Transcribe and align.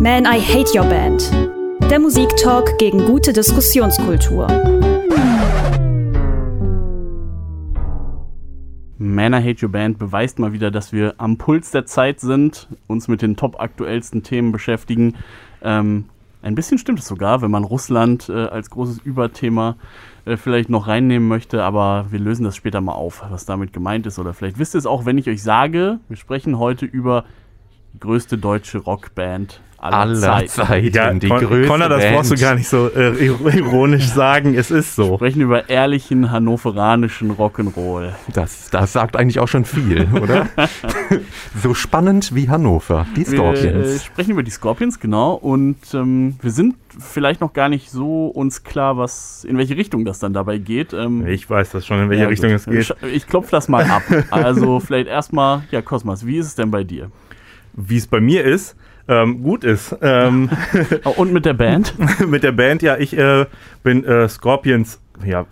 Man, 0.00 0.26
I 0.26 0.38
Hate 0.38 0.78
Your 0.78 0.84
Band. 0.84 1.28
Der 1.90 1.98
Musiktalk 1.98 2.78
gegen 2.78 3.04
gute 3.04 3.32
Diskussionskultur. 3.32 4.46
Man, 8.96 9.32
I 9.32 9.42
Hate 9.42 9.66
Your 9.66 9.72
Band 9.72 9.98
beweist 9.98 10.38
mal 10.38 10.52
wieder, 10.52 10.70
dass 10.70 10.92
wir 10.92 11.14
am 11.18 11.36
Puls 11.36 11.72
der 11.72 11.84
Zeit 11.84 12.20
sind, 12.20 12.68
uns 12.86 13.08
mit 13.08 13.22
den 13.22 13.34
top 13.34 13.60
aktuellsten 13.60 14.22
Themen 14.22 14.52
beschäftigen. 14.52 15.16
Ähm, 15.62 16.04
ein 16.42 16.54
bisschen 16.54 16.78
stimmt 16.78 17.00
es 17.00 17.08
sogar, 17.08 17.42
wenn 17.42 17.50
man 17.50 17.64
Russland 17.64 18.28
äh, 18.28 18.34
als 18.34 18.70
großes 18.70 18.98
Überthema 18.98 19.74
äh, 20.26 20.36
vielleicht 20.36 20.70
noch 20.70 20.86
reinnehmen 20.86 21.26
möchte, 21.26 21.64
aber 21.64 22.06
wir 22.10 22.20
lösen 22.20 22.44
das 22.44 22.54
später 22.54 22.80
mal 22.80 22.92
auf, 22.92 23.24
was 23.30 23.46
damit 23.46 23.72
gemeint 23.72 24.06
ist. 24.06 24.20
Oder 24.20 24.32
vielleicht 24.32 24.60
wisst 24.60 24.76
ihr 24.76 24.78
es 24.78 24.86
auch, 24.86 25.06
wenn 25.06 25.18
ich 25.18 25.28
euch 25.28 25.42
sage, 25.42 25.98
wir 26.06 26.16
sprechen 26.16 26.60
heute 26.60 26.86
über 26.86 27.24
die 27.92 28.00
größte 28.00 28.38
deutsche 28.38 28.78
Rockband 28.78 29.60
aller, 29.80 29.96
aller 29.96 30.16
Zeiten. 30.16 30.48
Zeiten. 30.48 30.94
Ja, 30.94 31.12
die 31.12 31.28
größte 31.28 31.68
Connor, 31.68 31.88
das 31.88 32.02
Band. 32.02 32.16
brauchst 32.16 32.30
du 32.32 32.36
gar 32.36 32.54
nicht 32.54 32.68
so 32.68 32.88
äh, 32.88 33.26
ironisch 33.26 34.06
sagen. 34.08 34.54
Es 34.54 34.70
ist 34.70 34.98
Wir 34.98 35.04
so. 35.04 35.14
sprechen 35.16 35.40
über 35.40 35.68
ehrlichen 35.68 36.30
hannoveranischen 36.30 37.30
Rock'n'Roll. 37.36 38.10
Das, 38.32 38.70
das 38.70 38.92
sagt 38.92 39.16
eigentlich 39.16 39.38
auch 39.38 39.46
schon 39.48 39.64
viel, 39.64 40.08
oder? 40.20 40.48
so 41.62 41.74
spannend 41.74 42.34
wie 42.34 42.48
Hannover, 42.48 43.06
die 43.16 43.24
Wir 43.30 43.32
äh, 43.32 43.36
Scorpions. 43.36 44.04
sprechen 44.04 44.30
über 44.32 44.42
die 44.42 44.50
Scorpions, 44.50 44.98
genau. 44.98 45.34
Und 45.34 45.76
ähm, 45.94 46.36
wir 46.42 46.50
sind 46.50 46.74
vielleicht 46.98 47.40
noch 47.40 47.52
gar 47.52 47.68
nicht 47.68 47.90
so 47.90 48.26
uns 48.26 48.64
klar, 48.64 48.96
was 48.96 49.44
in 49.44 49.56
welche 49.58 49.76
Richtung 49.76 50.04
das 50.04 50.18
dann 50.18 50.32
dabei 50.32 50.58
geht. 50.58 50.92
Ähm, 50.92 51.24
Ich 51.26 51.48
weiß 51.48 51.70
das 51.70 51.86
schon, 51.86 52.02
in 52.02 52.10
welche 52.10 52.24
ja, 52.24 52.28
Richtung 52.28 52.50
gut. 52.50 52.58
es 52.58 52.64
geht. 52.66 52.96
Ich, 53.02 53.14
ich 53.14 53.26
klopfe 53.28 53.52
das 53.52 53.68
mal 53.68 53.84
ab. 53.84 54.02
Also 54.30 54.80
vielleicht 54.80 55.06
erstmal, 55.08 55.62
ja, 55.70 55.82
Kosmas, 55.82 56.26
wie 56.26 56.38
ist 56.38 56.46
es 56.46 56.54
denn 56.56 56.70
bei 56.70 56.82
dir? 56.82 57.10
Wie 57.80 57.96
es 57.96 58.08
bei 58.08 58.20
mir 58.20 58.44
ist, 58.44 58.76
ähm, 59.06 59.42
gut 59.42 59.64
ist. 59.64 59.96
Ähm, 60.02 60.50
Oh, 61.04 61.10
und 61.16 61.32
mit 61.32 61.44
der 61.44 61.54
Band? 61.54 61.94
mit 62.26 62.42
der 62.42 62.52
Band, 62.52 62.82
ja, 62.82 62.96
ich 62.96 63.16
äh, 63.16 63.46
bin 63.84 64.04
äh, 64.04 64.28
Scorpions, 64.28 65.00
ja, 65.24 65.46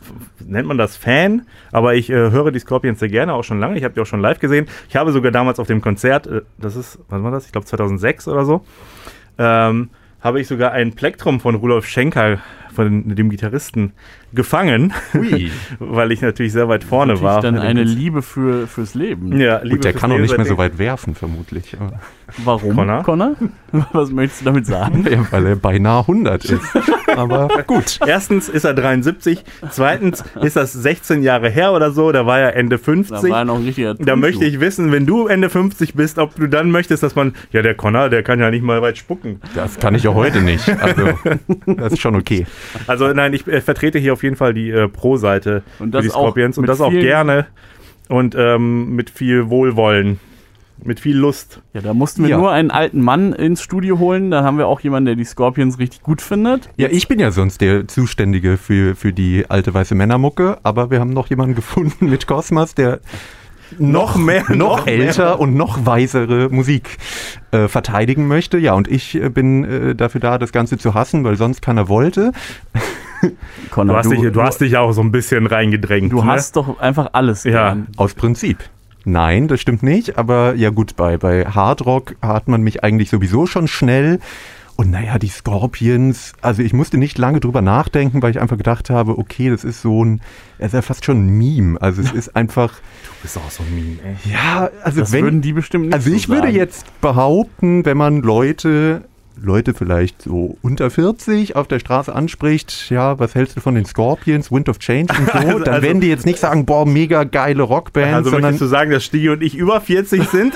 nennt 0.44 0.66
man 0.66 0.76
das 0.76 0.96
Fan, 0.96 1.46
aber 1.70 1.94
ich 1.94 2.10
äh, 2.10 2.14
höre 2.14 2.50
die 2.50 2.58
Scorpions 2.58 2.98
sehr 2.98 3.08
gerne, 3.08 3.32
auch 3.32 3.44
schon 3.44 3.60
lange. 3.60 3.78
Ich 3.78 3.84
habe 3.84 3.94
die 3.94 4.00
auch 4.00 4.06
schon 4.06 4.20
live 4.20 4.40
gesehen. 4.40 4.66
Ich 4.88 4.96
habe 4.96 5.12
sogar 5.12 5.30
damals 5.30 5.58
auf 5.60 5.68
dem 5.68 5.80
Konzert, 5.80 6.26
äh, 6.26 6.42
das 6.58 6.74
ist, 6.74 6.98
wann 7.08 7.22
war 7.22 7.30
das? 7.30 7.46
Ich 7.46 7.52
glaube 7.52 7.66
2006 7.66 8.28
oder 8.28 8.44
so, 8.44 8.64
ähm, 9.38 9.90
habe 10.20 10.40
ich 10.40 10.48
sogar 10.48 10.72
ein 10.72 10.94
Plektrum 10.94 11.38
von 11.38 11.54
Rudolf 11.54 11.86
Schenker, 11.86 12.38
von 12.76 13.14
dem 13.16 13.30
Gitarristen, 13.30 13.92
gefangen, 14.32 14.92
weil 15.80 16.12
ich 16.12 16.20
natürlich 16.20 16.52
sehr 16.52 16.68
weit 16.68 16.84
vorne 16.84 17.14
Natürlich 17.14 17.24
war. 17.24 17.40
dann 17.40 17.58
eine. 17.58 17.82
Liebe 17.82 18.22
für, 18.22 18.66
fürs 18.66 18.94
Leben. 18.94 19.36
Ja, 19.38 19.60
Liebe 19.62 19.76
Gut, 19.76 19.84
der 19.84 19.92
kann 19.94 20.12
auch 20.12 20.18
nicht 20.18 20.36
mehr 20.36 20.46
so 20.46 20.58
weit 20.58 20.78
werfen, 20.78 21.14
vermutlich. 21.14 21.76
Warum, 22.44 22.74
Connor? 22.76 23.02
Connor? 23.02 23.34
Was 23.92 24.10
möchtest 24.10 24.42
du 24.42 24.44
damit 24.46 24.66
sagen? 24.66 25.04
Ja, 25.10 25.26
weil 25.30 25.46
er 25.46 25.56
beinahe 25.56 26.00
100 26.00 26.44
ist. 26.44 26.60
Aber 27.16 27.48
gut. 27.66 27.98
Erstens 28.06 28.48
ist 28.48 28.64
er 28.64 28.74
73, 28.74 29.44
zweitens 29.70 30.24
ist 30.42 30.56
das 30.56 30.72
16 30.72 31.22
Jahre 31.22 31.48
her 31.48 31.72
oder 31.72 31.90
so, 31.90 32.12
da 32.12 32.26
war 32.26 32.38
er 32.38 32.56
Ende 32.56 32.78
Da 32.78 32.84
50. 32.84 33.30
war 33.30 33.44
noch 33.44 33.56
ein 33.56 33.64
richtiger 33.64 33.94
Da 33.94 34.16
möchte 34.16 34.44
ich 34.44 34.60
wissen, 34.60 34.92
wenn 34.92 35.06
du 35.06 35.26
Ende 35.26 35.50
50 35.50 35.94
bist, 35.94 36.18
ob 36.18 36.34
du 36.36 36.46
dann 36.46 36.70
möchtest, 36.70 37.02
dass 37.02 37.14
man, 37.14 37.34
ja, 37.52 37.62
der 37.62 37.74
Connor, 37.74 38.08
der 38.08 38.22
kann 38.22 38.40
ja 38.40 38.50
nicht 38.50 38.62
mal 38.62 38.82
weit 38.82 38.98
spucken. 38.98 39.40
Das 39.54 39.78
kann 39.78 39.94
ich 39.94 40.02
ja 40.02 40.14
heute 40.14 40.40
nicht. 40.40 40.68
Also, 40.80 41.18
das 41.66 41.94
ist 41.94 42.00
schon 42.00 42.14
okay. 42.14 42.46
Also 42.86 43.08
nein, 43.08 43.32
ich 43.32 43.46
äh, 43.46 43.60
vertrete 43.60 43.98
hier 43.98 44.12
auf 44.12 44.22
jeden 44.22 44.36
Fall 44.36 44.54
die 44.54 44.70
äh, 44.70 44.88
Pro-Seite 44.88 45.62
Und 45.78 45.86
für 45.86 45.92
das 45.92 46.04
die 46.04 46.10
auch 46.10 46.26
Scorpions 46.26 46.58
und 46.58 46.66
das 46.68 46.80
auch 46.80 46.90
gerne 46.90 47.46
und 48.08 48.34
ähm, 48.38 48.94
mit 48.94 49.10
viel 49.10 49.48
Wohlwollen, 49.50 50.20
mit 50.84 51.00
viel 51.00 51.16
Lust. 51.16 51.62
Ja, 51.72 51.80
da 51.80 51.94
mussten 51.94 52.22
wir 52.22 52.30
Ja. 52.30 52.38
nur 52.38 52.50
einen 52.52 52.70
alten 52.70 53.00
Mann 53.00 53.32
ins 53.32 53.62
Studio 53.62 53.98
holen. 53.98 54.30
Dann 54.30 54.44
haben 54.44 54.58
wir 54.58 54.66
auch 54.68 54.80
jemanden, 54.80 55.06
der 55.06 55.14
die 55.16 55.24
Scorpions 55.24 55.78
richtig 55.78 56.02
gut 56.02 56.20
findet. 56.22 56.68
Ja, 56.76 56.88
ich 56.90 57.08
bin 57.08 57.18
ja 57.18 57.30
sonst 57.30 57.60
der 57.60 57.88
Zuständige 57.88 58.56
für, 58.56 58.94
für 58.94 59.12
die 59.12 59.46
alte 59.48 59.72
weiße 59.74 59.94
Männermucke, 59.94 60.58
aber 60.62 60.90
wir 60.90 61.00
haben 61.00 61.10
noch 61.10 61.28
jemanden 61.28 61.54
gefunden 61.54 62.08
mit 62.10 62.26
Cosmas, 62.26 62.74
der 62.74 63.00
Noch 63.78 64.16
mehr, 64.16 64.44
noch 64.54 64.86
älter 64.86 65.40
und 65.40 65.56
noch 65.56 65.84
weisere 65.86 66.50
Musik 66.50 66.98
äh, 67.50 67.66
verteidigen 67.66 68.28
möchte. 68.28 68.58
Ja, 68.58 68.74
und 68.74 68.86
ich 68.86 69.16
äh, 69.20 69.28
bin 69.28 69.64
äh, 69.64 69.94
dafür 69.96 70.20
da, 70.20 70.38
das 70.38 70.52
Ganze 70.52 70.78
zu 70.78 70.94
hassen, 70.94 71.24
weil 71.24 71.36
sonst 71.36 71.62
keiner 71.62 71.88
wollte. 71.88 72.30
Connor, 73.70 73.94
Du 73.94 73.98
hast, 73.98 74.10
dich, 74.12 74.32
du 74.32 74.42
hast 74.42 74.60
dich 74.60 74.72
ja 74.72 74.80
auch 74.80 74.92
so 74.92 75.00
ein 75.00 75.10
bisschen 75.10 75.46
reingedrängt. 75.46 76.12
du 76.12 76.18
ne? 76.22 76.26
hast 76.26 76.54
doch 76.56 76.78
einfach 76.78 77.08
alles 77.14 77.42
Ja. 77.44 77.70
gern. 77.70 77.88
Aus 77.96 78.14
Prinzip. 78.14 78.58
Nein, 79.08 79.46
das 79.48 79.60
stimmt 79.60 79.82
nicht. 79.82 80.18
Aber 80.18 80.54
ja 80.56 80.70
gut, 80.70 80.96
bei, 80.96 81.16
bei 81.16 81.44
Hard 81.46 81.86
Rock 81.86 82.16
hat 82.20 82.48
man 82.48 82.60
mich 82.62 82.82
eigentlich 82.84 83.08
sowieso 83.08 83.46
schon 83.46 83.68
schnell. 83.68 84.18
Und 84.74 84.90
naja, 84.90 85.18
die 85.18 85.28
Scorpions, 85.28 86.34
also 86.42 86.60
ich 86.60 86.74
musste 86.74 86.98
nicht 86.98 87.16
lange 87.16 87.40
drüber 87.40 87.62
nachdenken, 87.62 88.20
weil 88.20 88.32
ich 88.32 88.40
einfach 88.42 88.58
gedacht 88.58 88.90
habe, 88.90 89.16
okay, 89.16 89.48
das 89.48 89.64
ist 89.64 89.80
so 89.80 90.04
ein, 90.04 90.20
es 90.58 90.66
ist 90.66 90.72
ja 90.74 90.82
fast 90.82 91.04
schon 91.06 91.24
ein 91.26 91.30
Meme. 91.38 91.80
Also 91.80 92.02
es 92.02 92.12
ist 92.12 92.36
einfach, 92.36 92.74
Du 92.74 93.22
bist 93.22 93.38
auch 93.38 93.50
so 93.50 93.62
ein 93.62 93.74
Meme, 93.74 93.96
ey. 94.04 94.30
ja, 94.32 94.68
also 94.82 95.00
Das 95.00 95.12
wenn, 95.12 95.24
würden 95.24 95.40
die 95.40 95.54
bestimmt 95.54 95.84
nicht 95.86 95.94
also 95.94 96.10
so 96.10 96.16
ich 96.16 96.28
würde 96.28 96.48
sagen. 96.48 96.56
jetzt 96.56 97.00
behaupten, 97.00 97.86
wenn 97.86 97.96
man 97.96 98.20
Leute, 98.20 99.04
Leute 99.40 99.74
vielleicht 99.74 100.22
so 100.22 100.56
unter 100.62 100.90
40 100.90 101.56
auf 101.56 101.68
der 101.68 101.78
Straße 101.78 102.14
anspricht, 102.14 102.90
ja, 102.90 103.18
was 103.18 103.34
hältst 103.34 103.56
du 103.56 103.60
von 103.60 103.74
den 103.74 103.84
Scorpions, 103.84 104.50
Wind 104.50 104.68
of 104.68 104.78
Change 104.78 105.12
und 105.18 105.26
so, 105.32 105.32
Also- 105.32 105.58
dann 105.60 105.74
also- 105.74 105.82
werden 105.86 106.00
die 106.00 106.08
jetzt 106.08 106.26
nicht 106.26 106.38
sagen, 106.38 106.64
boah, 106.66 106.86
mega 106.86 107.24
geile 107.24 107.62
Rockband, 107.62 108.14
Also 108.14 108.30
sondern 108.30 108.52
möchtest 108.52 108.62
du 108.62 108.66
sagen, 108.66 108.90
dass 108.90 109.04
Stigi 109.04 109.28
und 109.28 109.42
ich 109.42 109.54
über 109.56 109.80
40 109.80 110.24
sind? 110.28 110.54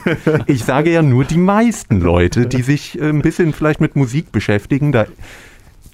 ich 0.46 0.64
sage 0.64 0.90
ja 0.90 1.02
nur 1.02 1.24
die 1.24 1.38
meisten 1.38 2.00
Leute, 2.00 2.46
die 2.46 2.62
sich 2.62 2.98
äh, 3.00 3.08
ein 3.08 3.22
bisschen 3.22 3.52
vielleicht 3.52 3.80
mit 3.80 3.96
Musik 3.96 4.32
beschäftigen, 4.32 4.92
da 4.92 5.06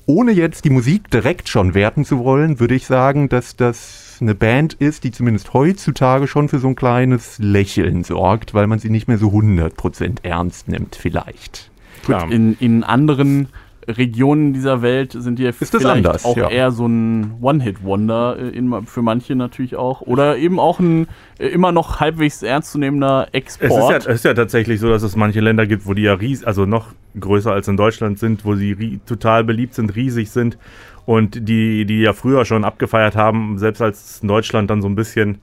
ohne 0.06 0.32
jetzt 0.32 0.64
die 0.64 0.70
Musik 0.70 1.10
direkt 1.10 1.48
schon 1.50 1.74
werten 1.74 2.04
zu 2.04 2.24
wollen, 2.24 2.60
würde 2.60 2.74
ich 2.74 2.86
sagen, 2.86 3.28
dass 3.28 3.56
das 3.56 4.16
eine 4.20 4.34
Band 4.34 4.74
ist, 4.74 5.04
die 5.04 5.10
zumindest 5.10 5.52
heutzutage 5.52 6.26
schon 6.26 6.48
für 6.48 6.58
so 6.58 6.68
ein 6.68 6.76
kleines 6.76 7.38
Lächeln 7.38 8.04
sorgt, 8.04 8.54
weil 8.54 8.66
man 8.66 8.78
sie 8.78 8.90
nicht 8.90 9.06
mehr 9.06 9.18
so 9.18 9.28
100% 9.28 10.24
ernst 10.24 10.66
nimmt, 10.68 10.96
vielleicht. 10.96 11.67
Klar. 12.02 12.30
In, 12.30 12.56
in 12.60 12.84
anderen 12.84 13.48
Regionen 13.88 14.52
dieser 14.52 14.82
Welt 14.82 15.12
sind 15.12 15.38
die 15.38 15.44
ja 15.44 15.52
vielleicht 15.52 15.86
anders, 15.86 16.24
auch 16.24 16.36
ja. 16.36 16.50
eher 16.50 16.70
so 16.72 16.86
ein 16.86 17.36
One-Hit-Wonder 17.40 18.36
äh, 18.38 18.62
für 18.84 19.02
manche 19.02 19.34
natürlich 19.34 19.76
auch. 19.76 20.02
Oder 20.02 20.36
eben 20.36 20.60
auch 20.60 20.78
ein 20.78 21.08
äh, 21.38 21.46
immer 21.48 21.72
noch 21.72 21.98
halbwegs 21.98 22.42
ernstzunehmender 22.42 23.28
Es 23.32 23.56
ist, 23.56 23.62
Export. 23.62 23.90
ja, 23.92 23.96
es 23.98 24.06
ist 24.06 24.24
ja 24.24 24.34
tatsächlich 24.34 24.80
so, 24.80 24.90
dass 24.90 25.02
es 25.02 25.16
manche 25.16 25.40
Länder 25.40 25.66
gibt, 25.66 25.86
wo 25.86 25.94
die 25.94 26.02
ja 26.02 26.14
ries 26.14 26.44
also 26.44 26.66
noch 26.66 26.88
größer 27.18 27.52
als 27.52 27.66
in 27.68 27.76
Deutschland 27.76 28.18
sind, 28.18 28.44
wo 28.44 28.54
sie 28.54 29.00
total 29.06 29.44
beliebt 29.44 29.74
sind, 29.74 29.96
riesig 29.96 30.30
sind 30.30 30.58
und 31.06 31.48
die, 31.48 31.86
die 31.86 32.02
ja 32.02 32.12
früher 32.12 32.44
schon 32.44 32.64
abgefeiert 32.64 33.16
haben, 33.16 33.58
selbst 33.58 33.80
als 33.80 34.20
Deutschland 34.20 34.68
dann 34.68 34.82
so 34.82 34.88
ein 34.88 34.94
bisschen, 34.94 35.38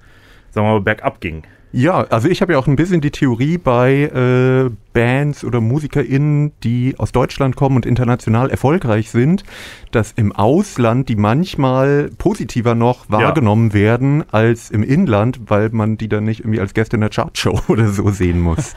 sagen 0.52 0.68
wir 0.68 0.74
mal, 0.74 0.82
bergab 0.82 1.20
ging. 1.20 1.44
Ja, 1.76 2.04
also 2.04 2.30
ich 2.30 2.42
habe 2.42 2.54
ja 2.54 2.60
auch 2.60 2.68
ein 2.68 2.78
bisschen 2.78 3.02
die 3.02 3.12
Theorie 3.12 3.58
bei 3.58 4.04
äh, 4.04 4.72
Bands 4.94 5.44
oder 5.44 5.60
MusikerInnen, 5.60 6.54
die 6.64 6.96
aus 6.98 7.12
Deutschland 7.12 7.58
kommen 7.58 7.76
und 7.76 7.86
international 7.86 8.50
erfolgreich 8.50 9.12
sind, 9.12 9.44
dass 9.92 10.14
im 10.14 10.32
Ausland 10.32 11.10
die 11.10 11.18
manchmal 11.18 12.12
positiver 12.18 12.76
noch 12.76 13.10
wahrgenommen 13.10 13.74
werden 13.74 14.24
als 14.32 14.72
im 14.72 14.84
Inland, 14.84 15.42
weil 15.48 15.70
man 15.72 15.98
die 15.98 16.08
dann 16.08 16.24
nicht 16.24 16.40
irgendwie 16.40 16.62
als 16.62 16.74
Gäste 16.74 16.96
in 16.96 17.02
der 17.02 17.10
Chartshow 17.10 17.60
oder 17.68 17.90
so 17.90 18.10
sehen 18.10 18.40
muss. 18.40 18.74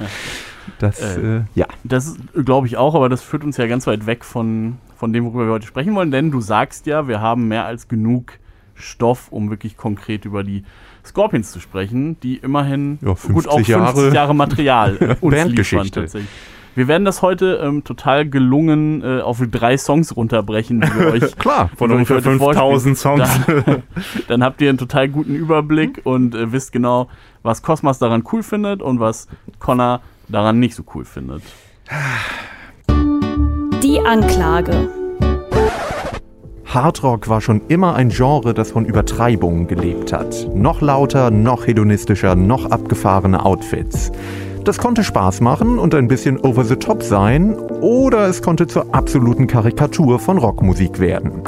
Das, 0.81 1.01
Äh, 1.01 1.37
äh, 1.37 1.41
ja. 1.55 1.67
Das 1.85 2.17
glaube 2.35 2.67
ich 2.67 2.79
auch, 2.79 2.97
aber 2.97 3.09
das 3.09 3.23
führt 3.23 3.45
uns 3.45 3.59
ja 3.59 3.69
ganz 3.69 3.87
weit 3.87 4.07
weg 4.07 4.25
von, 4.25 4.79
von 4.97 5.13
dem, 5.13 5.25
worüber 5.25 5.47
wir 5.47 5.53
heute 5.53 5.69
sprechen 5.69 5.95
wollen, 5.95 6.11
denn 6.11 6.33
du 6.33 6.41
sagst 6.41 6.87
ja, 6.87 7.07
wir 7.07 7.21
haben 7.21 7.47
mehr 7.47 7.65
als 7.65 7.87
genug 7.87 8.33
Stoff, 8.75 9.29
um 9.31 9.51
wirklich 9.51 9.77
konkret 9.77 10.25
über 10.25 10.43
die 10.43 10.65
Scorpions 11.09 11.51
zu 11.53 11.61
sprechen, 11.61 12.19
die 12.21 12.37
immerhin 12.37 12.99
Ja, 13.03 13.09
gut 13.09 13.49
auch 13.49 13.57
50 13.57 13.67
50 13.67 13.69
Jahre 13.69 14.15
Jahre, 14.15 14.35
Material 14.35 15.17
uns 15.21 15.35
Bandgeschichte. 15.35 16.03
liefern. 16.03 16.29
Wir 16.75 16.87
werden 16.87 17.05
das 17.05 17.23
heute 17.23 17.61
ähm, 17.61 17.83
total 17.83 18.29
gelungen 18.29 19.03
äh, 19.03 19.21
auf 19.21 19.43
drei 19.51 19.77
Songs 19.77 20.15
runterbrechen, 20.17 20.81
die 20.81 20.95
wir 20.95 21.07
euch 21.13 21.37
Klar. 21.37 21.71
Von 21.77 21.91
ungefähr 21.91 22.19
euch 22.19 22.27
heute 22.27 22.39
vorspielen. 22.39 22.97
5000 22.97 22.99
Songs. 22.99 23.29
Dann, 23.47 23.83
dann 24.29 24.45
habt 24.45 24.61
ihr 24.61 24.69
einen 24.69 24.79
total 24.79 25.09
guten 25.09 25.35
Überblick 25.35 26.03
und 26.05 26.37
äh, 26.37 26.53
wisst 26.53 26.71
genau, 26.71 27.09
was 27.43 27.63
Cosmas 27.63 27.99
daran 27.99 28.23
cool 28.33 28.45
findet 28.45 28.81
und 28.81 29.01
was 29.01 29.27
Connor 29.59 30.03
daran 30.29 30.61
nicht 30.61 30.77
so 30.77 30.85
cool 30.95 31.05
findet. 31.05 31.43
Die 33.83 34.01
Anklage. 34.07 35.08
Hardrock 36.69 37.31
war 37.31 37.41
schon 37.41 37.63
immer 37.69 37.95
ein 37.95 38.11
Genre, 38.11 38.53
das 38.53 38.73
von 38.73 38.85
Übertreibungen 38.85 39.69
gelebt 39.69 40.13
hat. 40.13 40.47
Noch 40.55 40.83
lauter, 40.83 41.31
noch 41.31 41.67
hedonistischer, 41.67 42.35
noch 42.35 42.67
abgefahrene 42.67 43.43
Outfits. 43.43 44.13
Das 44.65 44.77
konnte 44.77 45.03
Spaß 45.03 45.41
machen 45.41 45.79
und 45.79 45.95
ein 45.95 46.09
bisschen 46.09 46.39
over 46.41 46.65
the 46.65 46.77
top 46.77 47.03
sein, 47.03 47.55
oder 47.81 48.29
es 48.29 48.43
konnte 48.43 48.67
zur 48.67 48.95
absoluten 48.95 49.47
Karikatur 49.47 50.19
von 50.19 50.37
Rockmusik 50.37 51.01
werden. 51.01 51.41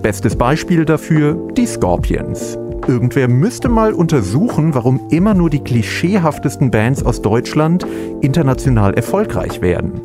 Bestes 0.00 0.36
Beispiel 0.36 0.86
dafür 0.86 1.36
die 1.54 1.66
Scorpions. 1.66 2.56
Irgendwer 2.86 3.28
müsste 3.28 3.68
mal 3.68 3.92
untersuchen, 3.92 4.74
warum 4.74 5.00
immer 5.10 5.34
nur 5.34 5.50
die 5.50 5.62
klischeehaftesten 5.62 6.70
Bands 6.70 7.04
aus 7.04 7.20
Deutschland 7.20 7.86
international 8.22 8.94
erfolgreich 8.94 9.60
werden. 9.60 10.00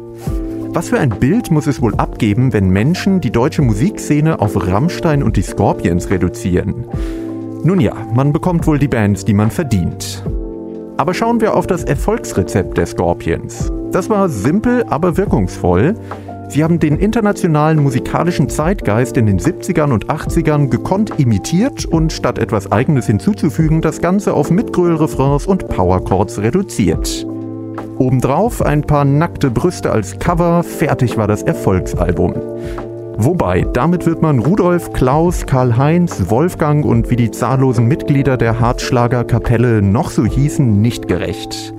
Was 0.78 0.90
für 0.90 1.00
ein 1.00 1.10
Bild 1.10 1.50
muss 1.50 1.66
es 1.66 1.82
wohl 1.82 1.96
abgeben, 1.96 2.54
wenn 2.54 2.70
Menschen 2.70 3.20
die 3.20 3.32
deutsche 3.32 3.64
Musikszene 3.64 4.40
auf 4.40 4.68
Rammstein 4.68 5.24
und 5.24 5.36
die 5.36 5.42
Scorpions 5.42 6.12
reduzieren? 6.12 6.86
Nun 7.64 7.80
ja, 7.80 7.96
man 8.14 8.32
bekommt 8.32 8.68
wohl 8.68 8.78
die 8.78 8.88
Bands, 8.88 9.26
die 9.26 9.34
man 9.34 9.50
verdient. 9.50 10.24
Aber 10.98 11.16
schauen 11.16 11.42
wir 11.42 11.56
auf 11.56 11.66
das 11.66 11.84
Erfolgsrezept 11.84 12.78
der 12.78 12.86
Scorpions. 12.86 13.72
Das 13.92 14.08
war 14.12 14.30
simpel, 14.30 14.86
aber 14.88 15.18
wirkungsvoll. 15.18 15.96
Sie 16.50 16.64
haben 16.64 16.78
den 16.78 16.98
internationalen 16.98 17.82
musikalischen 17.82 18.48
Zeitgeist 18.48 19.18
in 19.18 19.26
den 19.26 19.40
70ern 19.40 19.92
und 19.92 20.12
80ern 20.12 20.70
gekonnt 20.70 21.20
imitiert 21.20 21.86
und 21.86 22.14
statt 22.14 22.38
etwas 22.38 22.72
Eigenes 22.72 23.08
hinzuzufügen, 23.08 23.82
das 23.82 24.00
Ganze 24.00 24.32
auf 24.32 24.52
Mitgröl-Refrains 24.52 25.48
und 25.48 25.70
Powerchords 25.70 26.38
reduziert. 26.38 27.26
Obendrauf 27.98 28.62
ein 28.62 28.82
paar 28.82 29.06
nackte 29.06 29.50
Brüste 29.50 29.92
als 29.92 30.20
Cover, 30.20 30.64
fertig 30.64 31.18
war 31.18 31.28
das 31.28 31.44
Erfolgsalbum. 31.44 32.34
Wobei, 33.20 33.66
damit 33.74 34.06
wird 34.06 34.22
man 34.22 34.40
Rudolf, 34.40 34.94
Klaus, 34.94 35.46
Karl-Heinz, 35.48 36.30
Wolfgang 36.30 36.86
und 36.86 37.10
wie 37.10 37.16
die 37.16 37.32
zahllosen 37.32 37.88
Mitglieder 37.88 38.38
der 38.38 38.60
Hartschlager-Kapelle 38.60 39.82
noch 39.82 40.12
so 40.12 40.24
hießen, 40.24 40.82
nicht 40.82 41.08
gerecht. 41.08 41.74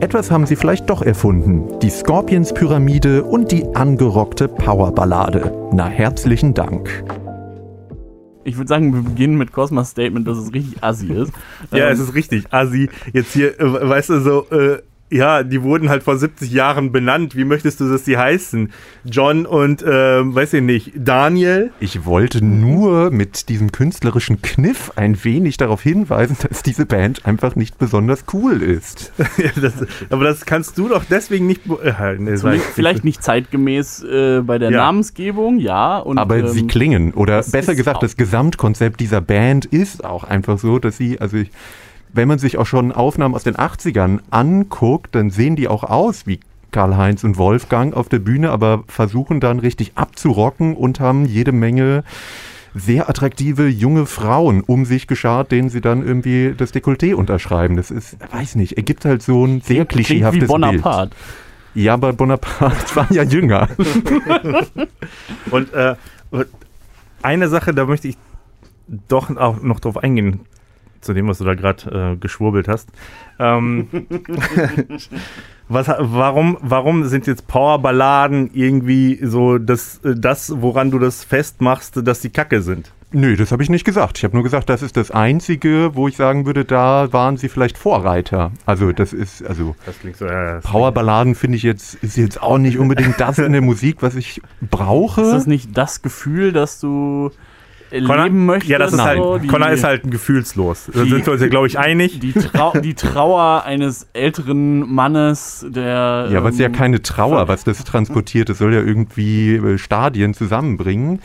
Etwas 0.00 0.32
haben 0.32 0.46
sie 0.46 0.56
vielleicht 0.56 0.90
doch 0.90 1.02
erfunden. 1.02 1.78
Die 1.80 1.90
Scorpions-Pyramide 1.90 3.22
und 3.22 3.52
die 3.52 3.64
angerockte 3.76 4.48
Powerballade. 4.48 5.54
Na, 5.72 5.86
herzlichen 5.86 6.54
Dank. 6.54 7.04
Ich 8.44 8.56
würde 8.56 8.66
sagen, 8.68 8.92
wir 8.92 9.02
beginnen 9.02 9.38
mit 9.38 9.52
Cosmas 9.52 9.90
Statement, 9.90 10.26
dass 10.26 10.38
es 10.38 10.52
richtig 10.52 10.82
assi 10.82 11.12
ist. 11.12 11.32
Ja, 11.70 11.86
Ähm, 11.86 11.92
es 11.92 12.00
ist 12.00 12.14
richtig. 12.16 12.52
Assi, 12.52 12.88
jetzt 13.12 13.32
hier, 13.32 13.60
äh, 13.60 13.88
weißt 13.88 14.08
du, 14.10 14.20
so, 14.20 14.46
äh, 14.50 14.78
ja, 15.12 15.42
die 15.42 15.62
wurden 15.62 15.88
halt 15.88 16.02
vor 16.02 16.16
70 16.16 16.50
Jahren 16.50 16.90
benannt. 16.92 17.36
Wie 17.36 17.44
möchtest 17.44 17.80
du, 17.80 17.88
dass 17.88 18.04
die 18.04 18.16
heißen? 18.16 18.72
John 19.04 19.46
und, 19.46 19.82
äh, 19.82 19.86
weiß 20.34 20.54
ich 20.54 20.62
nicht, 20.62 20.92
Daniel? 20.96 21.70
Ich 21.80 22.04
wollte 22.06 22.44
nur 22.44 23.10
mit 23.10 23.48
diesem 23.48 23.70
künstlerischen 23.72 24.42
Kniff 24.42 24.90
ein 24.96 25.22
wenig 25.24 25.56
darauf 25.58 25.82
hinweisen, 25.82 26.36
dass 26.48 26.62
diese 26.62 26.86
Band 26.86 27.26
einfach 27.26 27.54
nicht 27.56 27.78
besonders 27.78 28.24
cool 28.32 28.62
ist. 28.62 29.12
Ja, 29.38 29.50
das, 29.60 29.72
aber 30.10 30.24
das 30.24 30.44
kannst 30.46 30.78
du 30.78 30.88
doch 30.88 31.04
deswegen 31.08 31.46
nicht. 31.46 31.64
be- 31.64 31.78
Äh, 31.82 32.16
nee, 32.18 32.36
sag 32.36 32.54
ich- 32.56 32.62
Vielleicht 32.62 33.04
nicht 33.04 33.22
zeitgemäß 33.22 34.02
äh, 34.04 34.40
bei 34.42 34.58
der 34.58 34.70
Ja. 34.70 34.78
Namensgebung, 34.78 35.58
ja. 35.58 35.98
Und, 35.98 36.18
Aber 36.18 36.36
ähm, 36.38 36.48
sie 36.48 36.66
klingen, 36.66 37.12
oder 37.14 37.42
besser 37.42 37.74
gesagt, 37.74 38.02
das 38.02 38.16
Gesamtkonzept 38.16 39.00
dieser 39.00 39.20
Band 39.20 39.64
ist 39.66 40.04
auch 40.04 40.24
einfach 40.24 40.58
so, 40.58 40.78
dass 40.78 40.96
sie, 40.96 41.20
also 41.20 41.36
ich, 41.38 41.50
wenn 42.12 42.28
man 42.28 42.38
sich 42.38 42.58
auch 42.58 42.66
schon 42.66 42.92
Aufnahmen 42.92 43.34
aus 43.34 43.44
den 43.44 43.56
80ern 43.56 44.20
anguckt, 44.30 45.14
dann 45.14 45.30
sehen 45.30 45.56
die 45.56 45.68
auch 45.68 45.84
aus 45.84 46.26
wie 46.26 46.40
Karl-Heinz 46.70 47.22
und 47.24 47.36
Wolfgang 47.36 47.94
auf 47.94 48.08
der 48.08 48.18
Bühne, 48.18 48.50
aber 48.50 48.84
versuchen 48.86 49.40
dann 49.40 49.58
richtig 49.58 49.92
abzurocken 49.94 50.74
und 50.74 51.00
haben 51.00 51.26
jede 51.26 51.52
Menge 51.52 52.04
sehr 52.74 53.08
attraktive 53.08 53.68
junge 53.68 54.06
Frauen 54.06 54.62
um 54.62 54.86
sich 54.86 55.06
geschart, 55.06 55.52
denen 55.52 55.68
sie 55.68 55.82
dann 55.82 56.04
irgendwie 56.04 56.54
das 56.56 56.72
Dekolleté 56.72 57.14
unterschreiben. 57.14 57.76
Das 57.76 57.90
ist, 57.90 58.16
weiß 58.32 58.54
nicht, 58.56 58.78
ergibt 58.78 59.04
halt 59.04 59.22
so 59.22 59.44
ein 59.44 59.60
sehr 59.60 59.84
klischeehaftes 59.84 60.34
wie 60.34 60.46
Bild. 60.46 60.48
Bonaparte. 60.48 61.16
Ja, 61.74 61.94
aber 61.94 62.12
Bonaparte 62.12 62.76
war 62.96 63.12
ja 63.12 63.22
jünger. 63.22 63.68
Und 65.50 65.72
äh, 65.74 65.94
eine 67.22 67.48
Sache, 67.48 67.74
da 67.74 67.84
möchte 67.84 68.08
ich 68.08 68.16
doch 69.08 69.34
auch 69.36 69.62
noch 69.62 69.80
drauf 69.80 69.98
eingehen, 69.98 70.40
zu 71.02 71.12
dem, 71.12 71.28
was 71.28 71.38
du 71.38 71.44
da 71.44 71.54
gerade 71.54 72.12
äh, 72.12 72.16
geschwurbelt 72.16 72.68
hast. 72.68 72.88
Ähm, 73.38 73.88
was, 75.68 75.88
warum, 75.88 76.56
warum 76.60 77.04
sind 77.04 77.26
jetzt 77.26 77.46
Powerballaden 77.48 78.50
irgendwie 78.54 79.18
so 79.22 79.58
das, 79.58 80.00
äh, 80.04 80.14
das, 80.16 80.62
woran 80.62 80.90
du 80.90 80.98
das 80.98 81.24
festmachst, 81.24 82.06
dass 82.06 82.20
die 82.20 82.30
Kacke 82.30 82.62
sind? 82.62 82.92
Nö, 83.14 83.36
das 83.36 83.52
habe 83.52 83.62
ich 83.62 83.68
nicht 83.68 83.84
gesagt. 83.84 84.16
Ich 84.16 84.24
habe 84.24 84.34
nur 84.34 84.42
gesagt, 84.42 84.70
das 84.70 84.80
ist 84.80 84.96
das 84.96 85.10
Einzige, 85.10 85.90
wo 85.94 86.08
ich 86.08 86.16
sagen 86.16 86.46
würde, 86.46 86.64
da 86.64 87.12
waren 87.12 87.36
sie 87.36 87.50
vielleicht 87.50 87.76
Vorreiter. 87.76 88.52
Also 88.64 88.90
das 88.92 89.12
ist, 89.12 89.44
also 89.44 89.76
Das 89.84 89.98
klingt 89.98 90.16
so. 90.16 90.24
Äh, 90.24 90.60
Powerballaden 90.60 91.34
finde 91.34 91.56
ich 91.56 91.62
jetzt, 91.62 91.94
ist 91.96 92.16
jetzt 92.16 92.42
auch 92.42 92.56
nicht 92.56 92.78
unbedingt 92.78 93.20
das 93.20 93.38
in 93.38 93.52
der 93.52 93.60
Musik, 93.60 93.98
was 94.00 94.14
ich 94.14 94.40
brauche. 94.62 95.20
Ist 95.20 95.32
das 95.32 95.46
nicht 95.46 95.76
das 95.76 96.00
Gefühl, 96.00 96.52
dass 96.52 96.80
du 96.80 97.30
Connor, 98.00 98.24
leben 98.24 98.46
möchtest? 98.46 98.70
ja, 98.70 98.78
das 98.78 98.92
ist 98.92 99.00
halt, 99.02 99.18
so? 99.18 99.38
Die- 99.38 99.46
Connor 99.46 99.70
ist 99.70 99.84
halt 99.84 100.04
ein 100.04 100.10
gefühlslos. 100.10 100.90
Da 100.92 101.04
sind 101.04 101.26
wir 101.26 101.32
uns 101.32 101.42
ja, 101.42 101.48
glaube 101.48 101.66
ich, 101.66 101.78
einig. 101.78 102.20
Die, 102.20 102.32
Trau 102.32 102.72
die 102.82 102.94
Trauer 102.94 103.64
eines 103.64 104.06
älteren 104.12 104.92
Mannes, 104.92 105.66
der. 105.68 106.28
ja, 106.30 106.38
aber 106.38 106.48
es 106.48 106.54
ist 106.54 106.60
ja 106.60 106.66
ähm, 106.66 106.72
keine 106.72 107.02
Trauer, 107.02 107.48
was 107.48 107.64
das 107.64 107.84
transportiert. 107.84 108.50
Es 108.50 108.58
soll 108.58 108.72
ja 108.74 108.80
irgendwie 108.80 109.56
äh, 109.56 109.78
Stadien 109.78 110.34
zusammenbringen. 110.34 111.20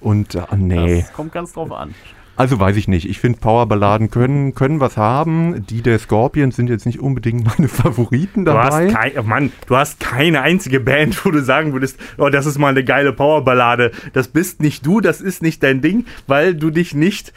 Und 0.00 0.34
äh, 0.34 0.42
nee, 0.56 1.00
Das 1.02 1.12
kommt 1.12 1.32
ganz 1.32 1.52
drauf 1.52 1.72
an. 1.72 1.94
Also 2.38 2.58
weiß 2.60 2.76
ich 2.76 2.88
nicht. 2.88 3.08
Ich 3.08 3.18
finde 3.18 3.38
Powerballaden 3.40 4.10
können, 4.10 4.54
können 4.54 4.80
was 4.80 4.96
haben. 4.96 5.66
Die 5.66 5.82
der 5.82 5.98
Scorpions 5.98 6.54
sind 6.56 6.70
jetzt 6.70 6.86
nicht 6.86 7.00
unbedingt 7.00 7.44
meine 7.58 7.68
Favoriten 7.68 8.44
Du 8.44 8.52
hast, 8.52 8.72
dabei. 8.72 8.86
kein, 8.86 9.12
oh 9.18 9.22
Mann, 9.24 9.52
du 9.66 9.76
hast 9.76 9.98
keine 10.00 10.40
einzige 10.42 10.78
Band, 10.80 11.24
wo 11.24 11.30
du 11.32 11.42
sagen 11.42 11.72
würdest, 11.72 11.98
oh, 12.16 12.28
das 12.28 12.46
ist 12.46 12.58
mal 12.58 12.68
eine 12.68 12.84
geile 12.84 13.12
Powerballade. 13.12 13.90
Das 14.12 14.28
bist 14.28 14.62
nicht 14.62 14.86
du, 14.86 15.00
das 15.00 15.20
ist 15.20 15.42
nicht 15.42 15.62
dein 15.62 15.80
Ding, 15.80 16.06
weil 16.26 16.54
du 16.54 16.70
dich 16.70 16.94
nicht 16.94 17.32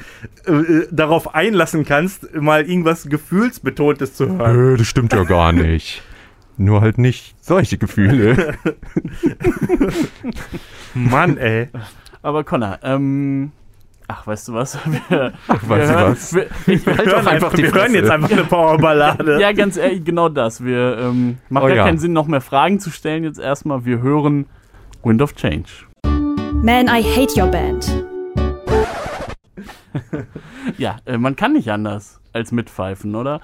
äh, 0.46 0.52
äh, 0.52 0.88
darauf 0.92 1.34
einlassen 1.34 1.84
kannst, 1.84 2.36
mal 2.40 2.70
irgendwas 2.70 3.10
Gefühlsbetontes 3.10 4.14
zu 4.14 4.30
hören. 4.30 4.56
Nö, 4.56 4.78
das 4.78 4.88
stimmt 4.88 5.14
ja 5.14 5.24
gar 5.24 5.52
nicht. 5.54 6.04
Nur 6.58 6.82
halt 6.82 7.00
nicht 7.00 7.34
solche 7.42 7.80
Gefühle. 7.80 8.54
Mann, 10.94 11.38
ey. 11.38 11.70
Aber 12.22 12.44
Connor, 12.44 12.80
ähm. 12.84 13.52
Ach, 14.14 14.28
weißt 14.28 14.50
du 14.50 14.54
was? 14.54 14.78
Wir, 15.10 15.32
Ach, 15.48 15.70
weißt 15.70 15.90
du 15.90 15.96
was? 15.96 16.34
Wir, 16.36 16.46
ich, 16.68 16.86
Wir, 16.86 16.98
hören, 16.98 17.28
einfach 17.28 17.56
wir 17.56 17.72
hören 17.72 17.94
jetzt 17.94 18.10
einfach 18.10 18.30
eine 18.30 18.44
Powerballade. 18.44 19.40
ja, 19.40 19.54
ganz 19.54 19.78
ehrlich, 19.78 20.04
genau 20.04 20.28
das. 20.28 20.64
Wir 20.66 20.98
ähm, 20.98 21.38
macht 21.48 21.64
Oh 21.64 21.68
gar 21.68 21.76
ja. 21.78 21.84
keinen 21.86 21.98
Sinn, 21.98 22.12
noch 22.12 22.28
mehr 22.28 22.42
Fragen 22.42 22.80
zu 22.82 22.90
stellen 22.90 23.24
jetzt 23.24 23.40
erstmal. 23.40 23.86
Wir 23.86 24.02
hören 24.02 24.48
Wind 25.04 25.22
of 25.22 25.34
Change. 25.36 25.70
Man, 26.04 26.88
I 26.88 27.02
hate 27.02 27.40
your 27.40 27.48
band. 27.48 28.04
Ja, 30.78 30.98
äh, 31.06 31.18
man 31.18 31.36
kann 31.38 31.54
nicht 31.54 31.72
anders 31.72 32.20
als 32.34 32.52
mitpfeifen, 32.52 33.16
oder? 33.16 33.40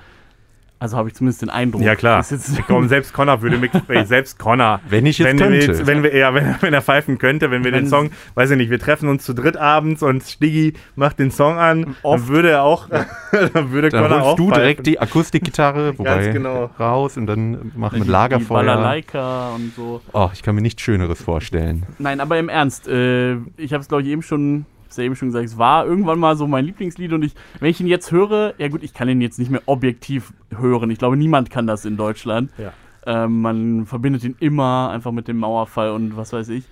Also 0.80 0.96
habe 0.96 1.10
ich 1.10 1.16
zumindest 1.16 1.42
den 1.42 1.50
Eindruck. 1.50 1.82
Ja 1.82 1.96
klar. 1.96 2.24
Komm, 2.68 2.88
selbst 2.90 3.14
Connor 3.14 3.42
würde 3.42 3.58
mit, 3.58 3.72
ey, 3.88 4.06
selbst 4.06 4.38
Connor. 4.38 4.80
Wenn 4.88 5.06
ich 5.08 5.18
jetzt 5.18 5.28
wenn, 5.28 5.38
könnte. 5.38 5.66
jetzt, 5.66 5.88
wenn 5.88 6.04
wir 6.04 6.16
ja, 6.16 6.34
wenn, 6.34 6.56
wenn 6.62 6.74
er 6.74 6.82
pfeifen 6.82 7.18
könnte, 7.18 7.50
wenn 7.50 7.64
wir 7.64 7.72
Wenn- 7.72 7.86
den 7.86 7.90
Song, 7.90 8.12
weiß 8.36 8.52
ich 8.52 8.58
nicht, 8.58 8.70
wir 8.70 8.80
treffen 8.80 9.10
uns 9.10 9.24
zu 9.24 9.34
dritt 9.34 9.58
abends 9.58 10.04
und 10.04 10.22
Stiggy 10.24 10.74
macht 10.96 11.18
den 11.20 11.32
Song 11.32 11.58
an, 11.58 11.82
dann 11.82 11.96
Oft. 12.04 12.28
würde 12.28 12.52
er 12.52 12.64
auch, 12.64 12.90
dann 12.90 13.72
würde 13.72 13.90
Dann 13.90 14.04
Connor 14.04 14.22
auch 14.22 14.26
holst 14.28 14.40
du 14.40 14.48
pfeifen. 14.50 14.62
direkt 14.62 14.88
die 14.88 15.00
Akustikgitarre, 15.00 15.98
wobei 15.98 16.28
genau. 16.28 16.70
raus 16.80 17.18
und 17.18 17.26
dann 17.26 17.72
machen 17.76 17.96
wir 17.96 18.00
die, 18.02 18.06
die 18.06 18.12
Lagerfeuer. 18.12 18.58
Balalaika 18.64 19.50
und 19.56 19.74
so. 19.76 20.02
Oh, 20.14 20.30
ich 20.34 20.44
kann 20.44 20.54
mir 20.56 20.62
nichts 20.62 20.82
Schöneres 20.84 21.22
vorstellen. 21.22 21.86
Nein, 21.98 22.20
aber 22.20 22.38
im 22.38 22.50
Ernst, 22.50 22.88
äh, 22.88 23.36
ich 23.58 23.74
habe 23.74 23.82
es 23.82 23.88
glaube 23.88 24.04
ich 24.04 24.10
eben 24.10 24.22
schon, 24.22 24.66
hab's 24.88 24.98
ja 24.98 25.04
eben 25.04 25.16
schon 25.16 25.30
gesagt, 25.30 25.46
es 25.46 25.58
war 25.58 25.86
irgendwann 25.86 26.20
mal 26.20 26.36
so 26.36 26.48
mein 26.48 26.66
Lieblingslied 26.66 27.14
und 27.14 27.24
ich, 27.24 27.34
wenn 27.60 27.70
ich 27.70 27.80
ihn 27.80 27.88
jetzt 27.88 28.12
höre, 28.12 28.54
ja 28.58 28.68
gut, 28.70 28.84
ich 28.84 28.94
kann 28.94 29.10
ihn 29.10 29.22
jetzt 29.22 29.38
nicht 29.38 29.52
mehr 29.52 29.62
objektiv 29.66 30.34
hören. 30.58 30.90
Ich 30.90 30.98
glaube, 30.98 31.18
niemand 31.18 31.50
kann 31.50 31.68
das 31.68 31.86
in 31.86 31.98
Deutschland. 31.98 32.52
Ja. 32.58 32.74
Ähm, 33.06 33.42
man 33.42 33.86
verbindet 33.86 34.24
ihn 34.24 34.36
immer 34.40 34.90
einfach 34.92 35.12
mit 35.12 35.28
dem 35.28 35.38
Mauerfall 35.38 35.92
und 35.92 36.18
was 36.18 36.34
weiß 36.34 36.50
ich. 36.50 36.66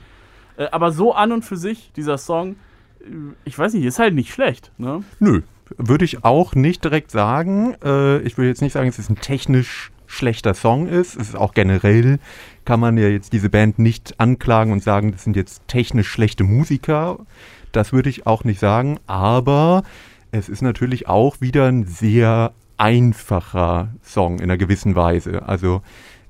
Äh, 0.58 0.68
aber 0.72 0.92
so 0.92 1.14
an 1.14 1.32
und 1.32 1.44
für 1.44 1.58
sich, 1.58 1.92
dieser 1.96 2.18
Song, 2.18 2.56
äh, 3.02 3.06
ich 3.44 3.58
weiß 3.58 3.74
nicht, 3.74 3.86
ist 3.86 4.00
halt 4.00 4.14
nicht 4.14 4.34
schlecht. 4.34 4.72
Ne? 4.78 5.04
Nö, 5.20 5.42
würde 5.78 6.06
ich 6.06 6.24
auch 6.24 6.56
nicht 6.56 6.84
direkt 6.84 7.12
sagen. 7.12 7.76
Äh, 7.84 8.20
ich 8.20 8.38
will 8.38 8.48
jetzt 8.48 8.62
nicht 8.62 8.74
sagen, 8.74 8.88
dass 8.88 9.00
es 9.00 9.10
ein 9.10 9.20
technisch 9.20 9.92
schlechter 10.08 10.54
Song 10.54 10.88
ist. 10.88 11.16
Es 11.16 11.30
ist 11.30 11.36
auch 11.36 11.54
generell, 11.54 12.20
kann 12.64 12.80
man 12.80 12.98
ja 12.98 13.08
jetzt 13.08 13.34
diese 13.34 13.50
Band 13.50 13.80
nicht 13.80 14.20
anklagen 14.20 14.72
und 14.72 14.84
sagen, 14.84 15.12
das 15.12 15.24
sind 15.24 15.36
jetzt 15.36 15.68
technisch 15.68 16.08
schlechte 16.08 16.44
Musiker. 16.44 17.20
Das 17.76 17.92
würde 17.92 18.10
ich 18.10 18.26
auch 18.26 18.44
nicht 18.44 18.60
sagen. 18.60 19.00
Aber 19.06 19.84
es 20.32 20.50
ist 20.50 20.62
natürlich 20.62 21.08
auch 21.08 21.42
wieder 21.42 21.68
ein 21.68 21.86
sehr 21.86 22.54
einfacher 22.78 23.90
Song 24.02 24.36
in 24.36 24.44
einer 24.44 24.58
gewissen 24.58 24.96
Weise. 24.96 25.48
Also 25.48 25.82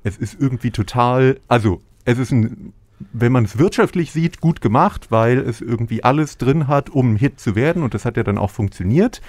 es 0.04 0.18
ist 0.18 0.40
irgendwie 0.40 0.72
total, 0.72 1.40
also 1.48 1.82
es 2.04 2.18
ist 2.18 2.32
ein, 2.32 2.74
wenn 3.14 3.32
man 3.32 3.46
es 3.46 3.58
wirtschaftlich 3.58 4.12
sieht, 4.12 4.42
gut 4.42 4.62
gemacht, 4.62 5.08
weil 5.12 5.40
es 5.40 5.62
irgendwie 5.62 6.04
alles 6.04 6.38
drin 6.38 6.68
hat, 6.68 6.90
um 6.90 7.14
ein 7.14 7.18
Hit 7.18 7.40
zu 7.40 7.56
werden 7.56 7.84
und 7.84 7.94
das 7.94 8.06
hat 8.06 8.18
ja 8.18 8.24
dann 8.24 8.38
auch 8.38 8.52
funktioniert. 8.52 9.22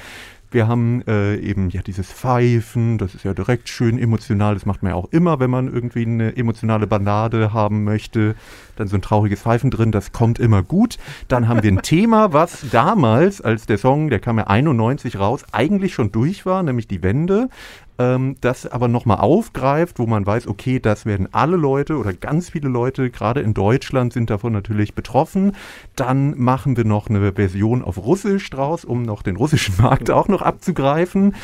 Wir 0.56 0.68
haben 0.68 1.02
äh, 1.06 1.36
eben 1.36 1.68
ja 1.68 1.82
dieses 1.82 2.10
Pfeifen, 2.10 2.96
das 2.96 3.14
ist 3.14 3.24
ja 3.24 3.34
direkt 3.34 3.68
schön 3.68 3.98
emotional, 3.98 4.54
das 4.54 4.64
macht 4.64 4.82
man 4.82 4.92
ja 4.92 4.96
auch 4.96 5.08
immer, 5.10 5.38
wenn 5.38 5.50
man 5.50 5.70
irgendwie 5.70 6.06
eine 6.06 6.34
emotionale 6.34 6.86
Ballade 6.86 7.52
haben 7.52 7.84
möchte. 7.84 8.34
Dann 8.76 8.88
so 8.88 8.96
ein 8.96 9.02
trauriges 9.02 9.42
Pfeifen 9.42 9.70
drin, 9.70 9.92
das 9.92 10.12
kommt 10.12 10.38
immer 10.38 10.62
gut. 10.62 10.96
Dann 11.28 11.46
haben 11.46 11.62
wir 11.62 11.70
ein 11.70 11.82
Thema, 11.82 12.32
was 12.32 12.70
damals, 12.70 13.42
als 13.42 13.66
der 13.66 13.76
Song, 13.76 14.08
der 14.08 14.18
kam 14.18 14.38
ja 14.38 14.46
91 14.46 15.18
raus, 15.18 15.44
eigentlich 15.52 15.92
schon 15.92 16.10
durch 16.10 16.46
war, 16.46 16.62
nämlich 16.62 16.88
die 16.88 17.02
Wende. 17.02 17.50
Ähm, 17.98 18.36
das 18.40 18.66
aber 18.66 18.88
nochmal 18.88 19.18
aufgreift, 19.18 19.98
wo 19.98 20.06
man 20.06 20.26
weiß, 20.26 20.46
okay, 20.48 20.80
das 20.80 21.06
werden 21.06 21.28
alle 21.32 21.56
Leute 21.56 21.96
oder 21.96 22.12
ganz 22.12 22.50
viele 22.50 22.68
Leute, 22.68 23.10
gerade 23.10 23.40
in 23.40 23.54
Deutschland, 23.54 24.12
sind 24.12 24.30
davon 24.30 24.52
natürlich 24.52 24.94
betroffen. 24.94 25.52
Dann 25.94 26.38
machen 26.38 26.76
wir 26.76 26.84
noch 26.84 27.08
eine 27.08 27.32
Version 27.32 27.82
auf 27.82 27.98
Russisch 27.98 28.48
draus, 28.50 28.84
um 28.84 29.02
noch 29.02 29.22
den 29.22 29.36
russischen 29.36 29.74
Markt 29.82 30.10
auch 30.10 30.28
noch 30.28 30.42
abzugreifen. 30.42 31.34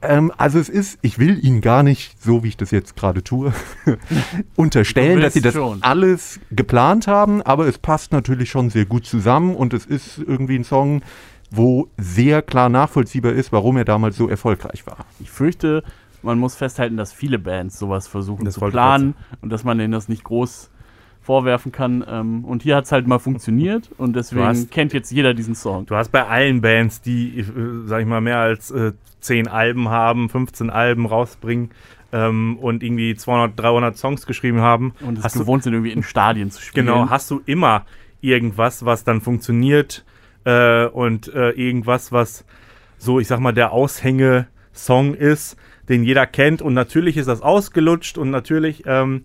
Ähm, 0.00 0.32
also 0.36 0.58
es 0.58 0.68
ist, 0.68 0.98
ich 1.02 1.18
will 1.18 1.44
Ihnen 1.44 1.60
gar 1.60 1.82
nicht, 1.82 2.22
so 2.22 2.44
wie 2.44 2.48
ich 2.48 2.56
das 2.56 2.70
jetzt 2.70 2.94
gerade 2.94 3.24
tue, 3.24 3.52
unterstellen, 4.56 5.20
dass 5.20 5.34
Sie 5.34 5.40
das 5.40 5.54
schon. 5.54 5.82
alles 5.82 6.38
geplant 6.52 7.08
haben, 7.08 7.42
aber 7.42 7.66
es 7.66 7.78
passt 7.78 8.12
natürlich 8.12 8.48
schon 8.48 8.70
sehr 8.70 8.84
gut 8.84 9.06
zusammen 9.06 9.56
und 9.56 9.74
es 9.74 9.84
ist 9.84 10.18
irgendwie 10.18 10.56
ein 10.56 10.64
Song, 10.64 11.02
wo 11.50 11.88
sehr 11.96 12.42
klar 12.42 12.68
nachvollziehbar 12.68 13.32
ist, 13.32 13.52
warum 13.52 13.76
er 13.76 13.84
damals 13.84 14.16
so 14.16 14.28
erfolgreich 14.28 14.86
war. 14.86 14.98
Ich 15.20 15.30
fürchte, 15.30 15.82
man 16.22 16.38
muss 16.38 16.54
festhalten, 16.56 16.96
dass 16.96 17.12
viele 17.12 17.38
Bands 17.38 17.78
sowas 17.78 18.06
versuchen 18.08 18.44
Das 18.44 18.54
zu 18.54 18.60
planen 18.60 19.14
und 19.40 19.50
dass 19.50 19.64
man 19.64 19.78
denen 19.78 19.92
das 19.92 20.08
nicht 20.08 20.24
groß 20.24 20.70
vorwerfen 21.22 21.72
kann. 21.72 22.04
Ähm, 22.08 22.44
und 22.44 22.62
hier 22.62 22.76
hat 22.76 22.84
es 22.84 22.92
halt 22.92 23.06
mal 23.06 23.18
funktioniert 23.18 23.90
und 23.98 24.16
deswegen 24.16 24.44
hast- 24.46 24.70
kennt 24.70 24.92
jetzt 24.92 25.10
jeder 25.10 25.34
diesen 25.34 25.54
Song. 25.54 25.84
Du 25.86 25.94
hast 25.94 26.10
bei 26.10 26.26
allen 26.26 26.60
Bands, 26.60 27.00
die, 27.02 27.40
äh, 27.40 27.44
sag 27.86 28.00
ich 28.00 28.06
mal, 28.06 28.20
mehr 28.20 28.38
als 28.38 28.70
äh, 28.70 28.92
10 29.20 29.48
Alben 29.48 29.88
haben, 29.90 30.28
15 30.30 30.70
Alben 30.70 31.04
rausbringen 31.06 31.70
ähm, 32.12 32.56
und 32.58 32.82
irgendwie 32.82 33.14
200, 33.14 33.58
300 33.58 33.96
Songs 33.98 34.24
geschrieben 34.26 34.60
haben, 34.60 34.94
Und 35.00 35.18
es 35.18 35.24
hast 35.24 35.34
du, 35.36 35.40
gewohnt 35.40 35.62
sind, 35.64 35.74
irgendwie 35.74 35.92
in 35.92 36.02
Stadien 36.02 36.50
zu 36.50 36.62
spielen. 36.62 36.86
genau, 36.86 37.10
hast 37.10 37.30
du 37.30 37.42
immer 37.44 37.84
irgendwas, 38.22 38.84
was 38.86 39.04
dann 39.04 39.20
funktioniert 39.20 40.04
äh, 40.48 40.86
und 40.86 41.28
äh, 41.34 41.50
irgendwas, 41.50 42.10
was 42.10 42.44
so, 42.96 43.20
ich 43.20 43.28
sag 43.28 43.38
mal, 43.40 43.52
der 43.52 43.72
Aushänge-Song 43.72 45.14
ist, 45.14 45.56
den 45.88 46.04
jeder 46.04 46.26
kennt 46.26 46.62
und 46.62 46.74
natürlich 46.74 47.16
ist 47.16 47.28
das 47.28 47.42
ausgelutscht 47.42 48.18
und 48.18 48.30
natürlich 48.30 48.84
ähm, 48.86 49.24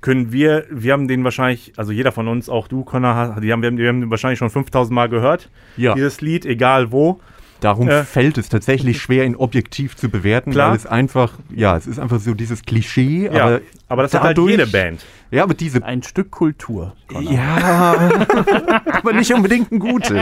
können 0.00 0.32
wir, 0.32 0.64
wir 0.70 0.92
haben 0.92 1.08
den 1.08 1.24
wahrscheinlich, 1.24 1.72
also 1.76 1.92
jeder 1.92 2.12
von 2.12 2.28
uns, 2.28 2.48
auch 2.48 2.68
du, 2.68 2.84
Connor, 2.84 3.36
die 3.42 3.52
haben, 3.52 3.62
wir 3.62 3.68
haben, 3.68 3.78
wir 3.78 3.88
haben 3.88 4.00
den 4.00 4.10
wahrscheinlich 4.10 4.38
schon 4.38 4.50
5000 4.50 4.94
Mal 4.94 5.08
gehört, 5.08 5.50
Ja. 5.76 5.94
dieses 5.94 6.20
Lied, 6.20 6.46
egal 6.46 6.90
wo. 6.92 7.20
Darum 7.60 7.88
Äh, 7.88 8.04
fällt 8.04 8.36
es 8.38 8.48
tatsächlich 8.48 9.00
schwer, 9.00 9.24
ihn 9.24 9.34
objektiv 9.36 9.96
zu 9.96 10.08
bewerten, 10.10 10.50
Klar. 10.52 10.70
weil 10.70 10.76
es 10.76 10.86
einfach, 10.86 11.32
ja, 11.54 11.76
es 11.76 11.86
ist 11.86 11.98
einfach 11.98 12.20
so 12.20 12.34
dieses 12.34 12.62
Klischee, 12.62 13.30
Ja, 13.32 13.44
aber, 13.46 13.60
aber 13.88 14.02
das 14.02 14.14
hat 14.14 14.22
halt 14.22 14.36
dadurch- 14.38 14.50
jede 14.52 14.66
Band. 14.66 15.04
Ja, 15.30 15.42
aber 15.42 15.54
diese, 15.54 15.82
Ein 15.84 16.02
Stück 16.02 16.30
Kultur. 16.30 16.94
Connor. 17.08 17.32
ja, 17.32 17.96
aber 18.92 19.12
nicht 19.12 19.32
unbedingt 19.32 19.72
ein 19.72 19.78
gutes. 19.78 20.16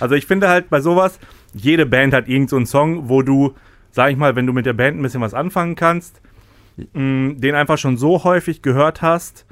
Also 0.00 0.14
ich 0.16 0.26
finde 0.26 0.48
halt 0.48 0.68
bei 0.68 0.80
sowas, 0.80 1.18
jede 1.54 1.86
Band 1.86 2.12
hat 2.12 2.28
irgend 2.28 2.50
so 2.50 2.56
einen 2.56 2.66
Song, 2.66 3.08
wo 3.08 3.22
du, 3.22 3.54
sag 3.90 4.10
ich 4.10 4.16
mal, 4.16 4.36
wenn 4.36 4.46
du 4.46 4.52
mit 4.52 4.66
der 4.66 4.72
Band 4.74 4.98
ein 4.98 5.02
bisschen 5.02 5.20
was 5.20 5.34
anfangen 5.34 5.76
kannst, 5.76 6.20
mh, 6.92 7.34
den 7.34 7.54
einfach 7.54 7.78
schon 7.78 7.96
so 7.96 8.24
häufig 8.24 8.62
gehört 8.62 9.00
hast, 9.00 9.46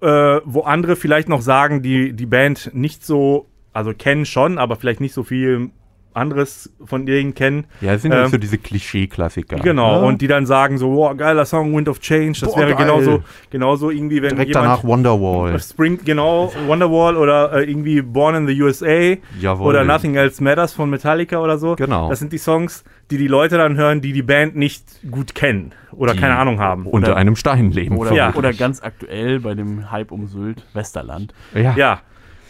äh, 0.00 0.06
wo 0.44 0.62
andere 0.62 0.96
vielleicht 0.96 1.28
noch 1.28 1.42
sagen, 1.42 1.82
die 1.82 2.12
die 2.14 2.26
Band 2.26 2.70
nicht 2.72 3.04
so, 3.04 3.46
also 3.72 3.92
kennen 3.92 4.24
schon, 4.26 4.58
aber 4.58 4.76
vielleicht 4.76 5.00
nicht 5.00 5.12
so 5.14 5.22
viel 5.22 5.70
anderes 6.14 6.70
von 6.84 7.06
denen 7.06 7.34
kennen. 7.34 7.66
Ja, 7.80 7.94
es 7.94 8.02
sind 8.02 8.12
ja 8.12 8.24
Ähm, 8.24 8.30
so 8.30 8.38
diese 8.38 8.58
Klischee-Klassiker. 8.58 9.56
Genau, 9.56 10.00
Ja. 10.00 10.06
und 10.06 10.20
die 10.20 10.26
dann 10.26 10.46
sagen 10.46 10.78
so, 10.78 10.94
wow, 10.96 11.16
geiler 11.16 11.44
Song, 11.44 11.74
Wind 11.76 11.88
of 11.88 12.00
Change, 12.00 12.40
das 12.40 12.50
Boah, 12.52 12.60
wäre 12.60 12.74
geil. 12.74 12.86
genauso, 12.86 13.22
genauso 13.50 13.90
irgendwie, 13.90 14.22
wenn 14.22 14.30
direkt 14.30 14.48
jemand 14.48 14.66
danach 14.66 14.84
Wonderwall. 14.84 15.58
Spring, 15.60 15.98
genau, 16.04 16.52
Wonderwall 16.66 17.16
oder 17.16 17.52
äh, 17.52 17.70
irgendwie 17.70 18.02
Born 18.02 18.34
in 18.34 18.46
the 18.46 18.62
USA 18.62 19.16
Jawohl. 19.40 19.66
oder 19.68 19.84
Nothing 19.84 20.14
Else 20.16 20.42
Matters 20.42 20.72
von 20.72 20.90
Metallica 20.90 21.38
oder 21.40 21.58
so. 21.58 21.76
Genau. 21.76 22.08
Das 22.08 22.18
sind 22.18 22.32
die 22.32 22.38
Songs, 22.38 22.84
die 23.10 23.18
die 23.18 23.28
Leute 23.28 23.56
dann 23.56 23.76
hören, 23.76 24.00
die 24.00 24.12
die 24.12 24.22
Band 24.22 24.56
nicht 24.56 24.84
gut 25.10 25.34
kennen 25.34 25.72
oder 25.92 26.12
Die 26.14 26.20
keine 26.20 26.36
Ahnung 26.36 26.60
haben. 26.60 26.86
Unter 26.86 27.08
Oder- 27.12 27.16
einem 27.16 27.36
Stein 27.36 27.70
leben. 27.70 27.96
Oder, 27.96 28.12
Ja. 28.12 28.34
oder 28.34 28.52
ganz 28.52 28.82
aktuell 28.82 29.40
bei 29.40 29.54
dem 29.54 29.90
Hype 29.90 30.12
um 30.12 30.26
Sylt, 30.26 30.64
Westerland. 30.74 31.32
ja. 31.54 31.74
Ja, 31.76 32.00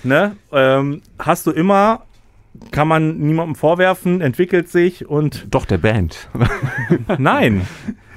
ne? 0.03 0.37
Ähm, 0.53 1.03
hast 1.19 1.47
du 1.47 1.51
immer, 1.51 2.03
kann 2.71 2.89
man 2.89 3.19
niemandem 3.19 3.55
vorwerfen, 3.55 4.21
entwickelt 4.21 4.69
sich 4.69 5.09
und 5.09 5.47
Doch, 5.51 5.65
der 5.65 5.79
Band. 5.79 6.29
nein. 7.19 7.67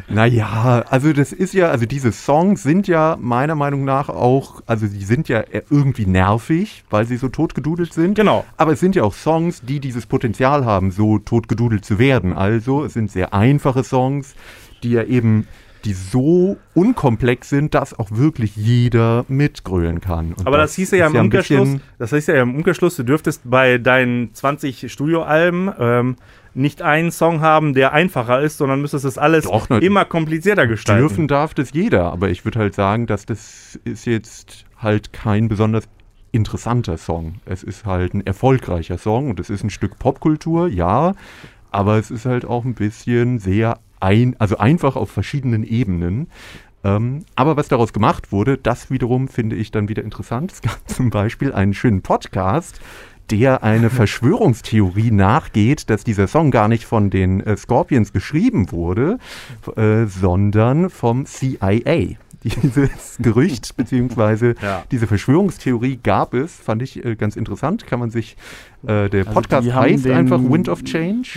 Naja, 0.09 0.83
also 0.89 1.13
das 1.13 1.31
ist 1.31 1.53
ja, 1.53 1.69
also 1.69 1.85
diese 1.85 2.11
Songs 2.11 2.61
sind 2.61 2.87
ja 2.87 3.17
meiner 3.19 3.55
Meinung 3.55 3.85
nach 3.85 4.09
auch, 4.09 4.61
also 4.65 4.85
die 4.87 5.05
sind 5.05 5.29
ja 5.29 5.43
irgendwie 5.69 6.05
nervig, 6.05 6.83
weil 6.89 7.05
sie 7.05 7.17
so 7.17 7.29
totgedudelt 7.29 7.93
sind. 7.93 8.15
Genau. 8.15 8.45
Aber 8.57 8.73
es 8.73 8.79
sind 8.79 8.95
ja 8.95 9.03
auch 9.03 9.13
Songs, 9.13 9.61
die 9.61 9.79
dieses 9.79 10.05
Potenzial 10.05 10.65
haben, 10.65 10.91
so 10.91 11.19
totgedudelt 11.19 11.85
zu 11.85 11.99
werden. 11.99 12.33
Also 12.33 12.83
es 12.83 12.93
sind 12.93 13.11
sehr 13.11 13.33
einfache 13.33 13.83
Songs, 13.83 14.35
die 14.83 14.91
ja 14.91 15.03
eben, 15.03 15.47
die 15.85 15.93
so 15.93 16.57
unkomplex 16.73 17.49
sind, 17.49 17.73
dass 17.73 17.97
auch 17.97 18.09
wirklich 18.11 18.55
jeder 18.55 19.25
mitgrölen 19.27 19.99
kann. 20.01 20.33
Und 20.33 20.47
Aber 20.47 20.57
das, 20.57 20.75
hieße 20.75 20.97
ja 20.97 21.07
ist 21.07 21.13
im 21.13 21.21
Umkehrschluss, 21.21 21.77
das 21.97 22.11
hieß 22.11 22.27
ja 22.27 22.41
im 22.41 22.55
Umkehrschluss, 22.55 22.95
du 22.95 23.03
dürftest 23.03 23.41
bei 23.43 23.77
deinen 23.77 24.33
20 24.33 24.91
Studioalben 24.91 25.71
ähm, 25.77 26.15
nicht 26.53 26.81
einen 26.81 27.11
Song 27.11 27.41
haben, 27.41 27.73
der 27.73 27.93
einfacher 27.93 28.41
ist, 28.41 28.57
sondern 28.57 28.81
müsstest 28.81 29.05
das 29.05 29.17
alles 29.17 29.45
Doch, 29.45 29.69
ne- 29.69 29.79
immer 29.79 30.05
komplizierter 30.05 30.67
gestalten. 30.67 31.01
Dürfen 31.01 31.27
darf 31.27 31.53
das 31.53 31.71
jeder, 31.73 32.11
aber 32.13 32.29
ich 32.29 32.45
würde 32.45 32.59
halt 32.59 32.75
sagen, 32.75 33.07
dass 33.07 33.25
das 33.25 33.79
ist 33.83 34.05
jetzt 34.05 34.65
halt 34.77 35.13
kein 35.13 35.47
besonders 35.47 35.85
interessanter 36.31 36.97
Song. 36.97 37.35
Es 37.45 37.63
ist 37.63 37.85
halt 37.85 38.13
ein 38.13 38.25
erfolgreicher 38.25 38.97
Song 38.97 39.29
und 39.29 39.39
es 39.39 39.49
ist 39.49 39.63
ein 39.63 39.69
Stück 39.69 39.99
Popkultur, 39.99 40.67
ja, 40.67 41.13
aber 41.71 41.97
es 41.97 42.11
ist 42.11 42.25
halt 42.25 42.45
auch 42.45 42.65
ein 42.65 42.73
bisschen 42.75 43.39
sehr 43.39 43.79
ein, 44.03 44.35
also 44.39 44.57
einfach 44.57 44.95
auf 44.95 45.09
verschiedenen 45.09 45.63
Ebenen. 45.63 46.27
Ähm, 46.83 47.23
aber 47.35 47.55
was 47.55 47.69
daraus 47.69 47.93
gemacht 47.93 48.31
wurde, 48.31 48.57
das 48.57 48.91
wiederum 48.91 49.27
finde 49.29 49.55
ich 49.55 49.71
dann 49.71 49.87
wieder 49.87 50.03
interessant. 50.03 50.51
Es 50.51 50.61
gab 50.61 50.77
zum 50.89 51.09
Beispiel 51.09 51.53
einen 51.53 51.73
schönen 51.73 52.01
Podcast, 52.01 52.81
der 53.31 53.63
eine 53.63 53.89
Verschwörungstheorie 54.33 55.11
nachgeht, 55.11 55.89
dass 55.89 56.03
dieser 56.03 56.27
Song 56.27 56.51
gar 56.51 56.67
nicht 56.67 56.83
von 56.85 57.09
den 57.09 57.39
äh, 57.39 57.55
Scorpions 57.55 58.11
geschrieben 58.11 58.71
wurde, 58.71 59.17
äh, 59.77 60.05
sondern 60.07 60.89
vom 60.89 61.25
CIA. 61.25 62.17
Dieses 62.43 63.15
Gerücht 63.19 63.77
beziehungsweise 63.77 64.55
Ja. 64.61 64.83
diese 64.91 65.07
Verschwörungstheorie 65.07 66.01
gab 66.03 66.33
es, 66.33 66.53
fand 66.53 66.81
ich 66.81 67.05
äh, 67.05 67.15
ganz 67.15 67.37
interessant. 67.37 67.87
Kann 67.87 67.99
man 67.99 68.09
sich, 68.09 68.35
äh, 68.87 69.09
der 69.09 69.21
Also 69.27 69.31
Podcast 69.33 69.73
heißt 69.73 70.05
den- 70.05 70.13
einfach 70.13 70.39
Wind 70.41 70.69
of 70.69 70.83
Change. 70.83 71.29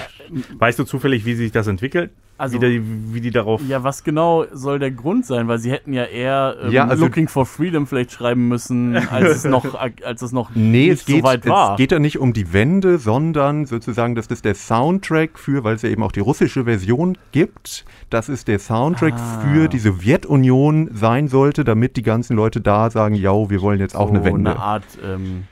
Weißt 0.58 0.78
du 0.78 0.84
zufällig, 0.84 1.24
wie 1.24 1.34
sich 1.34 1.52
das 1.52 1.66
entwickelt? 1.66 2.10
Also- 2.38 2.60
wie, 2.60 2.68
die, 2.78 2.82
wie 3.14 3.20
die 3.22 3.30
darauf. 3.30 3.62
Ja, 3.66 3.82
was 3.82 4.04
genau 4.04 4.44
soll 4.52 4.78
der 4.78 4.90
Grund 4.90 5.24
sein? 5.24 5.48
Weil 5.48 5.58
sie 5.58 5.70
hätten 5.70 5.94
ja 5.94 6.04
eher 6.04 6.56
ähm, 6.64 6.70
Ja, 6.70 6.86
also- 6.86 7.04
Looking 7.04 7.28
for 7.28 7.46
Freedom 7.46 7.86
vielleicht 7.86 8.12
schreiben 8.12 8.48
müssen, 8.48 8.94
als 8.94 9.36
es 9.36 9.44
noch, 9.48 9.74
als 9.74 10.20
es 10.20 10.32
noch 10.32 10.50
Nee, 10.54 10.88
nicht 10.90 11.00
es 11.00 11.04
geht, 11.06 11.20
so 11.22 11.22
weit 11.22 11.46
war. 11.46 11.70
es 11.72 11.76
geht 11.78 11.92
ja 11.92 11.98
nicht 11.98 12.18
um 12.18 12.34
die 12.34 12.52
Wende, 12.52 12.98
sondern 12.98 13.64
sozusagen, 13.64 14.14
dass 14.16 14.28
das 14.28 14.42
der 14.42 14.54
Soundtrack 14.54 15.38
für, 15.38 15.64
weil 15.64 15.76
es 15.76 15.82
ja 15.82 15.88
eben 15.88 16.02
auch 16.02 16.12
die 16.12 16.20
russische 16.20 16.64
Version 16.64 17.16
gibt, 17.32 17.86
dass 18.10 18.28
es 18.28 18.44
der 18.44 18.58
Soundtrack 18.58 19.14
Ah. 19.14 19.40
für 19.40 19.68
die 19.68 19.78
Sowjetunion 19.78 20.90
sein 20.92 21.28
sollte, 21.28 21.64
damit 21.64 21.96
die 21.96 22.02
ganzen 22.02 22.36
Leute 22.36 22.60
da 22.60 22.90
sagen, 22.90 23.14
ja, 23.14 23.32
wir 23.48 23.62
wollen 23.62 23.80
jetzt 23.80 23.96
auch 23.96 24.08
so 24.08 24.14
eine 24.14 24.24
Wende. 24.24 24.50
eine 24.50 24.60
Art, 24.60 24.84
ähm, 25.02 25.44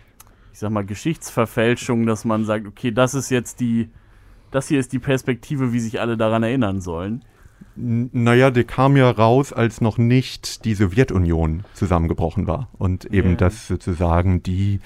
ich 0.55 0.61
sag 0.61 0.71
mal, 0.71 0.85
Geschichtsverfälschung, 0.87 2.07
dass 2.07 2.25
man 2.25 2.45
sagt, 2.45 2.69
okay, 2.69 2.93
das 2.93 3.15
ist 3.15 3.29
jetzt 3.29 3.59
die, 3.59 3.91
das 4.53 4.69
hier 4.69 4.79
ist 4.79 4.93
die 4.93 5.01
Perspektive, 5.01 5.73
wie 5.73 5.81
sich 5.81 6.01
alle 6.01 6.17
daran 6.17 6.45
erinnern 6.45 6.81
sollen. 6.81 7.25
Naja, 7.75 8.53
der 8.53 8.63
kam 8.63 8.97
ja 8.97 9.11
raus, 9.11 9.53
als 9.53 9.81
noch 9.81 9.99
nicht 9.99 10.65
die 10.65 10.75
Sowjetunion 10.75 11.65
zusammengebrochen 11.73 12.47
war. 12.47 12.69
Und 12.79 13.07
eben, 13.07 13.31
Ja. 13.31 13.37
dass 13.37 13.67
sozusagen 13.67 14.45
die, 14.45 14.79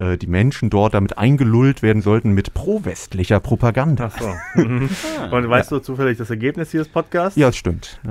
äh, 0.00 0.16
die 0.18 0.26
Menschen 0.26 0.70
dort 0.70 0.94
damit 0.94 1.16
eingelullt 1.18 1.82
werden 1.82 2.02
sollten 2.02 2.32
mit 2.32 2.52
pro-westlicher 2.54 3.40
Propaganda. 3.40 4.10
Ach 4.14 4.20
so. 4.54 4.62
Mhm. 4.62 4.88
Und 5.30 5.48
weißt 5.48 5.70
du 5.72 5.78
zufällig 5.78 6.18
das 6.18 6.30
Ergebnis 6.30 6.70
dieses 6.70 6.88
Podcasts? 6.88 7.36
Ja, 7.38 7.48
es 7.48 7.56
stimmt. 7.56 8.00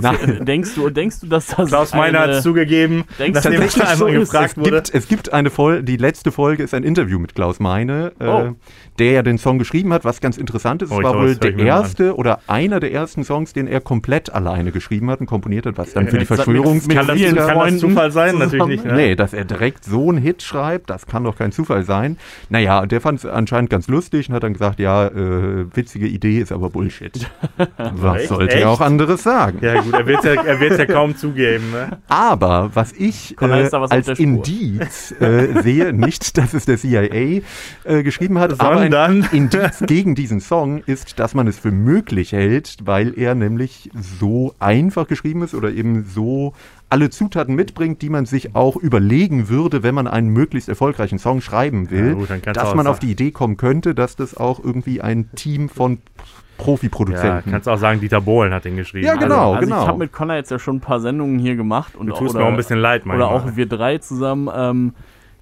Na- 0.00 0.14
Äh, 0.14 0.44
denkst 0.44 0.74
du, 0.74 0.90
denkst 0.90 1.20
du, 1.20 1.26
dass 1.26 1.46
das 1.48 1.68
Klaus 1.68 1.94
Meiner 1.94 2.20
hat 2.20 2.30
es 2.30 2.42
zugegeben, 2.42 3.04
Denkst 3.18 3.34
nachdem 3.44 3.60
dass 3.60 3.76
er 3.76 3.80
das 3.82 3.92
einmal 3.92 3.96
so 3.96 4.06
ist? 4.20 4.30
gefragt 4.30 4.50
es 4.52 4.56
wurde. 4.56 4.70
Gibt, 4.70 4.94
es 4.94 5.08
gibt 5.08 5.32
eine 5.32 5.50
Folge, 5.50 5.84
die 5.84 5.96
letzte 5.96 6.32
Folge 6.32 6.62
ist 6.62 6.74
ein 6.74 6.84
Interview 6.84 7.18
mit 7.18 7.34
Klaus 7.34 7.60
Meine, 7.60 8.12
äh, 8.18 8.24
Oh. 8.26 8.54
der 8.98 9.12
ja 9.12 9.22
den 9.22 9.38
Song 9.38 9.58
geschrieben 9.58 9.92
hat, 9.92 10.04
was 10.04 10.20
ganz 10.20 10.36
interessant 10.38 10.82
ist. 10.82 10.90
Oh, 10.90 10.94
es 10.94 10.98
ich 11.00 11.04
war 11.04 11.14
wohl 11.14 11.34
das 11.34 11.50
ich 11.50 11.56
der 11.56 11.58
erste 11.66 12.16
oder 12.16 12.40
einer 12.46 12.80
der 12.80 12.92
ersten 12.92 13.24
Songs, 13.24 13.52
den 13.52 13.66
er 13.66 13.80
komplett 13.80 14.30
alleine 14.32 14.72
geschrieben 14.72 15.10
hat 15.10 15.20
und 15.20 15.26
komponiert 15.26 15.66
hat, 15.66 15.78
was 15.78 15.92
dann 15.92 16.06
für 16.06 16.12
die 16.12 16.18
Jetzt 16.24 16.28
sag- 16.28 16.36
Verschwörungs 16.44 16.86
mit 16.86 16.96
Kann 16.96 17.06
das, 17.06 17.20
kann 17.20 17.34
das 17.58 17.78
Zufall 17.78 18.10
sein? 18.10 18.32
zusammen. 18.32 18.50
Natürlich 18.52 18.82
nicht. 18.82 18.84
Ne? 18.86 18.92
Nee, 18.94 19.14
dass 19.16 19.32
er 19.32 19.44
direkt 19.44 19.83
so 19.84 20.08
einen 20.08 20.18
Hit 20.18 20.42
schreibt, 20.42 20.90
das 20.90 21.06
kann 21.06 21.24
doch 21.24 21.36
kein 21.36 21.52
Zufall 21.52 21.84
sein. 21.84 22.16
Naja, 22.48 22.80
und 22.80 22.92
der 22.92 23.00
fand 23.00 23.18
es 23.18 23.26
anscheinend 23.26 23.70
ganz 23.70 23.88
lustig 23.88 24.28
und 24.28 24.34
hat 24.34 24.42
dann 24.42 24.52
gesagt, 24.52 24.78
ja, 24.80 25.06
äh, 25.06 25.66
witzige 25.74 26.06
Idee 26.06 26.40
ist 26.40 26.52
aber 26.52 26.70
Bullshit. 26.70 27.30
was 27.76 28.20
Echt? 28.20 28.28
sollte 28.28 28.54
er 28.56 28.70
auch 28.70 28.80
anderes 28.80 29.22
sagen? 29.22 29.58
Ja, 29.60 29.80
gut, 29.80 29.92
er 29.92 30.06
wird 30.06 30.24
ja, 30.24 30.34
er 30.42 30.60
wird's 30.60 30.78
ja 30.78 30.86
kaum 30.86 31.16
zugeben. 31.16 31.70
Ne? 31.70 31.98
Aber 32.08 32.70
was 32.74 32.92
ich 32.92 33.40
äh, 33.40 33.70
was 33.72 33.90
als. 33.90 34.08
Indiz 34.18 35.12
äh, 35.20 35.62
sehe, 35.62 35.92
nicht, 35.92 36.36
dass 36.38 36.54
es 36.54 36.66
der 36.66 36.78
CIA 36.78 37.42
äh, 37.84 38.02
geschrieben 38.02 38.38
hat, 38.38 38.52
aber 38.60 38.76
ein 38.80 38.92
Sondern- 38.92 39.28
Indiz 39.32 39.82
gegen 39.86 40.14
diesen 40.14 40.40
Song 40.40 40.82
ist, 40.86 41.18
dass 41.18 41.34
man 41.34 41.46
es 41.46 41.58
für 41.58 41.70
möglich 41.70 42.32
hält, 42.32 42.76
weil 42.84 43.18
er 43.18 43.34
nämlich 43.34 43.90
so 43.94 44.54
einfach 44.58 45.08
geschrieben 45.08 45.42
ist 45.42 45.54
oder 45.54 45.70
eben 45.70 46.04
so 46.04 46.54
alle 46.94 47.10
Zutaten 47.10 47.56
mitbringt, 47.56 48.02
die 48.02 48.08
man 48.08 48.24
sich 48.24 48.54
auch 48.54 48.76
überlegen 48.76 49.48
würde, 49.48 49.82
wenn 49.82 49.96
man 49.96 50.06
einen 50.06 50.28
möglichst 50.28 50.68
erfolgreichen 50.68 51.18
Song 51.18 51.40
schreiben 51.40 51.90
will, 51.90 52.10
Ja, 52.10 52.36
gut, 52.36 52.56
dass 52.56 52.72
man 52.76 52.86
auf 52.86 53.00
die 53.00 53.10
Idee 53.10 53.32
kommen 53.32 53.56
könnte, 53.56 53.96
dass 53.96 54.14
das 54.14 54.36
auch 54.36 54.62
irgendwie 54.62 55.00
ein 55.00 55.28
Team 55.34 55.68
von 55.68 55.94
Ja, 55.94 56.22
Profiproduzenten 56.56 57.50
kannst 57.50 57.68
auch 57.68 57.78
sagen, 57.78 57.98
Dieter 57.98 58.20
Bohlen 58.20 58.54
hat 58.54 58.64
den 58.64 58.76
geschrieben. 58.76 59.06
Ja, 59.06 59.16
genau. 59.16 59.54
also 59.54 59.66
genau. 59.66 59.82
Ich 59.82 59.88
habe 59.88 59.98
mit 59.98 60.12
Connor 60.12 60.36
jetzt 60.36 60.52
ja 60.52 60.60
schon 60.60 60.76
ein 60.76 60.80
paar 60.80 61.00
Sendungen 61.00 61.40
hier 61.40 61.56
gemacht. 61.56 61.96
Und 61.96 62.06
Du 62.06 62.12
tust 62.12 62.36
oder, 62.36 62.44
mir 62.44 62.46
auch 62.46 62.50
ein 62.52 62.56
bisschen 62.56 62.78
leid, 62.78 63.02
Oder 63.06 63.16
manchmal. 63.16 63.50
auch 63.50 63.56
wir 63.56 63.66
drei 63.66 63.98
zusammen. 63.98 64.48
Ähm, 64.54 64.94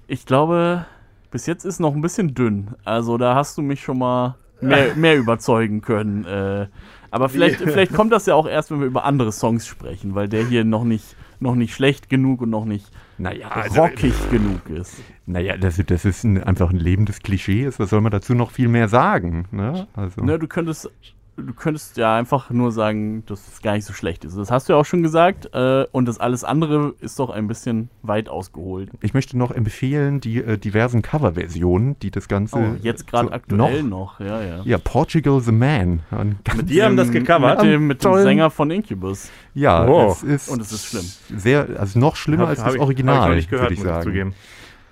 ich 0.07 0.25
glaube, 0.25 0.87
bis 1.29 1.45
jetzt 1.45 1.65
ist 1.65 1.79
noch 1.79 1.93
ein 1.93 2.01
bisschen 2.01 2.33
dünn. 2.33 2.69
Also 2.83 3.19
da 3.19 3.35
hast 3.35 3.59
du 3.59 3.61
mich 3.61 3.81
schon 3.81 3.99
mal 3.99 4.37
mehr, 4.59 4.87
mehr 4.95 5.17
überzeugen 5.17 5.81
können. 5.81 6.25
Äh, 6.25 6.65
aber 7.11 7.29
vielleicht, 7.29 7.57
vielleicht 7.57 7.93
kommt 7.93 8.11
das 8.11 8.25
ja 8.25 8.33
auch 8.33 8.47
erst, 8.47 8.71
wenn 8.71 8.79
wir 8.79 8.87
über 8.87 9.05
andere 9.05 9.31
Songs 9.31 9.67
sprechen, 9.67 10.15
weil 10.15 10.27
der 10.27 10.43
hier 10.47 10.63
noch 10.63 10.83
nicht, 10.83 11.15
noch 11.39 11.55
nicht 11.55 11.73
schlecht 11.73 12.09
genug 12.09 12.41
und 12.41 12.49
noch 12.49 12.65
nicht 12.65 12.85
Naja, 13.17 13.49
also, 13.49 13.81
rockig 13.81 14.13
genug 14.29 14.69
ist. 14.69 14.95
Naja, 15.25 15.57
das, 15.57 15.81
das 15.85 16.05
ist 16.05 16.23
ein, 16.23 16.43
einfach 16.43 16.69
ein 16.69 16.77
lebendes 16.77 17.19
Klischee. 17.19 17.65
Ist. 17.65 17.79
Was 17.79 17.89
soll 17.89 18.01
man 18.01 18.11
dazu 18.11 18.33
noch 18.33 18.51
viel 18.51 18.67
mehr 18.67 18.87
sagen? 18.87 19.45
Ne? 19.51 19.87
Also, 19.93 20.21
Ne, 20.23 20.39
du 20.39 20.47
könntest, 20.47 20.89
du 21.35 21.53
könntest 21.53 21.97
ja 21.97 22.15
einfach 22.15 22.49
nur 22.51 22.71
sagen, 22.71 23.23
dass 23.25 23.47
es 23.47 23.61
gar 23.61 23.73
nicht 23.73 23.85
so 23.85 23.93
schlecht 23.93 24.23
ist. 24.25 24.37
Das 24.37 24.51
hast 24.51 24.69
du 24.69 24.73
ja 24.73 24.79
auch 24.79 24.85
schon 24.85 25.01
gesagt. 25.03 25.49
Äh, 25.53 25.85
und 25.91 26.05
das 26.07 26.19
alles 26.19 26.43
andere 26.43 26.93
ist 26.99 27.17
doch 27.19 27.29
ein 27.29 27.47
bisschen 27.47 27.89
weit 28.03 28.29
ausgeholt. 28.29 28.89
Ich 29.01 29.13
möchte 29.13 29.37
noch 29.37 29.51
empfehlen 29.51 30.19
die 30.19 30.37
äh, 30.37 30.57
diversen 30.57 31.01
Coverversionen, 31.01 31.97
die 32.01 32.11
das 32.11 32.27
Ganze. 32.27 32.57
Oh, 32.57 32.75
jetzt 32.81 33.07
gerade 33.07 33.27
so 33.29 33.33
aktuell 33.33 33.83
noch. 33.83 34.19
Ja, 34.19 34.41
ja. 34.41 34.61
Ja, 34.63 34.77
Portugal 34.77 35.39
the 35.41 35.51
Man. 35.51 36.01
Ein 36.11 36.37
ganz, 36.43 36.65
Die 36.65 36.83
haben 36.83 36.97
das 36.97 37.11
gecovert? 37.11 37.61
Mit 37.63 37.71
dem, 37.73 37.87
mit 37.87 38.03
dem 38.03 38.13
Sänger 38.15 38.49
von 38.49 38.69
Incubus. 38.71 39.29
ja, 39.53 39.87
Oh. 39.87 40.11
es 40.11 40.23
ist 40.23 40.49
Und 40.49 40.61
es 40.61 40.71
ist 40.71 40.85
schlimm. 40.85 41.39
Sehr, 41.39 41.67
also 41.79 41.99
noch 41.99 42.15
schlimmer 42.15 42.43
Hab- 42.43 42.49
als 42.49 42.59
hab 42.59 42.65
das 42.67 42.75
ich- 42.75 42.81
Original, 42.81 43.15
hab 43.15 43.23
ich 43.23 43.29
noch 43.29 43.35
nicht 43.35 43.49
gehört, 43.49 43.63
würde 43.65 43.73
ich 43.73 43.79
muss 43.79 43.87
ich 43.87 43.91
sagen. 43.93 44.03
zugeben. 44.05 44.33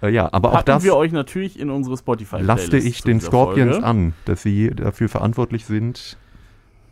Äh, 0.01 0.09
ja, 0.09 0.29
aber 0.31 0.49
auch 0.49 0.53
Packen 0.53 0.65
das 0.65 0.83
wir 0.83 0.95
euch 0.95 1.11
natürlich 1.11 1.59
in 1.59 1.69
unsere 1.69 1.95
spotify 1.95 2.37
lasste 2.41 2.77
ich 2.77 3.03
den 3.03 3.21
Scorpions 3.21 3.73
Folge. 3.73 3.85
an, 3.85 4.13
dass 4.25 4.41
sie 4.41 4.71
dafür 4.71 5.09
verantwortlich 5.09 5.65
sind, 5.65 6.17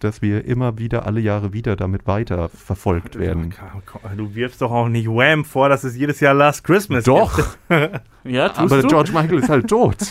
dass 0.03 0.21
wir 0.21 0.45
immer 0.45 0.77
wieder, 0.77 1.05
alle 1.05 1.19
Jahre 1.19 1.53
wieder 1.53 1.75
damit 1.75 2.07
weiter 2.07 2.49
verfolgt 2.49 3.17
werden. 3.17 3.53
Du 4.17 4.35
wirfst 4.35 4.61
doch 4.61 4.71
auch 4.71 4.87
nicht 4.89 5.07
Wham 5.07 5.45
vor, 5.45 5.69
dass 5.69 5.83
es 5.83 5.95
jedes 5.95 6.19
Jahr 6.19 6.33
Last 6.33 6.63
Christmas 6.63 7.03
Doch, 7.05 7.35
gibt. 7.35 8.01
Ja, 8.25 8.49
tust 8.49 8.59
aber 8.59 8.81
du? 8.81 8.87
George 8.89 9.11
Michael 9.13 9.39
ist 9.39 9.47
halt 9.49 9.67
tot. 9.69 9.97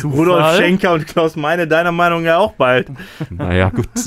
Zufall? 0.00 0.10
Rudolf 0.10 0.56
Schenker 0.56 0.92
und 0.92 1.06
Klaus 1.06 1.34
Meine, 1.36 1.66
deiner 1.66 1.92
Meinung 1.92 2.24
ja 2.24 2.38
auch 2.38 2.52
bald. 2.52 2.90
naja, 3.30 3.70
gut. 3.70 3.88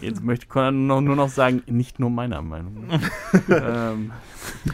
Jetzt 0.00 0.22
möchte 0.22 0.46
Conor 0.46 0.72
nur 0.72 0.86
noch, 0.86 1.00
nur 1.00 1.16
noch 1.16 1.28
sagen, 1.28 1.62
nicht 1.66 1.98
nur 2.00 2.10
meiner 2.10 2.42
Meinung. 2.42 2.88
ähm, 3.48 4.12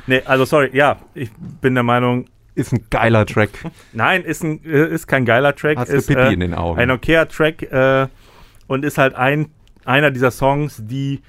Nee, 0.06 0.22
also 0.24 0.44
sorry, 0.44 0.70
ja, 0.72 0.96
ich 1.14 1.30
bin 1.60 1.74
der 1.74 1.82
Meinung, 1.82 2.26
Ist 2.54 2.72
ein 2.72 2.84
geiler 2.90 3.26
Track. 3.26 3.50
nein, 3.92 4.22
ist, 4.22 4.44
ein, 4.44 4.64
äh, 4.64 4.88
ist 4.88 5.06
kein 5.06 5.24
geiler 5.24 5.54
Track. 5.54 5.78
Hast 5.78 5.90
du 5.90 5.96
ist, 5.96 6.06
Pipi 6.06 6.20
äh, 6.20 6.32
in 6.32 6.40
den 6.40 6.54
Augen? 6.54 6.78
Ein 6.78 6.90
okayer 6.90 7.28
Track 7.28 7.62
äh, 7.62 8.06
und 8.66 8.84
ist 8.84 8.98
halt 8.98 9.14
ein, 9.14 9.48
einer 9.84 10.10
dieser 10.10 10.30
Songs, 10.30 10.82
die 10.84 11.20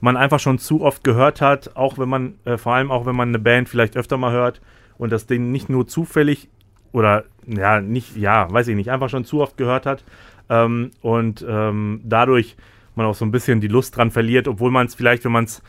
man 0.00 0.16
einfach 0.16 0.40
schon 0.40 0.58
zu 0.58 0.82
oft 0.82 1.04
gehört 1.04 1.40
hat, 1.40 1.76
auch 1.76 1.98
wenn 1.98 2.08
man, 2.08 2.34
äh, 2.44 2.58
vor 2.58 2.74
allem 2.74 2.90
auch 2.90 3.06
wenn 3.06 3.16
man 3.16 3.28
eine 3.28 3.38
Band 3.38 3.68
vielleicht 3.68 3.96
öfter 3.96 4.18
mal 4.18 4.32
hört 4.32 4.60
und 4.98 5.10
das 5.10 5.26
Ding 5.26 5.50
nicht 5.50 5.70
nur 5.70 5.86
zufällig 5.86 6.48
oder 6.92 7.24
ja, 7.46 7.80
nicht, 7.80 8.16
ja, 8.16 8.50
weiß 8.52 8.68
ich 8.68 8.76
nicht, 8.76 8.90
einfach 8.90 9.08
schon 9.08 9.24
zu 9.24 9.40
oft 9.40 9.56
gehört 9.56 9.86
hat 9.86 10.04
ähm, 10.50 10.90
und 11.00 11.44
ähm, 11.48 12.00
dadurch 12.04 12.56
man 12.96 13.06
auch 13.06 13.14
so 13.14 13.24
ein 13.24 13.30
bisschen 13.30 13.60
die 13.60 13.68
Lust 13.68 13.96
dran 13.96 14.10
verliert, 14.10 14.46
obwohl 14.46 14.70
man 14.70 14.86
es 14.86 14.94
vielleicht, 14.94 15.24
wenn 15.24 15.32
man 15.32 15.44
es 15.44 15.62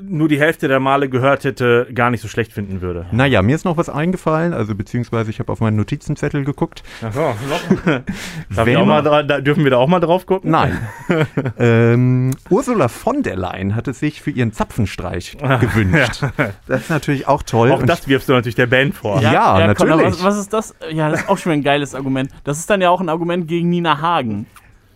nur 0.00 0.28
die 0.28 0.38
Hälfte 0.38 0.66
der 0.68 0.80
Male 0.80 1.08
gehört 1.08 1.44
hätte, 1.44 1.86
gar 1.94 2.10
nicht 2.10 2.20
so 2.22 2.28
schlecht 2.28 2.52
finden 2.52 2.80
würde. 2.80 3.06
Naja, 3.12 3.42
mir 3.42 3.54
ist 3.54 3.64
noch 3.64 3.76
was 3.76 3.88
eingefallen, 3.88 4.54
also 4.54 4.74
beziehungsweise 4.74 5.30
ich 5.30 5.40
habe 5.40 5.52
auf 5.52 5.60
meinen 5.60 5.76
Notizenzettel 5.76 6.44
geguckt. 6.44 6.82
Achso, 7.02 7.20
noch. 7.20 7.84
Darf 7.84 8.66
ich 8.66 8.76
Wenn- 8.76 8.86
mal 8.86 9.02
da, 9.02 9.40
dürfen 9.40 9.64
wir 9.64 9.70
da 9.70 9.76
auch 9.76 9.88
mal 9.88 10.00
drauf 10.00 10.24
gucken? 10.26 10.50
Nein. 10.50 10.78
ähm, 11.58 12.30
Ursula 12.48 12.88
von 12.88 13.22
der 13.22 13.36
Leyen 13.36 13.74
hatte 13.76 13.92
sich 13.92 14.22
für 14.22 14.30
ihren 14.30 14.52
Zapfenstreich 14.52 15.36
gewünscht. 15.60 16.22
Das 16.66 16.82
ist 16.82 16.90
natürlich 16.90 17.28
auch 17.28 17.42
toll. 17.42 17.72
Auch 17.72 17.80
Und 17.80 17.86
das 17.86 18.08
wirfst 18.08 18.28
du 18.28 18.32
natürlich 18.32 18.54
der 18.56 18.66
Band 18.66 18.94
vor. 18.94 19.20
Ja, 19.20 19.74
Conor, 19.74 19.96
natürlich. 19.96 20.12
was, 20.18 20.24
was 20.24 20.38
ist 20.38 20.52
das? 20.52 20.74
Ja, 20.90 21.10
das 21.10 21.20
ist 21.22 21.28
auch 21.28 21.38
schon 21.38 21.52
ein 21.52 21.62
geiles 21.62 21.94
Argument. 21.94 22.30
Das 22.44 22.58
ist 22.58 22.70
dann 22.70 22.80
ja 22.80 22.88
auch 22.90 23.00
ein 23.00 23.08
Argument 23.08 23.46
gegen 23.48 23.68
Nina 23.68 24.00
Hagen. 24.00 24.46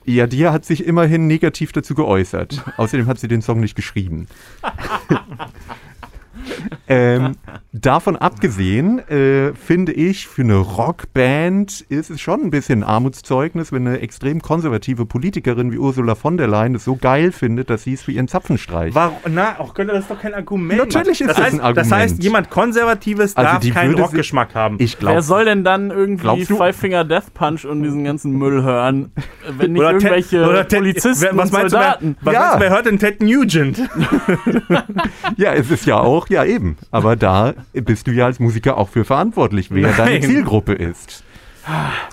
Ja, 0.08 0.26
die 0.26 0.48
hat 0.48 0.64
sich 0.64 0.86
immerhin 0.86 1.26
negativ 1.26 1.72
dazu 1.72 1.94
geäußert. 1.94 2.64
Außerdem 2.78 3.06
hat 3.06 3.18
sie 3.18 3.28
den 3.28 3.42
Song 3.42 3.60
nicht 3.60 3.74
geschrieben. 3.74 4.26
ähm, 6.88 7.36
davon 7.72 8.16
abgesehen, 8.16 8.98
äh, 9.08 9.52
finde 9.54 9.92
ich, 9.92 10.26
für 10.26 10.42
eine 10.42 10.56
Rockband 10.56 11.80
ist 11.88 12.10
es 12.10 12.20
schon 12.20 12.42
ein 12.42 12.50
bisschen 12.50 12.82
Armutszeugnis, 12.82 13.72
wenn 13.72 13.86
eine 13.86 14.00
extrem 14.00 14.40
konservative 14.42 15.06
Politikerin 15.06 15.72
wie 15.72 15.78
Ursula 15.78 16.14
von 16.14 16.36
der 16.36 16.46
Leyen 16.48 16.74
es 16.74 16.84
so 16.84 16.96
geil 16.96 17.32
findet, 17.32 17.70
dass 17.70 17.84
sie 17.84 17.94
es 17.94 18.02
für 18.02 18.12
ihren 18.12 18.28
Zapfenstreich. 18.28 18.94
Warum? 18.94 19.16
Na, 19.28 19.58
auch 19.58 19.74
könnte 19.74 19.94
das 19.94 20.08
doch 20.08 20.20
kein 20.20 20.34
Argument 20.34 20.78
Natürlich 20.78 21.20
ist 21.20 21.28
das 21.30 21.38
heißt, 21.38 21.54
ein 21.54 21.60
Argument. 21.60 21.90
Das 21.90 21.92
heißt, 21.98 22.22
jemand 22.22 22.50
Konservatives 22.50 23.36
Also 23.36 23.50
darf 23.66 23.74
keinen 23.74 23.94
Rockgeschmack 23.94 24.54
haben. 24.54 24.76
Ich 24.78 24.94
Wer 24.94 24.98
glaube, 25.00 25.22
soll 25.22 25.44
denn 25.44 25.64
dann 25.64 25.90
irgendwie 25.90 26.44
Five 26.44 26.76
Finger 26.76 27.04
Death 27.04 27.32
Punch 27.34 27.64
und 27.64 27.82
diesen 27.82 28.04
ganzen 28.04 28.32
Müll 28.32 28.62
hören, 28.62 29.12
wenn 29.56 29.72
nicht 29.72 29.82
Ted- 29.82 29.92
irgendwelche 29.92 30.44
oder 30.48 30.66
Ted- 30.66 30.78
Polizisten 30.80 31.22
wer- 31.22 31.36
was 31.36 31.46
und 31.50 31.52
meinst 31.52 31.72
du, 31.74 31.78
wer, 31.78 31.82
Soldaten? 31.98 32.16
was 32.22 32.34
Ja. 32.34 32.40
meinst 32.40 32.54
du, 32.56 32.60
wer 32.60 32.70
hört 32.70 32.86
denn 32.86 32.98
Ted 32.98 33.22
Nugent? 33.22 33.78
ja, 35.36 35.52
es 35.54 35.70
ist 35.70 35.86
ja 35.86 35.98
auch, 35.98 36.28
ja 36.28 36.44
eben. 36.44 36.57
Aber 36.90 37.16
da 37.16 37.54
bist 37.72 38.06
du 38.06 38.12
ja 38.12 38.26
als 38.26 38.40
Musiker 38.40 38.76
auch 38.76 38.88
für 38.88 39.04
verantwortlich, 39.04 39.70
wer 39.70 39.92
deine 39.92 40.18
Nein. 40.18 40.22
Zielgruppe 40.22 40.72
ist. 40.72 41.24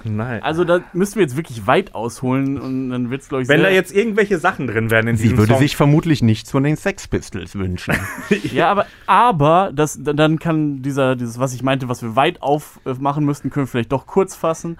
Nein. 0.03 0.43
Also 0.43 0.63
da 0.63 0.81
müssen 0.93 1.15
wir 1.15 1.21
jetzt 1.21 1.38
wirklich 1.38 1.65
weit 1.65 1.95
ausholen 1.95 2.60
und 2.60 2.89
dann 2.89 3.10
wird 3.10 3.21
es, 3.21 3.29
glaube 3.29 3.43
ich, 3.43 3.49
Wenn 3.49 3.62
sehr, 3.62 3.69
da 3.69 3.73
jetzt 3.73 3.93
irgendwelche 3.93 4.38
Sachen 4.38 4.67
drin 4.67 4.91
wären 4.91 5.08
in 5.08 5.17
Sie 5.17 5.38
würde 5.38 5.53
Song. 5.53 5.62
sich 5.62 5.75
vermutlich 5.77 6.21
nichts 6.21 6.51
von 6.51 6.63
den 6.63 6.75
Sex 6.75 7.08
Pistols 7.08 7.55
wünschen. 7.55 7.95
Ja, 8.51 8.69
aber, 8.69 8.86
aber 9.05 9.71
das, 9.73 9.97
dann 10.01 10.39
kann 10.39 10.81
dieser, 10.81 11.15
dieses, 11.15 11.39
was 11.39 11.53
ich 11.53 11.63
meinte, 11.63 11.88
was 11.89 12.01
wir 12.01 12.15
weit 12.15 12.41
aufmachen 12.41 13.23
müssten, 13.25 13.49
können 13.49 13.65
wir 13.65 13.71
vielleicht 13.71 13.91
doch 13.91 14.08
kurz 14.08 14.36
fassen. 14.36 14.77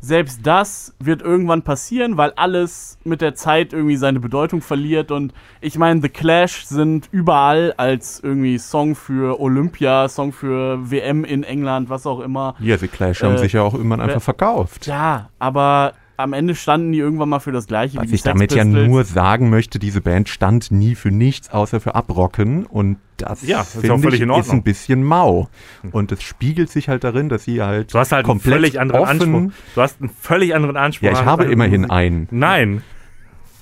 Selbst 0.00 0.40
das 0.46 0.94
wird 0.98 1.20
irgendwann 1.20 1.62
passieren, 1.62 2.16
weil 2.16 2.32
alles 2.36 2.98
mit 3.04 3.20
der 3.20 3.34
Zeit 3.34 3.72
irgendwie 3.74 3.96
seine 3.96 4.18
Bedeutung 4.18 4.62
verliert. 4.62 5.10
Und 5.10 5.34
ich 5.60 5.76
meine, 5.76 6.00
The 6.00 6.08
Clash 6.08 6.64
sind 6.64 7.08
überall 7.12 7.74
als 7.76 8.20
irgendwie 8.20 8.58
Song 8.58 8.94
für 8.94 9.40
Olympia, 9.40 10.08
Song 10.08 10.32
für 10.32 10.90
WM 10.90 11.24
in 11.24 11.42
England, 11.42 11.90
was 11.90 12.06
auch 12.06 12.20
immer. 12.20 12.54
Ja, 12.60 12.78
The 12.78 12.88
Clash 12.88 13.22
haben 13.22 13.34
Äh, 13.34 13.38
sich 13.38 13.52
ja 13.52 13.62
auch 13.62 13.74
irgendwann 13.74 14.00
einfach 14.00 14.22
verkauft. 14.22 14.86
Ja, 14.86 15.28
aber 15.38 15.92
am 16.22 16.32
Ende 16.32 16.54
standen 16.54 16.92
die 16.92 16.98
irgendwann 16.98 17.28
mal 17.28 17.40
für 17.40 17.52
das 17.52 17.66
Gleiche 17.66 17.98
Was 17.98 18.04
wie 18.04 18.08
die 18.08 18.14
ich 18.16 18.22
Sex 18.22 18.32
damit 18.32 18.52
ja 18.52 18.64
nur 18.64 19.04
sagen 19.04 19.50
möchte, 19.50 19.78
diese 19.78 20.00
Band 20.00 20.28
stand 20.28 20.70
nie 20.70 20.94
für 20.94 21.10
nichts 21.10 21.50
außer 21.50 21.80
für 21.80 21.94
Abrocken 21.94 22.66
und 22.66 22.98
das, 23.16 23.46
Ja, 23.46 23.58
das 23.58 23.74
ist 23.74 23.80
finde 23.80 23.94
auch 23.94 24.00
völlig 24.00 24.20
ich, 24.20 24.28
in 24.28 24.30
ist 24.30 24.50
ein 24.50 24.62
bisschen 24.62 25.02
mau. 25.02 25.48
Und 25.92 26.12
es 26.12 26.22
spiegelt 26.22 26.70
sich 26.70 26.88
halt 26.88 27.04
darin, 27.04 27.28
dass 27.28 27.44
sie 27.44 27.62
halt 27.62 27.92
Du 27.92 27.98
hast 27.98 28.12
halt 28.12 28.24
einen 28.24 28.38
komplett 28.38 28.54
völlig 28.54 28.80
anderen 28.80 29.02
offen, 29.02 29.10
Anspruch. 29.22 29.58
Du 29.74 29.80
hast 29.80 30.00
einen 30.00 30.10
völlig 30.10 30.54
anderen 30.54 30.76
Anspruch. 30.76 31.06
Ja, 31.06 31.12
ich 31.12 31.24
habe 31.24 31.44
immerhin 31.44 31.82
Musik. 31.82 31.92
einen. 31.92 32.28
Nein, 32.30 32.82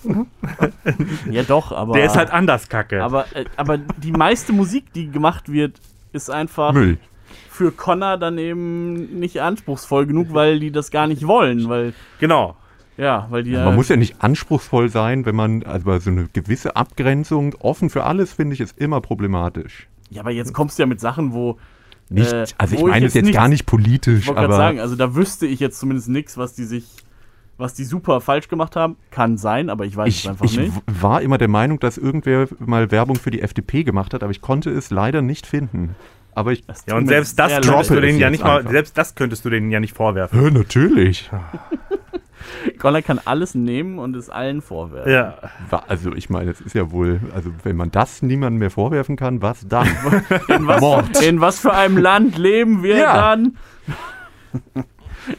Ja, 1.30 1.42
doch, 1.42 1.72
aber. 1.72 1.94
der 1.94 2.06
ist 2.06 2.16
halt 2.16 2.30
anders 2.30 2.68
kacke. 2.68 3.02
Aber, 3.02 3.26
äh, 3.34 3.44
aber 3.56 3.78
die 3.78 4.12
meiste 4.12 4.52
Musik, 4.52 4.92
die 4.92 5.10
gemacht 5.10 5.50
wird, 5.50 5.80
ist 6.12 6.30
einfach 6.30 6.72
Müll. 6.72 6.98
Für 7.50 7.72
Connor 7.72 8.16
dann 8.16 8.38
eben 8.38 9.18
nicht 9.18 9.40
anspruchsvoll 9.42 10.06
genug, 10.06 10.32
weil 10.32 10.60
die 10.60 10.70
das 10.70 10.90
gar 10.90 11.06
nicht 11.06 11.26
wollen. 11.26 11.68
Weil, 11.68 11.92
genau. 12.20 12.56
ja, 12.96 13.26
weil 13.30 13.42
die. 13.42 13.52
Man 13.52 13.74
muss 13.74 13.88
ja 13.88 13.96
nicht 13.96 14.22
anspruchsvoll 14.22 14.88
sein, 14.88 15.24
wenn 15.26 15.36
man, 15.36 15.62
also 15.64 15.98
so 15.98 16.10
eine 16.10 16.28
gewisse 16.32 16.76
Abgrenzung, 16.76 17.54
offen 17.60 17.90
für 17.90 18.04
alles, 18.04 18.32
finde 18.32 18.54
ich, 18.54 18.60
ist 18.60 18.78
immer 18.78 19.00
problematisch. 19.00 19.88
ja, 20.10 20.20
aber 20.22 20.30
jetzt 20.30 20.52
kommst 20.54 20.78
du 20.78 20.82
ja 20.82 20.86
mit 20.86 21.00
Sachen, 21.00 21.32
wo. 21.32 21.58
Nicht, 22.10 22.32
Äh, 22.32 22.46
also 22.56 22.74
ich 22.74 22.80
wo 22.80 22.86
ich 22.88 22.92
meine 22.94 23.06
es 23.06 23.12
jetzt 23.14 23.26
jetzt 23.26 23.34
gar 23.34 23.48
nicht 23.48 23.66
politisch, 23.66 24.20
Ich 24.20 24.26
wollte 24.28 24.40
aber 24.40 24.56
sagen, 24.56 24.80
also 24.80 24.96
da 24.96 25.14
wüsste 25.14 25.46
ich 25.46 25.60
jetzt 25.60 25.78
zumindest 25.78 26.08
nichts, 26.08 26.38
was 26.38 26.54
die 26.54 26.64
sich 26.64 26.86
Was 27.58 27.74
die 27.74 27.84
super 27.84 28.20
falsch 28.22 28.48
gemacht 28.48 28.76
haben, 28.76 28.96
kann 29.10 29.36
sein, 29.36 29.68
aber 29.68 29.84
ich 29.84 29.94
weiß 29.96 30.08
Ich, 30.08 30.20
es 30.24 30.28
einfach 30.30 30.44
ich 30.46 30.56
nicht. 30.56 30.74
w- 30.74 30.80
war 31.02 31.20
immer 31.20 31.36
der 31.38 31.48
Meinung, 31.48 31.80
dass 31.80 31.98
irgendwer 31.98 32.46
mal 32.60 32.90
Werbung 32.92 33.16
für 33.16 33.30
die 33.32 33.42
FDP 33.42 33.82
gemacht 33.84 34.14
hat, 34.14 34.22
aber 34.22 34.30
ich 34.30 34.40
konnte 34.40 34.70
es 34.70 34.88
leider 34.90 35.20
nicht 35.22 35.44
finden. 35.46 35.96
Aber 36.38 36.52
ich. 36.52 36.64
Das 36.66 36.84
Ja, 36.86 36.96
und 36.96 37.08
selbst 37.08 37.36
das 37.36 37.52
könntest 37.60 37.90
du 37.90 38.00
denen 38.00 38.20
ja 38.20 38.30
nicht 38.30 38.44
mal, 38.44 38.64
selbst 38.68 38.96
das 38.96 39.16
könntest 39.16 39.44
du 39.44 39.50
denen 39.50 39.72
ja 39.72 39.80
nicht 39.80 39.96
vorwerfen. 39.96 40.38
Hä, 40.38 40.50
natürlich. 40.52 41.28
Connor 42.78 43.02
kann 43.02 43.20
alles 43.24 43.56
nehmen 43.56 43.98
und 43.98 44.14
es 44.14 44.30
allen 44.30 44.62
vorwerfen. 44.62 45.10
Ja. 45.12 45.34
Also 45.88 46.12
ich 46.14 46.30
meine, 46.30 46.52
es 46.52 46.60
ist 46.60 46.76
ja 46.76 46.92
wohl, 46.92 47.20
also 47.34 47.50
wenn 47.64 47.74
man 47.74 47.90
das 47.90 48.22
niemandem 48.22 48.60
mehr 48.60 48.70
vorwerfen 48.70 49.16
kann, 49.16 49.42
was 49.42 49.66
dann? 49.66 49.88
In 50.48 50.64
was, 50.68 50.80
Mord. 50.80 51.22
in 51.22 51.40
was 51.40 51.58
für 51.58 51.74
einem 51.74 51.98
Land 51.98 52.38
leben 52.38 52.84
wir 52.84 52.98
Ja. 52.98 53.14
dann? 53.16 53.56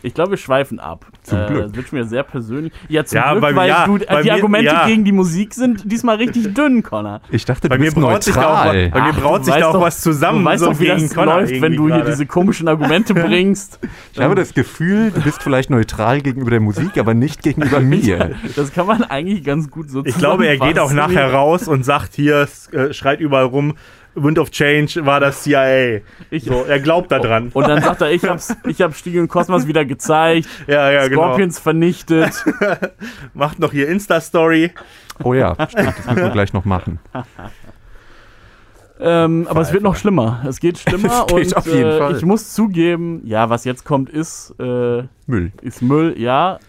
Ich 0.04 0.14
glaube, 0.14 0.32
wir 0.32 0.38
schweifen 0.38 0.80
ab. 0.80 1.06
Zum 1.24 1.46
Glück. 1.48 1.64
Das 1.64 1.76
wird 1.76 1.88
schon 1.90 2.00
wieder 2.00 2.08
sehr 2.08 2.24
persönlich. 2.24 2.74
Ja, 2.88 3.04
zum 3.06 3.18
Ja, 3.18 3.32
Glück, 3.32 3.42
bei- 3.42 3.56
weil 3.56 3.70
ja, 3.70 3.86
du, 3.86 3.98
bei 4.00 4.22
die 4.22 4.28
mir- 4.30 4.34
Argumente 4.34 4.66
ja. 4.74 4.86
gegen 4.88 5.04
die 5.06 5.12
Musik 5.12 5.54
sind 5.54 5.92
diesmal 5.92 6.18
richtig 6.18 6.54
dünn, 6.54 6.84
Connor. 6.84 7.22
Ich 7.32 7.46
dachte, 7.46 7.70
Bei 7.70 7.78
mir 7.78 7.92
braut 7.92 8.24
sich 8.24 8.34
da 8.36 8.62
auch, 8.62 8.66
bei 8.66 8.74
mir 8.90 8.92
Ach, 8.94 9.20
braut 9.20 9.40
du 9.42 9.46
sich 9.46 9.56
da 9.56 9.68
auch 9.70 9.74
doch- 9.74 9.82
was 9.82 10.02
zusammen. 10.02 10.40
Du 10.40 10.46
weißt 10.46 10.64
so 10.64 10.72
doch, 10.72 10.80
wie 10.80 10.88
das 10.88 11.14
Connor 11.14 11.36
läuft, 11.42 11.62
wenn 11.62 11.76
du 11.76 11.88
hier 11.88 11.96
gerade. 11.98 12.10
diese 12.12 12.26
komischen 12.26 12.68
Argumente 12.68 13.14
bringst. 13.14 13.80
Ich 14.14 14.20
habe 14.20 14.36
das 14.36 14.54
Gefühl, 14.54 15.12
du 15.12 15.22
bist 15.22 15.42
vielleicht 15.44 15.70
neutral 15.70 16.22
gegenüber 16.22 16.52
der 16.52 16.60
Musik, 16.60 16.98
aber 16.98 17.14
nicht 17.14 17.42
gegenüber 17.44 17.80
mir. 17.82 18.36
Das 18.56 18.72
kann 18.74 18.86
man 18.88 19.04
eigentlich 19.04 19.44
ganz 19.44 19.70
gut 19.70 19.90
so 19.90 20.04
Ich 20.06 20.18
glaube, 20.18 20.48
er 20.48 20.58
geht 20.58 20.80
auch 20.80 20.94
nachher 20.94 21.34
raus 21.34 21.68
und 21.68 21.84
sagt 21.84 22.14
hier, 22.16 22.48
äh, 22.72 22.94
schreit 22.94 23.20
überall 23.20 23.46
rum, 23.46 23.76
Wind 24.16 24.40
of 24.40 24.50
Change 24.52 25.06
war 25.06 25.20
das 25.20 25.44
CIA. 25.44 26.02
Ich- 26.30 26.44
so, 26.46 26.64
er 26.68 26.80
glaubt 26.80 27.12
da 27.12 27.20
dran. 27.20 27.50
Und 27.54 27.68
dann 27.68 27.82
sagt 27.82 28.02
er, 28.02 28.12
ich 28.12 28.24
hab's, 28.24 28.56
ich 28.68 28.82
hab 28.82 28.96
Stiegel 28.96 29.22
und 29.22 29.28
Kosmos 29.28 29.68
wieder 29.68 29.86
gezeigt, 29.86 30.48
ja, 30.68 30.92
ja, 30.92 31.08
genau. 31.08 31.22
Scorpions 31.28 31.60
vernichtet. 31.60 32.44
Macht 33.34 33.60
noch 33.60 33.72
hier 33.72 33.88
Insta-Story. 33.88 34.72
Oh 35.24 35.34
ja, 35.34 35.54
stimmt, 35.70 35.88
das 35.98 36.06
müssen 36.06 36.24
wir 36.24 36.30
gleich 36.30 36.54
noch 36.54 36.66
machen. 36.66 37.00
Ähm, 39.02 39.48
aber 39.50 39.62
es 39.62 39.72
wird 39.72 39.84
noch 39.84 39.96
schlimmer. 39.96 40.44
Es 40.48 40.60
geht 40.60 40.78
schlimmer 40.80 41.26
Es 41.28 41.34
geht 41.34 41.48
und 41.48 41.58
auf 41.58 41.66
jeden 41.68 41.90
äh, 41.90 41.98
Fall. 41.98 42.16
ich 42.18 42.24
muss 42.26 42.54
zugeben, 42.54 43.22
ja, 43.26 43.50
was 43.50 43.64
jetzt 43.64 43.86
kommt, 43.86 44.10
ist, 44.10 44.54
äh, 44.60 45.04
Müll. 45.26 45.52
ist 45.62 45.82
Müll, 45.82 46.16
ja. 46.18 46.60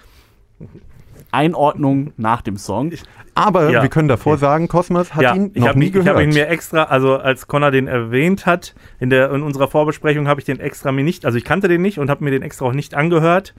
Einordnung 1.32 2.12
nach 2.16 2.42
dem 2.42 2.56
Song. 2.56 2.92
Aber 3.34 3.70
Ja. 3.70 3.82
wir 3.82 3.88
können 3.88 4.08
davor 4.08 4.36
sagen, 4.38 4.68
Cosmos 4.68 5.14
hat 5.14 5.22
ja, 5.22 5.34
ihn 5.34 5.50
ich 5.54 5.60
noch 5.60 5.68
habe 5.68 5.78
nie 5.78 5.86
ich 5.86 5.92
gehört. 5.92 6.16
hab 6.16 6.22
ihn 6.22 6.30
mir 6.30 6.48
extra, 6.48 6.84
also 6.84 7.16
als 7.16 7.46
Connor 7.46 7.70
den 7.70 7.86
erwähnt 7.86 8.46
hat, 8.46 8.74
in, 8.98 9.10
der, 9.10 9.30
in 9.32 9.42
unserer 9.42 9.68
Vorbesprechung 9.68 10.26
habe 10.28 10.40
ich 10.40 10.44
den 10.46 10.58
extra 10.60 10.92
mir 10.92 11.04
nicht, 11.04 11.24
also 11.24 11.38
ich 11.38 11.44
kannte 11.44 11.68
den 11.68 11.82
nicht 11.82 11.98
und 11.98 12.10
habe 12.10 12.24
mir 12.24 12.30
den 12.30 12.42
extra 12.42 12.66
auch 12.66 12.72
nicht 12.72 12.94
angehört, 12.94 13.54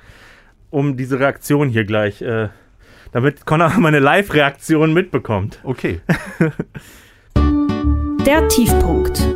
um 0.69 0.97
diese 0.97 1.19
Reaktion 1.19 1.69
hier 1.69 1.85
gleich, 1.85 2.21
äh, 2.21 2.49
damit 3.11 3.45
Connor 3.45 3.71
meine 3.79 3.99
Live-Reaktion 3.99 4.93
mitbekommt. 4.93 5.59
okay. 5.63 6.01
Der 8.25 8.47
Tiefpunkt. 8.49 9.35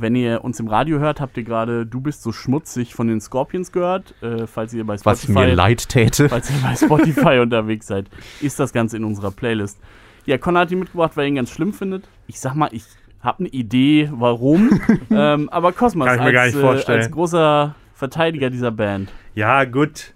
Wenn 0.00 0.14
ihr 0.14 0.44
uns 0.44 0.60
im 0.60 0.68
Radio 0.68 0.98
hört, 0.98 1.20
habt 1.20 1.36
ihr 1.36 1.44
gerade 1.44 1.86
Du 1.86 2.00
bist 2.00 2.22
so 2.22 2.32
schmutzig 2.32 2.94
von 2.94 3.08
den 3.08 3.20
Scorpions 3.20 3.72
gehört. 3.72 4.14
Äh, 4.22 4.46
falls 4.46 4.72
ihr 4.74 4.84
bei 4.86 4.94
Was 4.94 5.22
Spotify, 5.22 5.32
mir 5.32 5.54
leid 5.54 5.88
täte. 5.88 6.28
falls 6.28 6.50
ihr 6.50 6.56
bei 6.62 6.74
Spotify 6.74 7.38
unterwegs 7.38 7.86
seid, 7.86 8.06
ist 8.40 8.58
das 8.58 8.72
Ganze 8.72 8.96
in 8.96 9.04
unserer 9.04 9.30
Playlist. 9.30 9.78
Ja, 10.24 10.38
Connor 10.38 10.62
hat 10.62 10.70
die 10.70 10.76
mitgebracht, 10.76 11.12
weil 11.16 11.24
er 11.24 11.28
ihn 11.28 11.36
ganz 11.36 11.50
schlimm 11.50 11.72
findet. 11.72 12.08
Ich 12.26 12.40
sag 12.40 12.54
mal, 12.54 12.68
ich 12.72 12.84
habe 13.20 13.40
eine 13.40 13.48
Idee, 13.48 14.10
warum. 14.12 14.80
ähm, 15.10 15.48
aber 15.50 15.72
Cosmos 15.72 16.06
Kann 16.06 16.16
ich 16.16 16.20
mir 16.20 16.26
als, 16.26 16.34
gar 16.34 16.46
nicht 16.46 16.56
äh, 16.56 16.60
vorstellen. 16.60 16.98
als 16.98 17.10
großer 17.10 17.74
Verteidiger 17.94 18.50
dieser 18.50 18.70
Band. 18.70 19.12
Ja, 19.34 19.64
gut. 19.64 20.14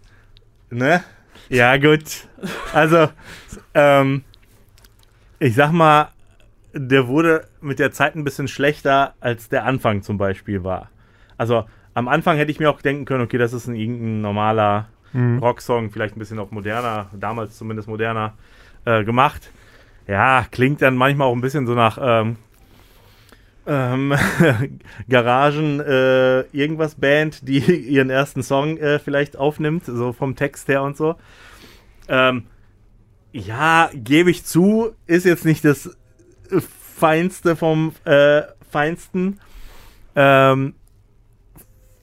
Ne? 0.71 1.03
Ja, 1.49 1.77
gut. 1.77 2.29
Also, 2.73 3.09
ähm, 3.75 4.23
ich 5.39 5.55
sag 5.55 5.73
mal, 5.73 6.09
der 6.73 7.09
wurde 7.09 7.47
mit 7.61 7.79
der 7.79 7.93
Zeit 7.93 8.17
ein 8.17 8.25
bisschen 8.25 8.49
schlechter, 8.49 9.15
als 9.21 9.49
der 9.49 9.65
Anfang 9.65 10.03
zum 10.03 10.19
Beispiel 10.19 10.65
war. 10.65 10.91
Also, 11.37 11.65
am 11.95 12.09
Anfang 12.09 12.37
hätte 12.37 12.51
ich 12.51 12.61
mir 12.61 12.71
auch 12.71 12.83
denken 12.83 13.05
können, 13.05 13.25
okay, 13.25 13.39
das 13.39 13.53
ist 13.53 13.67
ein 13.67 13.75
irgendein 13.75 14.21
normaler 14.21 14.89
Rocksong, 15.41 15.91
vielleicht 15.91 16.17
ein 16.17 16.19
bisschen 16.19 16.39
auch 16.39 16.51
moderner, 16.51 17.11
damals 17.13 17.59
zumindest 17.59 17.89
moderner 17.89 18.35
äh, 18.85 19.05
gemacht. 19.05 19.51
Ja, 20.07 20.47
klingt 20.51 20.83
dann 20.83 20.97
manchmal 20.97 21.29
auch 21.29 21.35
ein 21.35 21.41
bisschen 21.41 21.67
so 21.67 21.75
nach 21.75 21.99
ähm, 22.01 22.37
ähm, 23.67 24.15
Garagen 25.09 25.81
äh, 25.81 26.41
irgendwas 26.53 26.95
Band, 26.95 27.47
die 27.49 27.59
ihren 27.89 28.11
ersten 28.11 28.43
Song 28.43 28.77
äh, 28.79 28.99
vielleicht 28.99 29.37
aufnimmt, 29.37 29.85
so 29.87 30.13
vom 30.13 30.37
Text 30.37 30.69
her 30.69 30.83
und 30.83 30.97
so. 30.97 31.17
Ähm, 32.09 32.45
ja, 33.33 33.91
gebe 33.95 34.31
ich 34.31 34.45
zu, 34.45 34.91
ist 35.07 35.25
jetzt 35.25 35.45
nicht 35.45 35.65
das 35.65 35.97
Feinste 37.01 37.57
vom 37.57 37.93
äh, 38.05 38.43
Feinsten. 38.71 39.41
Ähm, 40.15 40.75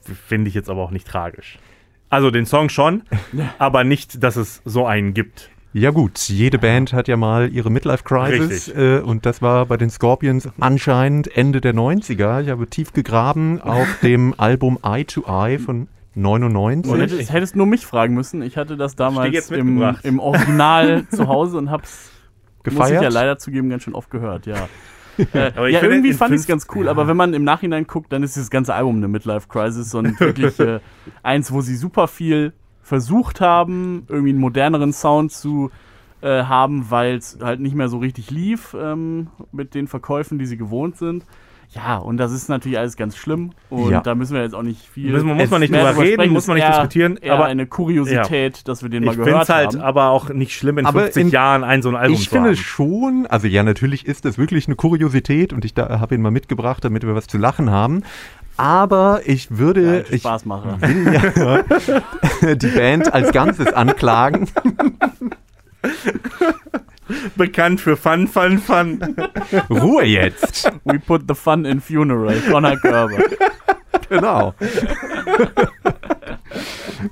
Finde 0.02 0.48
ich 0.48 0.54
jetzt 0.54 0.68
aber 0.68 0.82
auch 0.82 0.90
nicht 0.90 1.06
tragisch. 1.06 1.58
Also 2.10 2.30
den 2.30 2.46
Song 2.46 2.68
schon, 2.68 3.02
aber 3.58 3.84
nicht, 3.84 4.22
dass 4.22 4.36
es 4.36 4.60
so 4.64 4.86
einen 4.86 5.14
gibt. 5.14 5.50
Ja 5.74 5.90
gut, 5.90 6.18
jede 6.18 6.58
Band 6.58 6.92
hat 6.94 7.08
ja 7.08 7.16
mal 7.16 7.52
ihre 7.52 7.70
Midlife 7.70 8.02
Crisis 8.02 8.68
Richtig. 8.68 8.76
äh, 8.76 8.98
und 9.00 9.26
das 9.26 9.42
war 9.42 9.66
bei 9.66 9.76
den 9.76 9.90
Scorpions 9.90 10.48
anscheinend 10.58 11.36
Ende 11.36 11.60
der 11.60 11.74
90er. 11.74 12.42
Ich 12.42 12.48
habe 12.48 12.66
tief 12.66 12.92
gegraben 12.92 13.60
auf 13.60 13.86
dem 14.02 14.34
Album 14.38 14.78
Eye 14.82 15.04
to 15.04 15.24
Eye 15.26 15.58
von 15.58 15.86
99. 16.14 16.90
Und 16.90 17.00
hättest, 17.00 17.32
hättest 17.32 17.54
nur 17.54 17.66
mich 17.66 17.86
fragen 17.86 18.14
müssen. 18.14 18.42
Ich 18.42 18.56
hatte 18.56 18.76
das 18.76 18.96
damals 18.96 19.50
im, 19.50 19.94
im 20.02 20.18
Original 20.18 21.06
zu 21.10 21.28
Hause 21.28 21.58
und 21.58 21.70
hab's, 21.70 22.10
muss 22.64 22.74
ich 22.74 22.78
Gefeiert? 22.78 23.02
ja 23.02 23.08
leider 23.08 23.38
zugeben, 23.38 23.70
ganz 23.70 23.82
schön 23.84 23.94
oft 23.94 24.10
gehört, 24.10 24.46
ja. 24.46 24.68
Äh, 25.32 25.50
Aber 25.56 25.66
ich 25.66 25.74
ja, 25.74 25.80
finde, 25.80 25.96
irgendwie 25.96 26.12
fand 26.12 26.32
ich 26.32 26.42
es 26.42 26.46
ganz 26.46 26.68
cool, 26.76 26.88
aber 26.88 27.08
wenn 27.08 27.16
man 27.16 27.34
im 27.34 27.42
Nachhinein 27.42 27.88
guckt, 27.88 28.12
dann 28.12 28.22
ist 28.22 28.36
dieses 28.36 28.50
ganze 28.50 28.72
Album 28.72 28.98
eine 28.98 29.08
Midlife-Crisis 29.08 29.92
und 29.96 30.20
wirklich 30.20 30.60
äh, 30.60 30.78
eins, 31.24 31.50
wo 31.50 31.60
sie 31.60 31.74
super 31.74 32.06
viel 32.06 32.52
versucht 32.82 33.40
haben, 33.40 34.04
irgendwie 34.06 34.30
einen 34.30 34.38
moderneren 34.38 34.92
Sound 34.92 35.32
zu 35.32 35.72
äh, 36.20 36.44
haben, 36.44 36.90
weil 36.90 37.16
es 37.16 37.38
halt 37.42 37.58
nicht 37.58 37.74
mehr 37.74 37.88
so 37.88 37.98
richtig 37.98 38.30
lief 38.30 38.76
ähm, 38.80 39.28
mit 39.50 39.74
den 39.74 39.88
Verkäufen, 39.88 40.38
die 40.38 40.46
sie 40.46 40.56
gewohnt 40.56 40.96
sind. 40.96 41.24
Ja, 41.74 41.98
und 41.98 42.16
das 42.16 42.32
ist 42.32 42.48
natürlich 42.48 42.78
alles 42.78 42.96
ganz 42.96 43.14
schlimm 43.16 43.50
und 43.68 43.90
Ja. 43.90 44.00
da 44.00 44.14
müssen 44.14 44.34
wir 44.34 44.42
jetzt 44.42 44.54
auch 44.54 44.62
nicht 44.62 44.80
viel. 44.88 45.12
Müssen 45.12 45.28
wir- 45.28 45.34
muss 45.34 45.50
man 45.50 45.60
nicht 45.60 45.70
mehr 45.70 45.86
drüber 45.90 46.02
reden, 46.02 46.14
sprechen. 46.14 46.32
muss 46.32 46.46
man 46.46 46.56
nicht 46.56 46.64
eher- 46.64 46.70
diskutieren, 46.70 47.16
Eher 47.18 47.34
aber- 47.34 47.44
eine 47.44 47.66
Kuriosität, 47.66 48.66
dass 48.66 48.82
wir 48.82 48.88
den 48.88 49.04
mal 49.04 49.10
Ich 49.12 49.16
finde 49.16 49.30
gehört 49.32 49.44
es 49.44 49.48
halt 49.54 49.66
haben. 49.74 49.80
aber 49.82 50.08
auch 50.08 50.30
nicht 50.30 50.54
schlimm, 50.54 50.78
in 50.78 50.86
Aber 50.86 51.02
50 51.02 51.24
in- 51.24 51.30
Jahren 51.30 51.64
ein 51.64 51.82
so 51.82 51.90
ein 51.90 51.96
Album 51.96 52.14
Ich 52.14 52.24
zu 52.24 52.30
finde 52.30 52.48
haben. 52.50 52.56
schon, 52.56 53.26
also 53.28 53.46
ja, 53.46 53.62
natürlich 53.62 54.06
ist 54.06 54.24
das 54.24 54.38
wirklich 54.38 54.66
eine 54.66 54.76
Kuriosität 54.76 55.52
und 55.52 55.64
ich 55.66 55.74
da, 55.74 56.00
habe 56.00 56.14
ihn 56.14 56.22
mal 56.22 56.30
mitgebracht, 56.30 56.82
damit 56.84 57.06
wir 57.06 57.14
was 57.14 57.26
zu 57.26 57.36
lachen 57.36 57.70
haben. 57.70 58.02
Aber 58.56 59.20
ich 59.26 59.58
würde, 59.58 60.04
Ja, 60.08 60.14
ich 60.14 60.22
Spaßmacher. 60.22 60.78
will 60.80 61.12
ja 61.12 61.62
die 62.56 62.66
Band 62.68 63.12
als 63.12 63.30
Ganzes 63.32 63.72
anklagen. 63.74 64.48
Bekannt 67.36 67.80
für 67.80 67.96
Fun, 67.96 68.28
Fun, 68.28 68.58
Fun. 68.58 69.16
Ruhe 69.70 70.04
jetzt. 70.04 70.70
We 70.84 70.98
put 70.98 71.22
the 71.28 71.34
fun 71.34 71.64
in 71.64 71.80
funeral. 71.80 72.40
Connor 72.50 72.76
Körber. 72.76 73.18
Genau. 74.08 74.54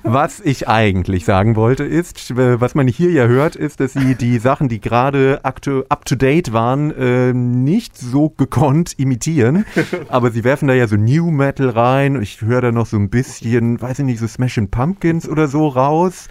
Was 0.03 0.41
ich 0.41 0.67
eigentlich 0.67 1.25
sagen 1.25 1.55
wollte 1.55 1.83
ist, 1.83 2.31
äh, 2.31 2.59
was 2.59 2.75
man 2.75 2.87
hier 2.87 3.11
ja 3.11 3.25
hört, 3.25 3.55
ist, 3.55 3.79
dass 3.79 3.93
sie 3.93 4.15
die 4.15 4.37
Sachen, 4.39 4.67
die 4.69 4.81
gerade 4.81 5.39
up-to-date 5.43 6.51
waren, 6.53 6.91
äh, 6.91 7.33
nicht 7.33 7.97
so 7.97 8.29
gekonnt 8.29 8.99
imitieren. 8.99 9.65
Aber 10.09 10.31
sie 10.31 10.43
werfen 10.43 10.67
da 10.67 10.73
ja 10.73 10.87
so 10.87 10.95
New 10.95 11.31
Metal 11.31 11.69
rein. 11.69 12.21
Ich 12.21 12.41
höre 12.41 12.61
da 12.61 12.71
noch 12.71 12.85
so 12.85 12.97
ein 12.97 13.09
bisschen, 13.09 13.81
weiß 13.81 13.99
ich 13.99 14.05
nicht, 14.05 14.19
so 14.19 14.27
Smashing 14.27 14.69
Pumpkins 14.69 15.27
oder 15.27 15.47
so 15.47 15.67
raus. 15.67 16.27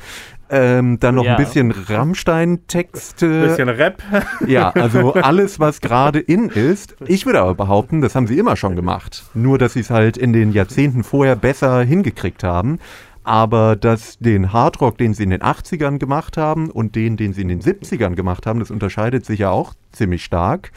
Ähm, 0.48 1.00
dann 1.00 1.16
noch 1.16 1.24
Ja. 1.24 1.36
ein 1.36 1.42
bisschen 1.44 1.72
Rammstein-Texte. 1.72 3.28
Bisschen 3.48 3.68
Rap. 3.68 4.02
Ja, 4.46 4.70
also 4.70 5.14
alles, 5.14 5.58
was 5.58 5.80
gerade 5.80 6.20
in 6.20 6.48
ist. 6.50 6.94
Ich 7.06 7.26
würde 7.26 7.40
aber 7.40 7.54
behaupten, 7.54 8.00
das 8.00 8.14
haben 8.14 8.26
sie 8.26 8.38
immer 8.38 8.56
schon 8.56 8.76
gemacht. 8.76 9.24
Nur, 9.34 9.58
dass 9.58 9.72
sie 9.72 9.80
es 9.80 9.90
halt 9.90 10.16
in 10.16 10.32
den 10.32 10.52
Jahrzehnten 10.52 11.02
vorher 11.02 11.36
besser 11.36 11.82
hingekriegt 11.82 12.44
haben. 12.44 12.78
Aber 13.24 13.74
dass 13.74 14.18
den 14.18 14.52
Hardrock, 14.52 14.98
den 14.98 15.12
sie 15.14 15.24
in 15.24 15.30
den 15.30 15.42
80ern 15.42 15.98
gemacht 15.98 16.36
haben 16.36 16.70
und 16.70 16.94
den, 16.94 17.16
den 17.16 17.32
sie 17.32 17.42
in 17.42 17.48
den 17.48 17.60
70ern 17.60 18.14
gemacht 18.14 18.46
haben, 18.46 18.60
das 18.60 18.70
unterscheidet 18.70 19.26
sich 19.26 19.40
ja 19.40 19.50
auch 19.50 19.74
ziemlich 19.90 20.22
stark. 20.24 20.70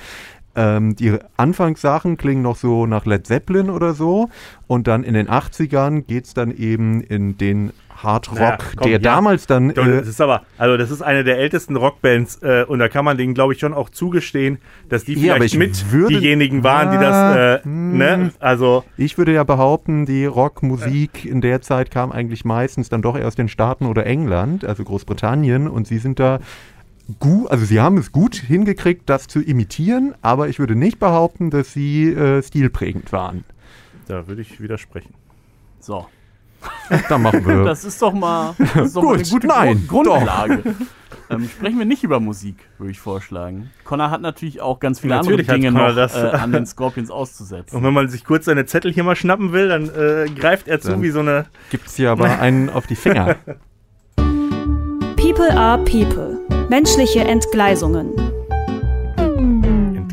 Ähm, 0.55 0.95
die 0.95 1.15
Anfangssachen 1.37 2.17
klingen 2.17 2.41
noch 2.41 2.55
so 2.55 2.87
nach 2.87 3.05
Led 3.05 3.27
Zeppelin 3.27 3.69
oder 3.69 3.93
so. 3.93 4.29
Und 4.65 4.87
dann 4.87 5.03
in 5.03 5.13
den 5.13 5.29
80ern 5.29 6.01
geht 6.01 6.25
es 6.25 6.33
dann 6.33 6.49
eben 6.49 7.01
in 7.01 7.37
den 7.37 7.71
Hard 8.03 8.29
Rock, 8.31 8.39
Naja, 8.39 8.57
komm, 8.75 8.83
der 8.83 8.91
ja. 8.93 8.97
damals 8.99 9.45
dann. 9.47 9.73
Doch, 9.73 9.85
Äh, 9.85 9.97
Das 9.97 10.07
ist 10.07 10.21
aber, 10.21 10.43
also 10.57 10.77
das 10.77 10.89
ist 10.91 11.01
eine 11.01 11.23
der 11.23 11.37
ältesten 11.37 11.75
Rockbands 11.75 12.41
äh, 12.43 12.63
und 12.67 12.79
da 12.79 12.87
kann 12.87 13.03
man 13.05 13.17
denen, 13.17 13.33
glaube 13.33 13.53
ich, 13.53 13.59
schon 13.59 13.73
auch 13.73 13.89
zugestehen, 13.89 14.59
dass 14.87 15.03
die 15.05 15.13
Ja, 15.15 15.35
vielleicht 15.35 15.53
ich 15.55 15.59
mit 15.59 15.91
würde- 15.91 16.19
diejenigen 16.19 16.63
waren, 16.63 16.91
die 16.91 16.97
das, 16.97 17.61
äh, 17.65 17.67
ne, 17.67 18.31
also 18.39 18.83
ich 18.97 19.17
würde 19.17 19.33
ja 19.33 19.43
behaupten, 19.43 20.05
die 20.05 20.25
Rockmusik 20.25 21.25
in 21.25 21.41
der 21.41 21.61
Zeit 21.61 21.91
kam 21.91 22.11
eigentlich 22.11 22.45
meistens 22.45 22.89
dann 22.89 23.01
doch 23.01 23.17
eher 23.17 23.27
aus 23.27 23.35
den 23.35 23.49
Staaten 23.49 23.85
oder 23.85 24.05
England, 24.05 24.65
also 24.65 24.83
Großbritannien. 24.83 25.67
Und 25.67 25.87
sie 25.87 25.97
sind 25.97 26.19
da 26.19 26.39
gut, 27.19 27.49
also 27.51 27.65
sie 27.65 27.79
haben 27.79 27.97
es 27.97 28.11
gut 28.11 28.35
hingekriegt, 28.35 29.09
das 29.09 29.27
zu 29.27 29.41
imitieren, 29.41 30.13
aber 30.21 30.47
ich 30.47 30.59
würde 30.59 30.75
nicht 30.75 30.99
behaupten, 30.99 31.49
dass 31.49 31.73
sie 31.73 32.11
äh, 32.13 32.41
stilprägend 32.43 33.11
waren. 33.11 33.43
da 34.07 34.27
würde 34.27 34.41
ich 34.41 34.61
widersprechen. 34.61 35.13
So. 35.79 36.05
Dann 37.09 37.21
machen 37.21 37.45
wir. 37.45 37.63
Das 37.65 37.85
ist 37.85 38.01
doch 38.01 38.13
mal, 38.13 38.55
ist 38.83 38.95
doch 38.95 39.03
mal 39.03 39.13
eine 39.13 39.23
Gut, 39.23 39.31
gute 39.31 39.47
nein, 39.47 39.85
Grund 39.87 40.07
Grundlage. 40.07 40.63
ähm, 41.29 41.47
sprechen 41.49 41.77
wir 41.79 41.85
nicht 41.85 42.03
über 42.03 42.19
Musik, 42.19 42.57
würde 42.77 42.91
ich 42.91 42.99
vorschlagen. 42.99 43.69
Connor 43.83 44.09
hat 44.11 44.21
natürlich 44.21 44.61
auch 44.61 44.79
ganz 44.79 44.99
viele 44.99 45.15
Natürlich 45.15 45.49
andere 45.49 45.59
Dinge 45.59 45.71
noch 45.71 45.95
das. 45.95 46.15
äh, 46.15 46.27
an 46.27 46.51
den 46.51 46.65
Scorpions 46.65 47.11
auszusetzen. 47.11 47.77
Und 47.77 47.83
wenn 47.83 47.93
man 47.93 48.09
sich 48.09 48.23
kurz 48.25 48.45
seine 48.45 48.65
Zettel 48.65 48.91
hier 48.91 49.03
mal 49.03 49.15
schnappen 49.15 49.51
will, 49.53 49.67
dann 49.69 49.89
äh, 49.89 50.29
greift 50.29 50.67
er 50.67 50.81
zu 50.81 50.89
Dann- 50.91 51.01
wie 51.01 51.11
so 51.11 51.19
eine. 51.19 51.45
Gibt's 51.69 51.95
hier 51.95 52.11
aber 52.11 52.25
einen 52.39 52.69
auf 52.69 52.87
die 52.87 52.95
Finger. 52.95 53.35
People 55.15 55.51
are 55.55 55.77
People. 55.85 56.39
Menschliche 56.69 57.21
Entgleisungen. 57.21 58.11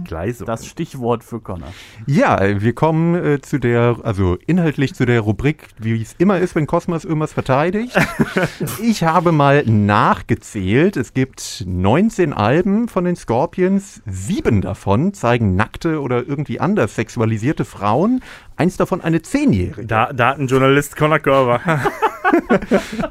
Entgleisung. 0.06 0.46
Das 0.46 0.66
Stichwort 0.66 1.24
für 1.24 1.40
Connor. 1.40 1.72
Ja, 2.06 2.60
wir 2.60 2.74
kommen 2.74 3.14
äh, 3.16 3.40
zu 3.40 3.58
der, 3.58 3.96
also 4.04 4.38
inhaltlich 4.46 4.94
zu 4.94 5.04
der 5.04 5.20
Rubrik, 5.20 5.68
wie 5.78 6.00
es 6.00 6.14
immer 6.18 6.38
ist, 6.38 6.54
wenn 6.54 6.68
Cosmos 6.68 7.04
irgendwas 7.04 7.32
verteidigt. 7.32 7.96
ich 8.82 9.02
habe 9.02 9.32
mal 9.32 9.64
nachgezählt. 9.64 10.96
Es 10.96 11.12
gibt 11.12 11.64
19 11.66 12.32
Alben 12.32 12.88
von 12.88 13.04
den 13.04 13.16
Scorpions. 13.16 14.00
Sieben 14.06 14.60
davon 14.60 15.12
zeigen 15.12 15.56
nackte 15.56 16.00
oder 16.00 16.26
irgendwie 16.26 16.60
anders 16.60 16.94
sexualisierte 16.94 17.64
Frauen. 17.64 18.22
Eins 18.56 18.76
davon 18.76 19.00
eine 19.00 19.22
Zehnjährige. 19.22 19.86
da 19.86 20.12
Datenjournalist 20.12 20.96
Conor 20.96 21.18
Körber. 21.18 21.60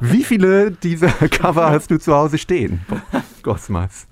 Wie 0.00 0.24
viele 0.24 0.70
dieser 0.70 1.08
Cover 1.08 1.70
hast 1.70 1.90
du 1.90 1.98
zu 1.98 2.14
Hause 2.14 2.38
stehen? 2.38 2.80
Cosmos. 3.42 4.06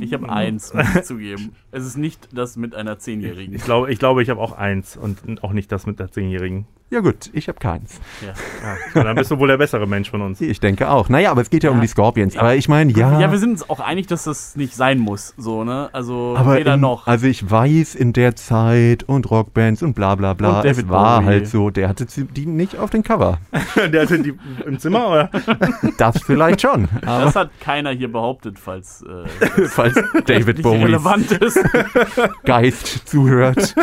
Ich 0.00 0.12
habe 0.12 0.30
eins, 0.30 0.72
muss 0.74 0.94
ich 0.94 1.02
zugeben. 1.02 1.52
Es 1.72 1.84
ist 1.84 1.96
nicht 1.96 2.28
das 2.32 2.56
mit 2.56 2.74
einer 2.74 2.98
Zehnjährigen. 2.98 3.54
Ich 3.54 3.62
glaube, 3.62 3.92
ich, 3.92 3.98
glaube, 3.98 4.22
ich 4.22 4.30
habe 4.30 4.40
auch 4.40 4.52
eins 4.58 4.96
und 4.96 5.42
auch 5.44 5.52
nicht 5.52 5.70
das 5.70 5.86
mit 5.86 6.00
der 6.00 6.10
Zehnjährigen. 6.10 6.66
Ja 6.92 6.98
gut, 6.98 7.30
ich 7.32 7.46
habe 7.46 7.60
keins. 7.60 8.00
Ja. 8.20 8.28
Ja, 8.64 8.74
so, 8.92 9.02
dann 9.04 9.14
bist 9.14 9.30
du 9.30 9.38
wohl 9.38 9.46
der 9.46 9.58
bessere 9.58 9.86
Mensch 9.86 10.10
von 10.10 10.22
uns. 10.22 10.40
Ich 10.40 10.58
denke 10.58 10.90
auch. 10.90 11.08
Naja, 11.08 11.30
aber 11.30 11.40
es 11.40 11.48
geht 11.48 11.62
ja, 11.62 11.70
um 11.70 11.76
Ja. 11.76 11.82
die 11.82 11.86
Scorpions. 11.86 12.36
Aber 12.36 12.56
ich 12.56 12.68
meine, 12.68 12.90
ja. 12.90 13.20
Ja, 13.20 13.30
wir 13.30 13.38
sind 13.38 13.50
uns 13.52 13.70
auch 13.70 13.78
einig, 13.78 14.08
dass 14.08 14.24
das 14.24 14.56
nicht 14.56 14.74
sein 14.74 14.98
muss. 14.98 15.32
So, 15.38 15.62
ne? 15.62 15.88
Also 15.92 16.34
Aber 16.36 16.56
weder 16.56 16.74
in, 16.74 16.80
noch. 16.80 17.06
Also 17.06 17.28
ich 17.28 17.48
weiß 17.48 17.94
in 17.94 18.12
der 18.12 18.34
Zeit 18.34 19.04
und 19.04 19.30
Rockbands 19.30 19.84
und 19.84 19.94
bla 19.94 20.16
bla 20.16 20.34
bla, 20.34 20.56
Und 20.56 20.64
David 20.64 20.86
es 20.86 20.88
war 20.88 21.20
Bowie. 21.20 21.26
halt 21.26 21.46
so, 21.46 21.70
der 21.70 21.88
hatte 21.88 22.06
die 22.06 22.46
nicht 22.46 22.76
auf 22.76 22.90
dem 22.90 23.04
Cover. 23.04 23.38
der 23.92 24.02
hatte 24.02 24.18
die 24.18 24.34
im 24.66 24.80
Zimmer, 24.80 25.08
oder? 25.08 25.30
Das 25.96 26.20
vielleicht 26.20 26.62
schon. 26.62 26.88
Aber 27.06 27.24
das 27.26 27.36
hat 27.36 27.50
keiner 27.60 27.90
hier 27.90 28.10
behauptet, 28.10 28.58
falls 28.58 29.02
äh, 29.02 29.28
falls 29.68 29.94
David 30.26 30.56
nicht 30.56 30.62
Bowies 30.64 30.82
relevant 30.86 31.30
ist. 31.30 31.59
Geist 32.44 33.08
zuhört. 33.08 33.74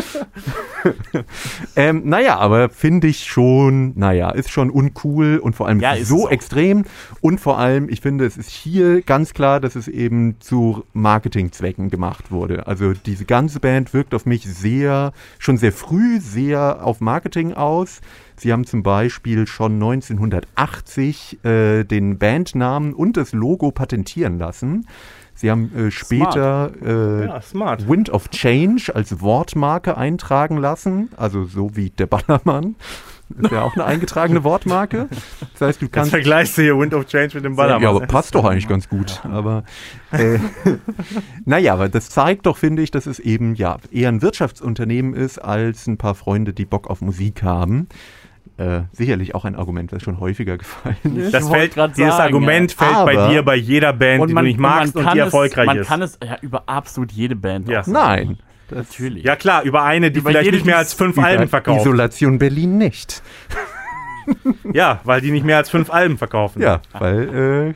ähm, 1.76 2.04
naja, 2.06 2.38
aber 2.38 2.70
finde 2.70 3.08
ich 3.08 3.26
schon, 3.26 3.94
naja, 3.96 4.30
ist 4.32 4.52
schon 4.52 4.70
uncool 4.70 5.38
und 5.38 5.56
vor 5.56 5.68
allem 5.68 5.80
Ja, 5.80 5.96
so 6.04 6.30
extrem. 6.30 6.86
Und 7.22 7.40
vor 7.40 7.58
allem, 7.58 7.90
ich 7.90 8.02
finde, 8.02 8.26
es 8.26 8.38
ist 8.38 8.50
hier 8.50 9.02
ganz 9.02 9.34
klar, 9.34 9.60
dass 9.60 9.76
es 9.76 9.88
eben 9.88 10.40
zu 10.40 10.84
Marketingzwecken 10.94 11.90
gemacht 11.90 12.32
wurde. 12.32 12.68
Also 12.68 12.94
diese 12.94 13.26
ganze 13.26 13.60
Band 13.60 13.94
wirkt 13.94 14.14
auf 14.14 14.26
mich 14.26 14.44
sehr, 14.46 15.14
schon 15.40 15.58
sehr 15.58 15.72
früh 15.72 16.20
sehr 16.20 16.86
auf 16.86 17.02
Marketing 17.02 17.54
aus. 17.54 18.02
Sie 18.40 18.54
haben 18.54 18.66
zum 18.66 18.84
Beispiel 18.84 19.48
schon 19.48 19.74
1980 19.74 21.44
äh, 21.44 21.84
den 21.84 22.20
Bandnamen 22.20 22.94
und 22.94 23.18
das 23.18 23.34
Logo 23.34 23.72
patentieren 23.72 24.38
lassen. 24.38 24.86
Sie 25.38 25.52
haben 25.52 25.72
äh, 25.76 25.92
später 25.92 26.72
äh, 26.84 27.26
Ja, 27.28 27.42
smart. 27.42 27.88
Wind 27.88 28.10
of 28.10 28.30
Change 28.30 28.94
als 28.94 29.22
Wortmarke 29.22 29.96
eintragen 29.96 30.58
lassen, 30.58 31.10
also 31.16 31.46
so 31.46 31.76
wie 31.76 31.92
der 31.92 32.08
Ballermann. 32.08 32.76
Ist 33.42 33.52
ja 33.52 33.62
auch 33.62 33.76
eine 33.76 33.84
eingetragene 33.86 34.44
Wortmarke. 34.46 35.10
Das 35.52 35.62
heißt, 35.62 35.82
du 35.82 35.86
Jetzt 35.86 35.94
kannst. 35.94 36.12
vergleichst 36.12 36.58
du 36.58 36.62
hier 36.62 36.80
Wind 36.80 36.94
of 36.94 37.06
Change 37.06 37.36
mit 37.36 37.46
dem 37.46 37.56
Ballermann. 37.56 37.84
Ja, 37.84 37.90
aber 37.90 38.08
passt 38.08 38.36
doch 38.36 38.46
eigentlich 38.46 38.68
ganz 38.70 38.88
gut. 38.90 39.22
Aber 39.26 39.64
äh, 40.12 40.40
naja, 41.46 41.74
aber 41.74 41.90
das 41.90 42.10
zeigt 42.10 42.46
doch, 42.46 42.58
finde 42.58 42.82
ich, 42.82 42.90
dass 42.90 43.06
es 43.06 43.20
eben 43.20 43.54
ja 43.56 43.78
eher 43.92 44.10
ein 44.10 44.22
Wirtschaftsunternehmen 44.22 45.14
ist 45.14 45.40
als 45.40 45.88
ein 45.88 45.98
paar 45.98 46.16
Freunde, 46.16 46.54
die 46.54 46.66
Bock 46.66 46.90
auf 46.90 47.02
Musik 47.02 47.44
haben. 47.44 47.88
Äh, 48.58 48.82
sicherlich 48.92 49.36
auch 49.36 49.46
ein 49.46 49.56
Argument, 49.56 49.92
das 49.92 50.02
schon 50.02 50.20
häufiger 50.20 50.58
gefallen 50.58 50.98
ist. 51.16 51.32
Das 51.34 51.48
fällt, 51.48 51.76
grad 51.76 51.96
dieses 51.96 52.12
sagen, 52.18 52.24
Argument 52.34 52.72
ja. 52.72 52.78
fällt 52.86 53.06
bei 53.06 53.18
Aber- 53.18 53.30
dir 53.32 53.44
bei 53.44 53.56
jeder 53.56 53.94
Band, 53.94 54.30
die 54.30 54.34
du 54.34 54.42
nicht 54.42 54.56
und 54.56 54.62
magst 54.62 54.96
und, 54.96 55.04
kann 55.04 55.14
die 55.14 55.20
es, 55.20 55.26
erfolgreich 55.26 55.66
man 55.68 55.78
ist. 55.78 55.88
kann 55.88 56.02
es 56.02 56.18
ja 56.24 56.38
über 56.42 56.64
absolut 56.68 57.12
jede 57.12 57.36
Band 57.36 57.70
Ja. 57.70 57.84
Nein. 57.86 58.40
Das 58.70 58.90
Natürlich. 58.90 59.24
ja 59.24 59.36
klar, 59.36 59.62
über 59.64 59.84
eine, 59.84 60.12
die 60.12 60.20
Über 60.20 60.32
vielleicht 60.32 60.52
nicht 60.52 60.66
mehr 60.66 60.78
als 60.78 60.94
fünf 60.94 61.18
Alben 61.20 61.48
verkauft. 61.48 61.82
Isolation 61.82 62.38
Berlin 62.40 62.78
nicht. 62.78 63.22
Ja, 64.74 65.00
weil 65.06 65.22
die 65.22 65.32
nicht 65.32 65.46
mehr 65.46 65.56
als 65.58 65.70
fünf 65.70 65.90
Alben 65.90 66.18
verkaufen. 66.18 66.62
Ja, 66.62 66.82
weil 66.94 67.70
äh, 67.70 67.74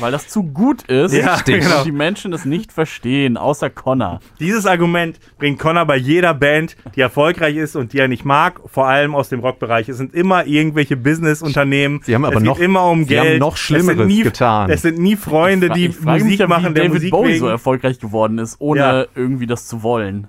Weil 0.00 0.12
das 0.12 0.28
zu 0.28 0.42
gut 0.42 0.82
ist 0.84 1.12
Ja, 1.14 1.34
Richtig. 1.34 1.62
genau. 1.62 1.78
und 1.78 1.84
die 1.86 1.92
Menschen 1.92 2.32
es 2.32 2.44
nicht 2.44 2.72
verstehen, 2.72 3.36
außer 3.36 3.70
Connor. 3.70 4.20
Dieses 4.40 4.66
Argument 4.66 5.18
bringt 5.38 5.58
Connor 5.58 5.84
bei 5.86 5.96
jeder 5.96 6.34
Band, 6.34 6.76
die 6.96 7.00
erfolgreich 7.00 7.56
ist 7.56 7.76
und 7.76 7.92
die 7.92 7.98
er 7.98 8.08
nicht 8.08 8.24
mag, 8.24 8.60
vor 8.66 8.86
allem 8.88 9.14
aus 9.14 9.28
dem 9.28 9.40
Rockbereich. 9.40 9.88
Es 9.88 9.98
sind 9.98 10.14
immer 10.14 10.46
irgendwelche 10.46 10.96
Businessunternehmen. 10.96 12.00
Sie 12.02 12.14
haben 12.14 12.24
aber 12.24 12.36
es 12.36 12.42
noch- 12.42 12.56
geht 12.56 12.64
immer 12.64 12.84
um 12.86 13.00
Sie 13.00 13.08
Geld. 13.10 13.20
haben 13.34 13.38
noch 13.38 13.56
Es 13.56 13.66
sind 13.66 13.78
Schlimmeres 13.82 14.06
nie, 14.06 14.22
getan. 14.22 14.70
Es 14.70 14.82
sind 14.82 14.98
nie 14.98 15.16
Freunde, 15.16 15.70
die 15.70 15.86
ich 15.86 15.96
frage 15.96 16.16
mich 16.18 16.24
Musik 16.24 16.40
ja, 16.40 16.46
machen, 16.46 16.70
wie 16.70 16.74
der 16.74 16.82
David 16.84 16.94
Musik 16.94 17.10
Bowie 17.10 17.28
wegen. 17.28 17.38
so 17.40 17.48
erfolgreich 17.48 17.98
geworden 17.98 18.38
ist, 18.38 18.56
ohne 18.60 18.80
Ja. 18.80 19.04
irgendwie 19.14 19.46
das 19.46 19.66
zu 19.66 19.82
wollen. 19.82 20.26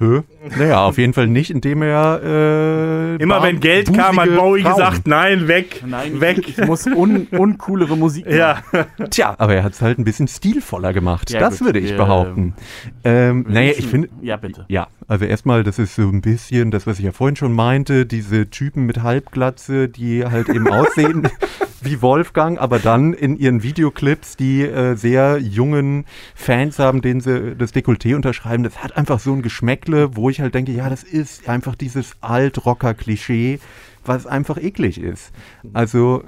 Hä? 0.00 0.22
Naja, 0.56 0.84
auf 0.84 0.96
jeden 0.96 1.12
Fall 1.12 1.26
nicht, 1.26 1.50
indem 1.50 1.82
er. 1.82 2.20
Äh, 2.22 3.22
Immer 3.22 3.42
wenn 3.42 3.58
Geld 3.58 3.92
kam, 3.92 4.20
hat 4.20 4.34
Bowie 4.34 4.62
gesagt, 4.62 5.08
nein, 5.08 5.48
weg, 5.48 5.82
Nein, 5.84 6.20
weg. 6.20 6.38
ich, 6.38 6.58
ich 6.58 6.66
muss 6.66 6.86
un, 6.86 7.26
uncoolere 7.32 7.96
Musik 7.96 8.24
machen. 8.26 8.36
Ja, 8.38 8.62
Tja, 9.10 9.34
aber 9.38 9.54
er 9.54 9.64
hat 9.64 9.72
es 9.72 9.82
halt 9.82 9.98
ein 9.98 10.04
bisschen 10.04 10.28
stilvoller 10.28 10.92
gemacht. 10.92 11.30
Ja, 11.30 11.40
das 11.40 11.58
gut, 11.58 11.68
würde 11.68 11.80
ich 11.80 11.90
wir, 11.90 11.96
behaupten. 11.96 12.54
Ähm, 13.02 13.44
naja, 13.48 13.72
ich 13.76 13.86
finde. 13.86 14.08
Ja, 14.22 14.36
bitte. 14.36 14.64
Ja, 14.68 14.86
also 15.08 15.24
erstmal, 15.24 15.64
das 15.64 15.78
ist 15.80 15.96
so 15.96 16.02
ein 16.02 16.20
bisschen 16.20 16.70
das, 16.70 16.86
was 16.86 16.98
ich 16.98 17.04
ja 17.04 17.12
vorhin 17.12 17.34
schon 17.36 17.52
meinte, 17.52 18.06
diese 18.06 18.48
Typen 18.50 18.86
mit 18.86 19.02
Halbglatze, 19.02 19.88
die 19.88 20.24
halt 20.24 20.48
eben 20.48 20.68
aussehen 20.68 21.28
wie 21.84 22.02
Wolfgang, 22.02 22.58
aber 22.60 22.78
dann 22.78 23.12
in 23.12 23.36
ihren 23.36 23.62
Videoclips 23.62 24.36
die 24.36 24.62
äh, 24.62 24.94
sehr 24.96 25.38
jungen 25.38 26.04
Fans 26.34 26.78
haben, 26.78 27.02
denen 27.02 27.20
sie 27.20 27.54
das 27.56 27.72
Dekolleté 27.74 28.14
unterschreiben. 28.16 28.64
Das 28.64 28.82
hat 28.82 28.96
einfach 28.96 29.20
so 29.20 29.32
ein 29.32 29.42
Geschmäckle, 29.42 30.16
wo 30.16 30.30
ich 30.30 30.40
halt 30.40 30.54
denke, 30.54 30.72
ja, 30.72 30.88
das 30.90 31.02
ist 31.04 31.48
einfach 31.48 31.74
dieses 31.74 32.12
Alt-Rocker-Klischee, 32.20 33.58
was 34.04 34.26
einfach 34.26 34.56
eklig 34.58 35.00
ist. 35.00 35.32
Also, 35.72 36.24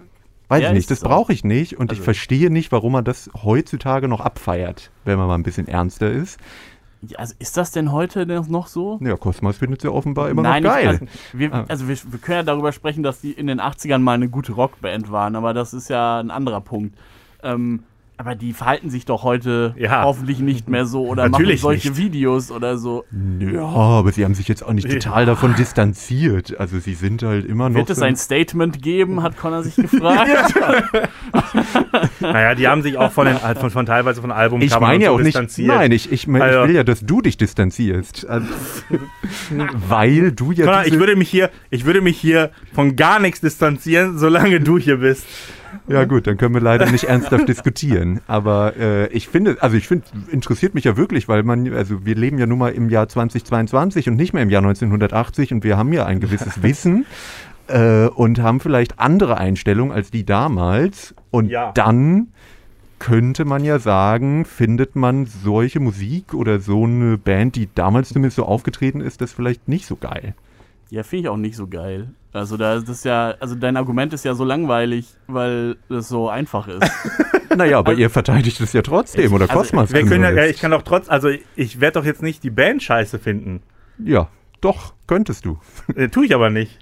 weiß 0.49 0.63
Ja, 0.63 0.69
ich 0.69 0.75
nicht, 0.75 0.91
das 0.91 1.03
auch. 1.05 1.09
brauche 1.09 1.33
ich 1.33 1.45
nicht 1.45 1.79
und 1.79 1.93
ich 1.93 1.99
Also- 1.99 2.05
verstehe 2.05 2.51
nicht, 2.51 2.73
warum 2.73 2.93
man 2.93 3.05
das 3.05 3.31
heutzutage 3.43 4.09
noch 4.09 4.21
abfeiert, 4.21 4.91
wenn 5.05 5.19
man 5.19 5.27
mal 5.29 5.35
ein 5.37 5.43
bisschen 5.43 5.69
ernster 5.69 6.11
ist. 6.11 6.39
Also 7.17 7.35
ist 7.39 7.57
das 7.57 7.71
denn 7.71 7.93
heute 7.93 8.27
denn 8.27 8.45
noch 8.49 8.67
so? 8.67 8.99
Ja, 9.03 9.17
Cosmos 9.17 9.57
findet 9.57 9.81
sie 9.81 9.91
offenbar 9.91 10.29
immer 10.29 10.43
Nein, 10.43 10.63
noch 10.63 10.71
geil. 10.71 10.87
also, 10.89 11.07
wir, 11.33 11.53
Ah. 11.53 11.65
also 11.69 11.89
wir, 11.89 11.97
wir 12.11 12.19
können 12.19 12.37
ja 12.37 12.43
darüber 12.43 12.73
sprechen, 12.73 13.03
dass 13.03 13.21
die 13.21 13.33
in 13.33 13.47
den 13.47 13.61
80ern 13.61 13.99
mal 13.99 14.13
eine 14.13 14.29
gute 14.29 14.53
Rockband 14.53 15.11
waren, 15.11 15.35
aber 15.37 15.55
das 15.55 15.73
ist 15.73 15.89
ja 15.89 16.21
ein 16.21 16.31
anderer 16.31 16.61
Punkt. 16.61 16.97
Ähm, 17.43 17.85
aber 18.21 18.35
die 18.35 18.53
verhalten 18.53 18.91
sich 18.91 19.07
doch 19.07 19.23
heute 19.23 19.75
Ja. 19.79 20.03
hoffentlich 20.05 20.41
nicht 20.41 20.69
mehr 20.69 20.85
so 20.85 21.07
oder 21.07 21.31
Natürlich 21.31 21.63
machen 21.63 21.81
solche 21.81 21.89
nicht. 21.89 21.97
Videos 21.99 22.51
oder 22.51 22.77
so. 22.77 23.07
Ja, 23.39 23.63
aber 23.65 24.13
sie 24.13 24.25
haben 24.27 24.35
sich 24.35 24.47
jetzt 24.47 24.63
auch 24.63 24.75
nicht 24.75 24.91
total 24.91 25.25
davon 25.25 25.55
distanziert. 25.55 26.61
Also 26.61 26.79
sie 26.81 26.93
sind 26.93 27.23
halt 27.23 27.47
immer 27.47 27.71
noch. 27.71 27.77
Wird 27.77 27.89
es 27.89 27.97
so 27.99 28.05
ein 28.05 28.17
Statement 28.17 28.83
geben, 28.83 29.23
hat 29.23 29.39
Connor 29.39 29.63
sich 29.63 29.75
gefragt. 29.75 30.53
naja, 32.21 32.55
die 32.55 32.69
haben 32.69 32.83
sich 32.83 32.99
auch 32.99 33.11
von, 33.11 33.27
den, 33.27 33.39
von, 33.39 33.71
von 33.71 33.87
teilweise 33.87 34.21
von 34.21 34.33
Album 34.33 34.61
ich 34.61 34.79
meine 34.79 35.05
ja 35.05 35.11
auch 35.13 35.17
nicht. 35.17 35.29
distanziert. 35.29 35.69
Nein, 35.69 35.91
ich, 35.91 36.13
ich, 36.13 36.27
mein, 36.27 36.43
Also- 36.43 36.61
ich 36.65 36.69
will 36.69 36.77
ja, 36.77 36.85
dass 36.85 37.01
du 37.01 37.23
dich 37.23 37.39
distanzierst. 37.39 38.29
Also, 38.29 38.47
weil 39.89 40.33
du 40.33 40.53
ja. 40.53 40.67
Connor, 40.67 40.85
ich 40.85 40.99
würde 40.99 41.17
mich 41.17 41.31
hier, 41.31 41.49
ich 41.71 41.87
würde 41.87 42.03
mich 42.03 42.19
hier 42.21 42.51
von 42.75 42.97
gar 42.97 43.19
nichts 43.19 43.41
distanzieren, 43.41 44.19
solange 44.19 44.61
du 44.61 44.79
hier 44.79 44.99
bist. 44.99 45.25
Ja 45.89 46.05
gut, 46.05 46.27
dann 46.27 46.37
können 46.37 46.55
wir 46.55 46.61
leider 46.61 46.91
nicht 46.91 47.05
ernsthaft 47.05 47.49
diskutieren. 47.49 48.21
Aber 48.27 48.77
äh, 48.77 49.07
ich 49.09 49.29
finde, 49.29 49.57
also 49.61 49.77
ich 49.77 49.87
finde, 49.89 50.07
interessiert 50.31 50.75
mich 50.75 50.85
ja 50.85 50.97
wirklich, 50.97 51.29
weil 51.29 51.43
man, 51.43 51.73
also 51.73 52.05
wir 52.05 52.15
leben 52.15 52.39
ja 52.39 52.47
nun 52.47 52.59
mal 52.59 52.73
im 52.73 52.89
Jahr 52.91 53.09
2022 53.09 54.09
und 54.09 54.17
nicht 54.17 54.33
mehr 54.33 54.43
im 54.43 54.51
Jahr 54.51 54.63
1980 54.63 55.53
und 55.53 55.65
wir 55.65 55.77
haben 55.77 55.93
ja 55.93 56.07
ein 56.07 56.21
gewisses 56.21 56.63
Wissen 56.63 57.07
äh, 57.69 58.07
und 58.07 58.41
haben 58.41 58.61
vielleicht 58.61 58.99
andere 58.99 59.39
Einstellungen 59.39 59.93
als 59.93 60.11
die 60.11 60.25
damals. 60.25 61.15
Und 61.31 61.51
Ja. 61.51 61.73
dann 61.73 62.29
könnte 62.99 63.45
man 63.45 63.65
ja 63.65 63.79
sagen, 63.79 64.45
findet 64.45 64.95
man 64.95 65.27
solche 65.27 65.81
Musik 65.81 66.35
oder 66.35 66.61
so 66.61 66.85
eine 66.85 67.17
Band, 67.17 67.57
die 67.57 67.69
damals 67.75 68.11
zumindest 68.11 68.37
so 68.37 68.45
aufgetreten 68.45 69.01
ist, 69.01 69.21
das 69.23 69.33
vielleicht 69.33 69.69
nicht 69.69 69.87
so 69.87 69.97
geil. 69.97 70.35
Ja, 70.91 71.05
finde 71.05 71.23
ich 71.23 71.29
auch 71.29 71.37
nicht 71.37 71.57
so 71.57 71.69
geil. 71.69 72.09
Also 72.33 72.57
da 72.57 72.75
ist 72.75 72.89
das 72.89 73.05
ja, 73.05 73.35
also 73.41 73.55
dein 73.55 73.77
Argument 73.77 74.13
ist 74.13 74.25
ja 74.25 74.35
so 74.35 74.45
langweilig, 74.45 75.07
weil 75.27 75.77
es 75.89 76.09
so 76.09 76.29
einfach 76.29 76.69
ist. 76.69 76.83
Naja, 77.57 77.81
aber 77.81 77.95
ihr 77.95 78.11
verteidigt 78.11 78.61
es 78.61 78.73
ja 78.73 78.81
trotzdem, 78.81 79.33
oder 79.33 79.51
also, 79.51 79.55
Cosmas? 79.55 79.93
Wir 79.93 80.07
können 80.07 80.37
ja, 80.37 80.45
ich 80.45 80.61
kann 80.61 80.73
auch 80.73 80.83
trotz, 80.83 81.09
also 81.09 81.31
ich 81.57 81.81
werde 81.81 81.99
doch 81.99 82.07
jetzt 82.07 82.23
nicht 82.23 82.45
die 82.45 82.51
Band 82.51 82.81
scheiße 82.81 83.19
finden. 83.19 83.61
Ja, 83.99 84.29
doch, 84.61 84.95
könntest 85.09 85.45
du. 85.45 85.59
Äh, 85.97 86.11
tue 86.11 86.27
ich 86.27 86.35
aber 86.35 86.49
nicht. 86.49 86.79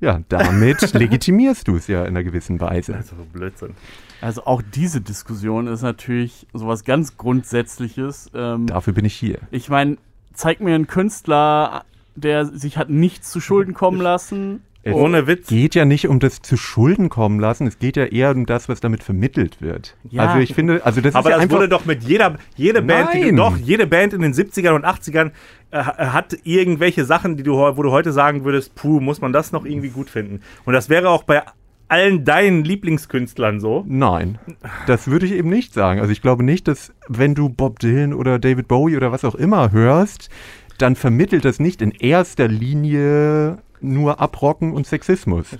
Ja, 0.00 0.20
damit 0.28 0.92
legitimierst 0.94 1.66
du 1.66 1.74
es 1.74 1.88
ja 1.88 2.02
in 2.02 2.08
einer 2.08 2.22
gewissen 2.22 2.60
Weise. 2.60 2.92
Das 2.92 3.06
ist 3.06 3.10
so 3.10 3.26
Blödsinn. 3.32 3.74
Also 4.20 4.44
auch 4.44 4.62
diese 4.62 5.00
Diskussion 5.00 5.66
ist 5.66 5.82
natürlich 5.82 6.46
sowas 6.52 6.84
ganz 6.84 7.16
Grundsätzliches. 7.16 8.30
Ähm, 8.32 8.66
Dafür 8.66 8.92
bin 8.92 9.04
ich 9.04 9.14
hier. 9.14 9.38
ich 9.50 9.68
meine, 9.68 9.96
zeig 10.34 10.60
mir 10.60 10.76
einen 10.76 10.86
Künstler, 10.86 11.84
der 12.16 12.46
sich 12.46 12.76
hat 12.76 12.90
nichts 12.90 13.30
zu 13.30 13.40
Schulden 13.40 13.74
kommen 13.74 14.00
lassen. 14.00 14.62
Es 14.82 14.94
Ohne 14.94 15.26
Witz. 15.26 15.48
geht 15.48 15.74
ja 15.74 15.84
nicht 15.84 16.06
um 16.06 16.20
das 16.20 16.42
zu 16.42 16.56
Schulden 16.56 17.08
kommen 17.08 17.40
lassen, 17.40 17.66
es 17.66 17.80
geht 17.80 17.96
ja 17.96 18.04
eher 18.04 18.30
um 18.30 18.46
das, 18.46 18.68
was 18.68 18.78
damit 18.78 19.02
vermittelt 19.02 19.60
wird. 19.60 19.96
Ja. 20.08 20.26
Also 20.26 20.38
ich 20.38 20.54
finde, 20.54 20.86
also 20.86 21.00
das 21.00 21.16
Aber 21.16 21.28
ist 21.28 21.32
ja 21.32 21.36
das 21.36 21.42
einfach, 21.42 21.56
wurde 21.56 21.68
doch 21.68 21.86
mit 21.86 22.04
jeder, 22.04 22.36
jede 22.54 22.82
Band, 22.82 23.12
die 23.12 23.18
du, 23.22 23.26
Nein. 23.26 23.36
doch, 23.36 23.56
jede 23.56 23.88
Band 23.88 24.12
in 24.12 24.22
den 24.22 24.32
70ern 24.32 24.76
und 24.76 24.84
80ern 24.84 25.32
äh, 25.72 25.78
hat 25.82 26.36
irgendwelche 26.44 27.04
Sachen, 27.04 27.36
die 27.36 27.42
du, 27.42 27.54
wo 27.54 27.82
du 27.82 27.90
heute 27.90 28.12
sagen 28.12 28.44
würdest, 28.44 28.76
puh, 28.76 29.00
muss 29.00 29.20
man 29.20 29.32
das 29.32 29.50
noch 29.50 29.64
irgendwie 29.64 29.88
gut 29.88 30.08
finden. 30.08 30.40
Und 30.64 30.74
das 30.74 30.88
wäre 30.88 31.10
auch 31.10 31.24
bei 31.24 31.42
allen 31.88 32.24
deinen 32.24 32.64
Lieblingskünstlern 32.64 33.60
so. 33.60 33.84
Nein, 33.88 34.38
das 34.86 35.08
würde 35.08 35.26
ich 35.26 35.32
eben 35.32 35.48
nicht 35.48 35.72
sagen. 35.72 36.00
Also 36.00 36.12
ich 36.12 36.22
glaube 36.22 36.44
nicht, 36.44 36.68
dass 36.68 36.92
wenn 37.08 37.34
du 37.34 37.48
Bob 37.48 37.78
Dylan 37.78 38.12
oder 38.12 38.38
David 38.38 38.68
Bowie 38.68 38.96
oder 38.96 39.12
was 39.12 39.24
auch 39.24 39.34
immer 39.34 39.72
hörst, 39.72 40.30
dann 40.78 40.96
vermittelt 40.96 41.44
das 41.44 41.60
nicht 41.60 41.82
in 41.82 41.90
erster 41.90 42.48
Linie 42.48 43.58
nur 43.80 44.20
Abrocken 44.20 44.72
und 44.72 44.86
Sexismus. 44.86 45.58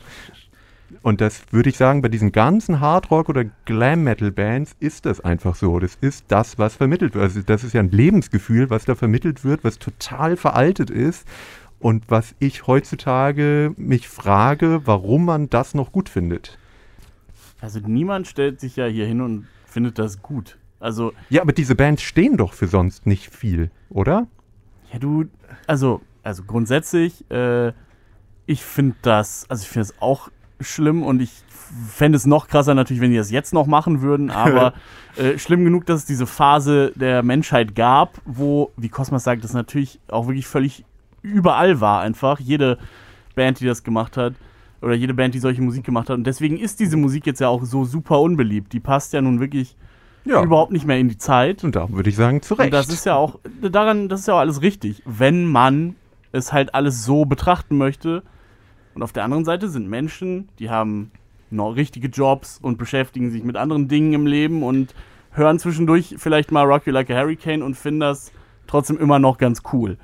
Und 1.02 1.20
das 1.20 1.42
würde 1.50 1.68
ich 1.68 1.76
sagen, 1.76 2.02
bei 2.02 2.08
diesen 2.08 2.32
ganzen 2.32 2.80
Hardrock- 2.80 3.28
oder 3.28 3.44
Glam-Metal-Bands 3.64 4.76
ist 4.80 5.06
das 5.06 5.20
einfach 5.20 5.54
so. 5.54 5.78
Das 5.78 5.96
ist 6.00 6.24
das, 6.28 6.58
was 6.58 6.76
vermittelt 6.76 7.14
wird. 7.14 7.24
Also 7.24 7.42
das 7.42 7.64
ist 7.64 7.74
ja 7.74 7.80
ein 7.80 7.90
Lebensgefühl, 7.90 8.70
was 8.70 8.84
da 8.84 8.94
vermittelt 8.94 9.44
wird, 9.44 9.64
was 9.64 9.78
total 9.78 10.36
veraltet 10.36 10.90
ist. 10.90 11.26
Und 11.78 12.04
was 12.08 12.34
ich 12.38 12.66
heutzutage 12.66 13.72
mich 13.76 14.08
frage, 14.08 14.80
warum 14.84 15.26
man 15.26 15.50
das 15.50 15.74
noch 15.74 15.92
gut 15.92 16.08
findet. 16.08 16.58
Also 17.60 17.80
niemand 17.80 18.26
stellt 18.26 18.60
sich 18.60 18.76
ja 18.76 18.86
hier 18.86 19.06
hin 19.06 19.20
und 19.20 19.46
findet 19.66 19.98
das 19.98 20.22
gut. 20.22 20.56
Also, 20.80 21.12
Ja, 21.30 21.42
aber 21.42 21.52
diese 21.52 21.74
Bands 21.74 22.02
stehen 22.02 22.36
doch 22.36 22.52
für 22.52 22.66
sonst 22.66 23.06
nicht 23.06 23.34
viel, 23.34 23.70
oder? 23.88 24.26
Ja, 24.92 24.98
du, 24.98 25.26
also, 25.66 26.00
also 26.22 26.42
grundsätzlich, 26.44 27.28
äh, 27.30 27.72
ich 28.46 28.62
finde 28.64 28.96
das, 29.02 29.46
also 29.48 29.62
ich 29.62 29.68
finde 29.68 29.88
es 29.88 29.94
auch 30.00 30.30
schlimm 30.60 31.02
und 31.02 31.20
ich 31.20 31.32
fände 31.88 32.16
es 32.16 32.26
noch 32.26 32.48
krasser 32.48 32.74
natürlich, 32.74 33.02
wenn 33.02 33.10
die 33.10 33.16
das 33.16 33.30
jetzt 33.30 33.52
noch 33.52 33.66
machen 33.66 34.00
würden, 34.00 34.30
aber 34.30 34.74
äh, 35.16 35.38
schlimm 35.38 35.64
genug, 35.64 35.86
dass 35.86 36.00
es 36.00 36.06
diese 36.06 36.26
Phase 36.26 36.92
der 36.94 37.22
Menschheit 37.22 37.74
gab, 37.74 38.20
wo, 38.24 38.72
wie 38.76 38.88
Cosmas 38.88 39.24
sagt, 39.24 39.44
das 39.44 39.52
natürlich 39.52 40.00
auch 40.08 40.26
wirklich 40.26 40.46
völlig 40.46 40.84
überall 41.22 41.80
war 41.80 42.00
einfach. 42.00 42.38
Jede 42.38 42.78
Band, 43.34 43.60
die 43.60 43.66
das 43.66 43.82
gemacht 43.82 44.16
hat, 44.16 44.34
oder 44.80 44.94
jede 44.94 45.14
Band, 45.14 45.34
die 45.34 45.38
solche 45.38 45.62
Musik 45.62 45.84
gemacht 45.84 46.08
hat. 46.08 46.16
Und 46.16 46.26
deswegen 46.26 46.58
ist 46.58 46.80
diese 46.80 46.96
Musik 46.96 47.26
jetzt 47.26 47.40
ja 47.40 47.48
auch 47.48 47.64
so 47.64 47.84
super 47.84 48.20
unbeliebt. 48.20 48.72
Die 48.72 48.80
passt 48.80 49.12
ja 49.12 49.20
nun 49.20 49.40
wirklich 49.40 49.76
Ja. 50.26 50.42
überhaupt 50.42 50.72
nicht 50.72 50.86
mehr 50.86 50.98
in 50.98 51.08
die 51.08 51.18
Zeit. 51.18 51.64
Und 51.64 51.76
da 51.76 51.88
würde 51.90 52.10
ich 52.10 52.16
sagen, 52.16 52.42
zu 52.42 52.54
Recht. 52.54 52.66
Und 52.66 52.72
das 52.74 52.88
ist 52.88 53.06
ja 53.06 53.14
auch, 53.14 53.38
daran, 53.62 54.08
das 54.08 54.20
ist 54.20 54.26
ja 54.28 54.34
auch 54.34 54.40
alles 54.40 54.60
richtig, 54.62 55.02
wenn 55.06 55.46
man 55.46 55.96
es 56.32 56.52
halt 56.52 56.74
alles 56.74 57.04
so 57.04 57.24
betrachten 57.24 57.78
möchte. 57.78 58.22
Und 58.94 59.02
auf 59.02 59.12
der 59.12 59.24
anderen 59.24 59.44
Seite 59.44 59.68
sind 59.68 59.88
Menschen, 59.88 60.48
die 60.58 60.70
haben 60.70 61.10
noch 61.50 61.76
richtige 61.76 62.08
Jobs 62.08 62.58
und 62.60 62.76
beschäftigen 62.78 63.30
sich 63.30 63.44
mit 63.44 63.56
anderen 63.56 63.88
Dingen 63.88 64.12
im 64.12 64.26
Leben 64.26 64.62
und 64.62 64.94
hören 65.30 65.58
zwischendurch 65.58 66.16
vielleicht 66.18 66.50
mal 66.50 66.64
Rock 66.64 66.86
You 66.86 66.92
Like 66.92 67.10
a 67.10 67.14
Hurricane 67.14 67.62
und 67.62 67.74
finden 67.74 68.00
das 68.00 68.32
trotzdem 68.66 68.98
immer 68.98 69.18
noch 69.18 69.38
ganz 69.38 69.62
cool. 69.72 69.96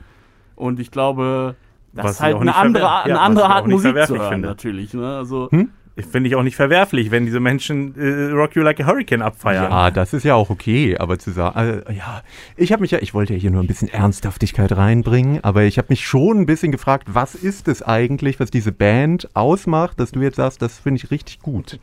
Und 0.54 0.78
ich 0.78 0.90
glaube, 0.90 1.56
das 1.94 2.04
Was 2.04 2.11
ist 2.12 2.20
halt 2.20 2.37
eine 2.37 2.54
andere, 2.54 2.85
ja, 2.85 3.02
eine 3.02 3.20
andere 3.20 3.46
Art 3.48 3.66
Musik 3.66 3.96
zu 4.06 4.16
hören, 4.16 4.30
finde. 4.30 4.48
natürlich. 4.48 4.94
Ne? 4.94 5.16
Also, 5.16 5.48
Ich 5.50 5.66
finde 5.96 6.28
ich 6.28 6.37
auch 6.37 6.42
nicht 6.42 6.57
verwerflich, 6.57 7.11
wenn 7.11 7.26
diese 7.26 7.40
Menschen 7.40 7.94
äh, 7.96 8.33
Rock 8.33 8.57
You 8.57 8.62
Like 8.62 8.81
a 8.81 8.87
Hurricane 8.87 9.20
abfeiern. 9.20 9.70
Ja, 9.70 9.90
das 9.90 10.14
ist 10.14 10.24
ja 10.24 10.35
auch 10.35 10.48
okay, 10.48 10.96
aber 10.96 11.18
zu 11.18 11.33
sagen, 11.33 11.83
äh, 11.87 11.92
ja, 11.92 12.22
ich 12.57 12.72
habe 12.72 12.81
mich 12.81 12.92
ja, 12.92 12.98
ich 13.00 13.12
wollte 13.12 13.35
ja 13.35 13.38
hier 13.38 13.50
nur 13.50 13.62
ein 13.62 13.66
bisschen 13.66 13.88
Ernsthaftigkeit 13.88 14.74
reinbringen, 14.74 15.44
aber 15.44 15.64
ich 15.64 15.76
habe 15.76 15.88
mich 15.90 16.07
schon 16.07 16.40
ein 16.40 16.46
bisschen 16.46 16.72
gefragt, 16.72 17.09
was 17.12 17.35
ist 17.35 17.68
es 17.68 17.83
eigentlich, 17.83 18.40
was 18.40 18.50
diese 18.50 18.72
Band 18.72 19.28
ausmacht, 19.35 20.00
dass 20.00 20.12
du 20.12 20.20
jetzt 20.20 20.37
sagst, 20.37 20.62
das 20.62 20.78
finde 20.78 21.02
ich 21.05 21.11
richtig 21.11 21.40
gut. 21.40 21.78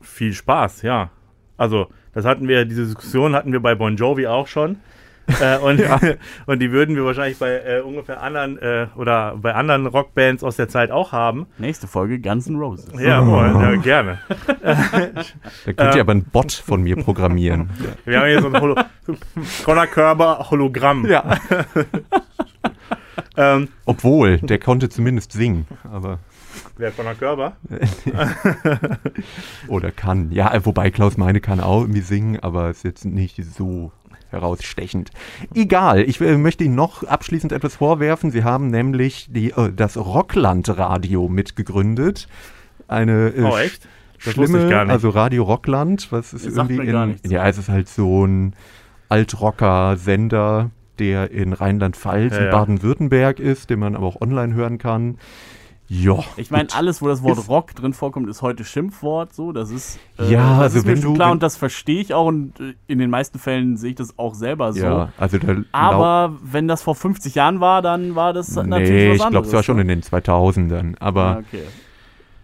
Viel 0.00 0.32
Spaß, 0.32 0.82
ja. 0.82 1.10
Also, 1.58 1.88
das 2.14 2.24
hatten 2.24 2.48
wir, 2.48 2.64
diese 2.64 2.86
Diskussion 2.86 3.34
hatten 3.34 3.52
wir 3.52 3.60
bei 3.60 3.74
Bon 3.74 3.94
Jovi 3.94 4.26
auch 4.26 4.46
schon. 4.46 4.78
Äh, 5.40 5.58
und, 5.58 5.82
und 6.46 6.58
die 6.60 6.72
würden 6.72 6.96
wir 6.96 7.04
wahrscheinlich 7.04 7.38
bei 7.38 7.60
äh, 7.60 7.80
ungefähr 7.80 8.22
anderen 8.22 8.58
äh, 8.58 8.86
oder 8.96 9.36
bei 9.36 9.54
anderen 9.54 9.86
Rockbands 9.86 10.42
aus 10.42 10.56
der 10.56 10.68
Zeit 10.68 10.90
auch 10.90 11.12
haben. 11.12 11.46
nächste 11.58 11.86
Folge 11.86 12.20
Guns 12.20 12.48
N' 12.48 12.56
Roses. 12.56 12.88
Ja, 12.98 13.24
voll, 13.24 13.48
ja 13.48 13.76
gerne. 13.76 14.18
Da 15.64 15.72
könnt 15.72 15.94
ihr 15.94 16.00
aber 16.00 16.12
einen 16.12 16.24
Bot 16.24 16.52
von 16.52 16.82
mir 16.82 16.96
programmieren. 16.96 17.70
Wir 18.04 18.20
haben 18.20 18.26
hier 18.28 18.40
so 18.40 18.48
ein 18.48 18.60
Holo 18.60 18.76
Conor 19.64 19.86
Körber 19.86 20.46
Hologramm. 20.50 21.06
ja. 21.06 21.36
Ähm, 23.36 23.68
Obwohl, 23.84 24.38
der 24.38 24.58
konnte 24.58 24.88
zumindest 24.88 25.32
singen, 25.32 25.66
aber 25.90 26.18
wer 26.76 26.90
Conor 26.90 27.14
Körber? 27.14 27.56
oder 29.68 29.90
kann. 29.90 30.30
Ja, 30.32 30.52
wobei 30.64 30.90
Klaus 30.90 31.16
Meine 31.16 31.40
kann 31.40 31.60
auch 31.60 31.82
irgendwie 31.82 32.00
singen, 32.00 32.40
aber 32.40 32.70
ist 32.70 32.84
jetzt 32.84 33.04
nicht 33.04 33.42
so 33.44 33.92
herausstechend. 34.30 35.10
Egal, 35.54 36.02
ich 36.02 36.20
äh, 36.20 36.36
möchte 36.36 36.64
Ihnen 36.64 36.74
noch 36.74 37.04
abschließend 37.04 37.52
etwas 37.52 37.76
vorwerfen. 37.76 38.30
Sie 38.30 38.44
haben 38.44 38.68
nämlich 38.68 39.28
die, 39.30 39.50
äh, 39.50 39.72
das 39.74 39.96
Rockland-Radio 39.96 41.28
mitgegründet. 41.28 42.28
Eine 42.88 43.28
äh, 43.28 43.42
Oh, 43.42 43.56
echt? 43.56 43.86
Das 44.24 44.34
schlimme, 44.34 44.76
also 44.88 45.08
Radio 45.08 45.44
Rockland, 45.44 46.12
was 46.12 46.34
ist 46.34 46.46
Das 46.46 46.54
irgendwie 46.54 46.86
in, 46.86 47.16
ja, 47.30 47.48
es 47.48 47.56
ist 47.56 47.70
halt 47.70 47.88
so 47.88 48.26
ein 48.26 48.54
Altrocker-Sender, 49.08 50.70
der 50.98 51.30
in 51.30 51.54
Rheinland-Pfalz 51.54 52.34
Ja, 52.34 52.38
und 52.38 52.44
ja. 52.44 52.50
Baden-Württemberg 52.50 53.40
ist, 53.40 53.70
den 53.70 53.78
man 53.78 53.96
aber 53.96 54.06
auch 54.06 54.20
online 54.20 54.54
hören 54.54 54.76
kann. 54.78 55.16
Ja. 55.92 56.22
Ich 56.36 56.52
meine, 56.52 56.68
alles, 56.72 57.02
wo 57.02 57.08
das 57.08 57.20
Wort 57.24 57.36
Ist- 57.38 57.48
Rock 57.48 57.74
drin 57.74 57.92
vorkommt, 57.94 58.28
ist 58.28 58.42
heute 58.42 58.64
Schimpfwort. 58.64 59.34
So, 59.34 59.50
das 59.50 59.70
ist 59.72 59.98
Ja, 60.18 60.50
das 60.50 60.58
also 60.60 60.78
ist 60.78 60.84
mir 60.86 60.92
wenn 60.92 61.02
schon 61.02 61.10
du- 61.10 61.16
klar 61.16 61.28
wenn- 61.28 61.32
und 61.32 61.42
das 61.42 61.56
verstehe 61.56 62.00
ich 62.00 62.14
auch 62.14 62.26
und 62.26 62.60
äh, 62.60 62.74
in 62.86 63.00
den 63.00 63.10
meisten 63.10 63.40
Fällen 63.40 63.76
sehe 63.76 63.90
ich 63.90 63.96
das 63.96 64.16
auch 64.16 64.34
selber 64.34 64.72
so. 64.72 64.84
Ja, 64.84 65.12
also 65.18 65.38
Aber 65.72 66.36
wenn 66.44 66.68
das 66.68 66.82
vor 66.82 66.94
50 66.94 67.34
Jahren 67.34 67.58
war, 67.58 67.82
dann 67.82 68.14
war 68.14 68.32
das 68.32 68.54
natürlich 68.54 68.88
Nee, 68.88 69.08
was 69.10 69.16
ich 69.16 69.22
anderes. 69.22 69.30
glaube, 69.32 69.46
es 69.48 69.52
war 69.52 69.62
schon 69.64 69.76
ne? 69.76 69.82
in 69.82 69.88
den 69.88 70.02
2000ern. 70.02 70.90
Ja, 70.92 70.96
Aber 71.00 71.42
okay. 71.48 71.64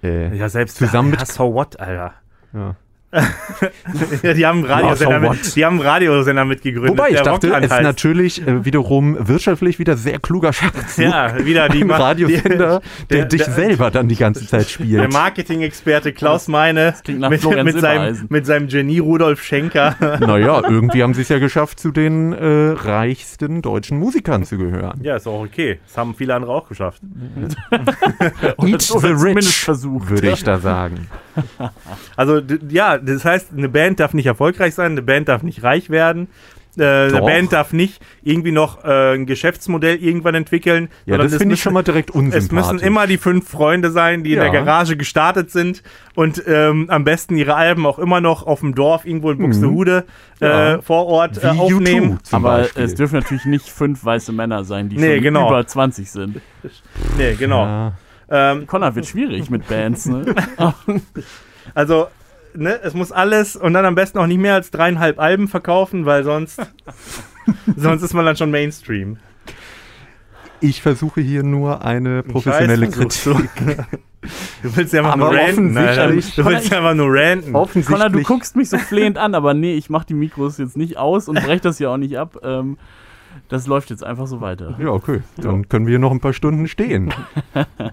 äh, 0.03 0.37
Ja, 0.37 0.49
selbst 0.49 0.77
Zusammen 0.79 1.11
mit- 1.11 1.21
ja, 1.21 1.27
so 1.27 1.55
what, 1.55 1.79
Alter. 1.79 2.15
ja. 2.53 2.75
Ja, 4.23 4.35
die 4.35 4.45
haben 4.47 4.59
einen 4.65 4.67
Radiosender, 4.67 5.21
Ja, 5.21 5.27
so 5.27 5.33
mit, 5.33 5.57
die 5.57 5.65
haben 5.65 5.81
Radiosender 5.81 6.45
mitgegründet. 6.45 6.91
Wobei 6.91 7.09
ich 7.11 7.15
der 7.17 7.25
dachte, 7.25 7.49
es 7.55 7.71
ist 7.73 7.83
natürlich 7.83 8.47
äh, 8.47 8.65
wiederum 8.65 9.17
wirtschaftlich 9.29 9.79
wieder 9.79 9.97
sehr 9.97 10.19
kluger 10.19 10.53
Schachzug. 10.53 11.05
Ja, 11.05 11.45
wieder 11.45 11.69
die 11.69 11.83
Ein 11.83 11.91
Radiosender, 11.91 12.81
die- 12.81 13.07
der, 13.09 13.19
der- 13.19 13.25
dich 13.27 13.45
der- 13.45 13.53
selber 13.55 13.91
dann 13.91 14.09
die 14.09 14.17
ganze 14.17 14.47
Zeit 14.47 14.63
Der 14.63 14.69
spielt. 14.69 15.13
Marketing-Experte 15.13 16.13
Klaus 16.13 16.49
Meine 16.49 16.95
mit, 17.07 17.45
mit, 17.65 17.81
seinem, 17.81 18.27
mit 18.29 18.45
seinem 18.47 18.69
Genie 18.69 18.99
Rudolf 18.99 19.43
Schenker. 19.43 19.95
Naja, 20.21 20.63
irgendwie 20.69 21.03
haben 21.03 21.15
sie 21.15 21.23
es 21.23 21.29
ja 21.29 21.39
geschafft, 21.39 21.79
zu 21.81 21.93
den 21.93 22.33
äh, 22.33 22.73
reichsten 22.77 23.63
deutschen 23.63 23.99
Musikern 23.99 24.45
zu 24.45 24.59
gehören. 24.59 25.01
ja, 25.03 25.17
ist 25.17 25.27
auch 25.27 25.43
okay. 25.45 25.79
Das 25.87 25.97
haben 25.97 26.15
viele 26.15 26.35
andere 26.35 26.53
auch 26.53 26.69
geschafft. 26.69 27.01
Eat 28.59 28.83
the 28.83 29.09
rich, 29.09 29.61
versucht. 29.65 30.09
würde 30.11 30.31
ich 30.31 30.43
da 30.45 30.59
sagen. 30.59 31.07
Also, 32.17 32.41
d- 32.41 32.59
ja, 32.97 33.15
das 33.15 33.25
heißt, 33.25 33.49
eine 33.57 33.69
Band 33.69 34.01
darf 34.01 34.15
nicht 34.15 34.27
erfolgreich 34.27 34.75
sein, 34.75 34.93
eine 34.93 35.03
Band 35.03 35.29
darf 35.29 35.43
nicht 35.43 35.63
reich 35.63 35.91
werden. 35.91 36.29
Äh, 36.79 36.83
eine 37.09 37.23
Band 37.23 37.55
darf 37.55 37.73
nicht 37.73 38.03
irgendwie 38.23 38.53
noch 38.53 38.85
äh, 38.85 39.15
ein 39.15 39.25
Geschäftsmodell 39.25 39.97
irgendwann 39.97 40.35
entwickeln. 40.35 40.91
Ja, 41.07 41.17
das 41.17 41.33
es 41.33 41.39
finde 41.39 41.55
ich 41.55 41.63
schon 41.63 41.73
mal 41.73 41.83
direkt 41.83 42.11
Es 42.11 42.17
unsympathisch. 42.17 42.53
müssen 42.53 42.87
immer 42.87 43.07
die 43.07 43.17
fünf 43.17 43.49
Freunde 43.49 43.91
sein, 43.91 44.25
die 44.25 44.33
Ja. 44.33 44.45
in 44.45 44.53
der 44.53 44.63
Garage 44.63 44.95
gestartet 44.99 45.51
sind 45.51 45.83
und 46.17 46.43
ähm, 46.47 46.91
am 46.91 47.05
besten 47.05 47.39
ihre 47.39 47.55
Alben 47.55 47.87
auch 47.87 47.99
immer 47.99 48.21
noch 48.21 48.47
auf 48.47 48.61
dem 48.61 48.75
Dorf 48.75 49.07
irgendwo 49.07 49.31
in 49.31 49.39
Buxtehude 49.39 50.05
äh, 50.43 50.45
Mhm. 50.45 50.51
Ja. 50.51 50.83
vor 50.83 51.07
Ort 51.07 51.43
äh, 51.43 51.47
aufnehmen. 51.47 52.19
U2 52.19 52.23
zum 52.25 52.45
Aber 52.45 52.59
Beispiel. 52.59 52.83
es 52.85 52.95
dürfen 52.95 53.15
natürlich 53.21 53.47
nicht 53.47 53.71
fünf 53.71 54.05
weiße 54.05 54.33
Männer 54.33 54.65
sein, 54.65 54.91
die 54.91 54.97
Nee, 54.99 55.15
schon 55.15 55.23
genau. 55.23 55.49
über 55.49 55.67
20 55.67 56.11
sind. 56.11 56.43
Nee, 57.17 57.37
genau. 57.39 57.65
Ja. 57.65 57.93
Ähm, 58.29 58.67
Connor 58.67 58.95
wird 58.95 59.07
schwierig 59.07 59.49
mit 59.49 59.67
Bands, 59.67 60.05
ne? 60.05 60.27
also, 61.75 62.09
ne, 62.57 62.81
es 62.83 62.95
muss 62.95 63.13
alles 63.13 63.57
und 63.57 63.73
dann 63.75 63.85
am 63.85 63.95
besten 63.95 64.19
auch 64.19 64.27
nicht 64.27 64.39
mehr 64.41 64.55
als 64.55 64.71
dreieinhalb 64.71 65.19
Alben 65.19 65.49
verkaufen, 65.49 66.07
weil 66.07 66.25
sonst, 66.25 66.61
sonst 67.77 68.03
ist 68.03 68.15
man 68.15 68.25
dann 68.25 68.37
schon 68.37 68.51
Mainstream. 68.51 69.19
Ich 70.61 70.81
versuche 70.83 71.21
hier 71.21 71.43
nur 71.43 71.85
eine 71.85 72.23
professionelle 72.23 72.89
Kritik. 72.89 73.51
Du 74.63 74.75
willst 74.75 74.93
ja 74.93 75.01
einfach 75.01 75.13
Aber 75.13 75.31
nur 75.31 75.41
ranten, 75.41 75.77
offensichtlich- 75.79 76.35
Du 76.35 76.45
willst 76.47 76.71
ja 76.71 76.79
einfach 76.79 76.95
nur 76.95 77.15
ranten. 77.15 77.55
Offensichtlich. 77.55 77.97
Connor, 78.01 78.11
du 78.11 78.23
guckst 78.25 78.57
mich 78.57 78.69
so 78.69 78.77
flehend 78.79 79.19
an, 79.19 79.37
aber 79.37 79.55
nee, 79.55 79.75
ich 79.75 79.89
mach 79.89 80.03
die 80.03 80.15
Mikros 80.15 80.59
jetzt 80.59 80.77
nicht 80.77 80.97
aus 80.97 81.29
und 81.29 81.41
brech 81.41 81.61
das 81.61 81.79
ja 81.79 81.91
auch 81.91 81.97
nicht 81.97 82.19
ab. 82.19 82.37
Ähm, 82.43 82.77
das 83.49 83.67
läuft 83.67 83.91
jetzt 83.91 84.03
einfach 84.05 84.27
so 84.27 84.41
weiter. 84.41 84.77
Ja, 84.81 84.89
okay. 84.89 85.21
Dann 85.37 85.69
können 85.69 85.87
wir 85.87 85.93
hier 85.93 85.99
noch 85.99 86.11
ein 86.13 86.21
paar 86.21 86.33
Stunden 86.33 86.69
stehen. 86.69 87.13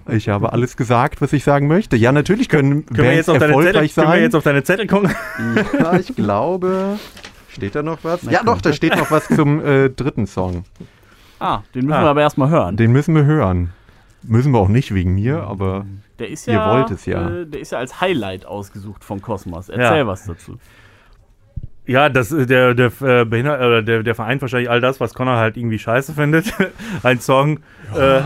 Ich 0.10 0.30
habe 0.30 0.52
alles 0.54 0.76
gesagt, 0.78 1.22
was 1.22 1.32
ich 1.34 1.44
sagen 1.44 1.68
möchte. 1.68 1.96
Ja, 1.96 2.12
natürlich 2.12 2.50
können, 2.50 2.86
können, 2.86 2.98
wir 3.10 3.16
jetzt 3.16 3.30
auf 3.30 3.38
deine 3.38 3.54
Zettel, 3.54 3.66
erfolgreich 3.66 3.96
können 3.96 4.08
wir 4.08 4.14
sein. 4.14 4.22
jetzt 4.22 4.36
auf 4.36 4.44
deine 4.44 4.64
Zettel 4.64 4.88
gucken? 4.88 5.12
ja, 5.80 5.94
ich 5.98 6.16
glaube. 6.16 7.00
Steht 7.50 7.76
da 7.76 7.82
noch 7.84 8.00
was? 8.04 8.22
Ja, 8.24 8.44
doch, 8.44 8.60
da 8.62 8.74
steht 8.74 8.96
noch 8.96 9.10
was 9.12 9.28
zum 9.28 9.64
äh, 9.66 9.90
dritten 9.90 10.28
Song. 10.28 10.66
Ah, 11.40 11.62
den 11.74 11.86
müssen 11.86 11.98
Ah. 11.98 12.04
wir 12.04 12.10
aber 12.10 12.22
erstmal 12.22 12.50
hören. 12.50 12.76
Den 12.78 12.92
müssen 12.92 13.16
wir 13.16 13.26
hören. 13.26 13.72
Müssen 14.24 14.52
wir 14.52 14.60
auch 14.60 14.68
nicht 14.70 14.94
wegen 14.94 15.16
mir, 15.16 15.44
aber 15.44 15.86
Der 16.20 16.30
ist 16.30 16.48
Ihr 16.48 16.54
ja, 16.56 16.74
wollt 16.74 16.92
es 16.92 17.06
ja. 17.06 17.30
Äh, 17.30 17.46
der 17.48 17.62
ist 17.62 17.72
ja 17.72 17.80
als 17.80 18.00
Highlight 18.02 18.46
ausgesucht 18.46 19.04
von 19.04 19.22
Cosmos. 19.22 19.70
Erzähl 19.70 19.98
Ja. 20.00 20.08
was 20.08 20.26
dazu. 20.26 20.58
Ja, 21.86 22.08
das, 22.08 22.32
äh, 22.32 22.46
der, 22.46 22.74
der, 22.74 22.92
äh, 23.02 23.84
der, 23.84 24.04
der 24.04 24.16
vereint 24.16 24.42
wahrscheinlich 24.42 24.70
all 24.70 24.80
das, 24.80 25.00
was 25.00 25.14
Connor 25.14 25.38
halt 25.38 25.58
irgendwie 25.58 25.80
scheiße 25.80 26.14
findet. 26.14 26.54
Ein 27.04 27.20
Song 27.20 27.60
äh, 27.96 28.20
äh, 28.20 28.26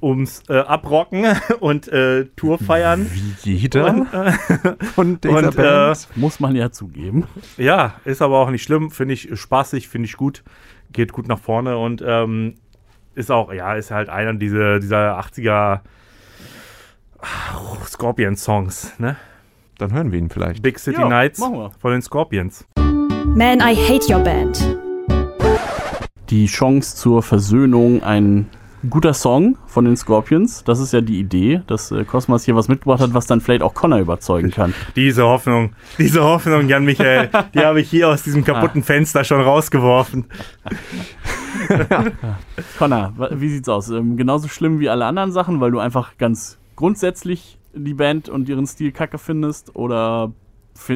ums 0.00 0.42
äh, 0.48 0.58
Abrocken 0.58 1.26
und 1.60 1.88
äh, 1.88 2.26
Tour 2.36 2.58
feiern. 2.58 3.10
wie 3.42 3.54
jeder 3.54 3.88
Und, 3.88 4.12
äh, 4.12 4.32
von 4.94 5.20
dieser 5.20 5.38
und, 5.38 5.56
Band. 5.56 6.08
Muss 6.14 6.38
man 6.38 6.54
ja 6.54 6.70
zugeben. 6.70 7.24
ja, 7.56 7.94
ist 8.04 8.22
aber 8.22 8.38
auch 8.38 8.50
nicht 8.50 8.62
schlimm. 8.62 8.90
Finde 8.90 9.14
ich 9.14 9.28
spaßig, 9.34 9.88
finde 9.88 10.06
ich 10.06 10.16
gut. 10.16 10.44
Geht 10.92 11.12
gut 11.12 11.26
nach 11.26 11.40
vorne 11.40 11.76
und 11.76 12.04
ähm, 12.06 12.54
ist 13.16 13.32
auch, 13.32 13.52
ja, 13.52 13.74
ist 13.74 13.90
halt 13.90 14.08
einer 14.08 14.34
dieser, 14.34 14.78
dieser 14.78 15.18
80er 15.18 15.80
Scorpion-Songs, 17.86 18.98
ne? 18.98 19.16
Dann 19.78 19.92
hören 19.92 20.12
wir 20.12 20.18
ihn 20.18 20.30
vielleicht. 20.30 20.62
Big 20.62 20.78
City 20.78 21.00
Ja, 21.00 21.08
Nights 21.08 21.40
von 21.40 21.90
den 21.90 22.02
Scorpions. 22.02 22.64
Man, 22.76 23.58
I 23.58 23.74
Hate 23.74 24.12
Your 24.12 24.20
Band. 24.20 24.78
Die 26.30 26.46
Chance 26.46 26.96
zur 26.96 27.22
Versöhnung, 27.22 28.02
ein 28.02 28.46
guter 28.88 29.14
Song 29.14 29.56
von 29.66 29.84
den 29.84 29.96
Scorpions. 29.96 30.62
Das 30.62 30.78
ist 30.78 30.92
ja 30.92 31.00
die 31.00 31.18
Idee, 31.18 31.62
dass 31.66 31.90
äh, 31.90 32.04
Cosmos 32.04 32.44
hier 32.44 32.54
was 32.54 32.68
mitgebracht 32.68 33.00
hat, 33.00 33.14
was 33.14 33.26
dann 33.26 33.40
vielleicht 33.40 33.62
auch 33.62 33.74
Connor 33.74 33.98
überzeugen 33.98 34.50
kann. 34.50 34.74
Diese 34.94 35.24
Hoffnung, 35.24 35.72
diese 35.98 36.22
Hoffnung, 36.22 36.68
Jan 36.68 36.84
Michael, 36.84 37.30
die 37.54 37.60
habe 37.60 37.80
ich 37.80 37.90
hier 37.90 38.10
aus 38.10 38.22
diesem 38.22 38.44
kaputten 38.44 38.82
Fenster 38.82 39.24
schon 39.24 39.40
rausgeworfen. 39.40 40.26
Connor, 42.78 43.12
wie 43.32 43.48
sieht's 43.48 43.68
aus? 43.68 43.90
Ähm, 43.90 44.16
genauso 44.16 44.48
schlimm 44.48 44.78
wie 44.78 44.88
alle 44.88 45.06
anderen 45.06 45.32
Sachen, 45.32 45.60
weil 45.60 45.70
du 45.70 45.80
einfach 45.80 46.16
ganz 46.18 46.58
grundsätzlich 46.76 47.58
die 47.74 47.94
Band 47.94 48.28
und 48.28 48.48
ihren 48.48 48.66
Stil 48.66 48.92
kacke 48.92 49.18
findest? 49.18 49.74
Oder 49.76 50.32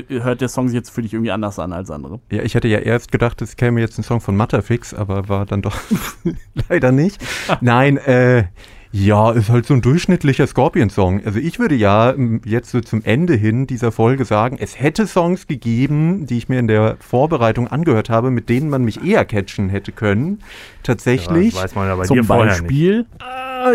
hört 0.09 0.41
der 0.41 0.49
Song 0.49 0.69
sich 0.69 0.75
jetzt 0.75 0.91
für 0.91 1.03
dich 1.03 1.13
irgendwie 1.13 1.31
anders 1.31 1.59
an 1.59 1.73
als 1.73 1.91
andere? 1.91 2.21
Ja, 2.31 2.43
ich 2.43 2.55
hätte 2.55 2.69
ja 2.69 2.79
erst 2.79 3.13
gedacht, 3.13 3.41
es 3.43 3.57
käme 3.57 3.81
jetzt 3.81 3.99
ein 3.99 4.03
Song 4.03 4.21
von 4.21 4.37
Matterfix, 4.37 4.95
aber 4.95 5.29
war 5.29 5.47
dann 5.47 5.63
doch 5.63 5.77
leider 6.69 6.93
nicht. 6.93 7.25
Nein, 7.61 7.97
äh, 7.99 8.45
ja, 8.91 9.33
ist 9.33 9.51
halt 9.51 9.67
so 9.67 9.75
ein 9.75 9.83
durchschnittlicher 9.83 10.47
Scorpion-Song. 10.47 11.23
Also 11.25 11.39
ich 11.39 11.59
würde 11.59 11.75
ja 11.75 12.15
jetzt 12.45 12.71
so 12.71 12.81
zum 12.81 13.05
Ende 13.05 13.35
hin 13.35 13.67
dieser 13.67 13.93
Folge 13.93 14.25
sagen, 14.25 14.57
es 14.59 14.81
hätte 14.81 15.07
Songs 15.07 15.47
gegeben, 15.47 16.27
die 16.27 16.39
ich 16.39 16.49
mir 16.49 16.59
in 16.59 16.69
der 16.69 16.97
Vorbereitung 16.99 17.69
angehört 17.69 18.09
habe, 18.09 18.31
mit 18.31 18.49
denen 18.49 18.71
man 18.71 18.85
mich 18.85 19.05
eher 19.05 19.27
catchen 19.27 19.69
hätte 19.69 19.93
können. 19.93 20.43
Tatsächlich. 20.83 21.53
das 21.53 21.65
weiß 21.65 21.75
man 21.75 21.89
ja 21.89 21.97
bei 21.97 22.05
Zum 22.05 22.17
dir 22.17 22.25
vorher 22.25 22.63
nicht. 22.63 23.07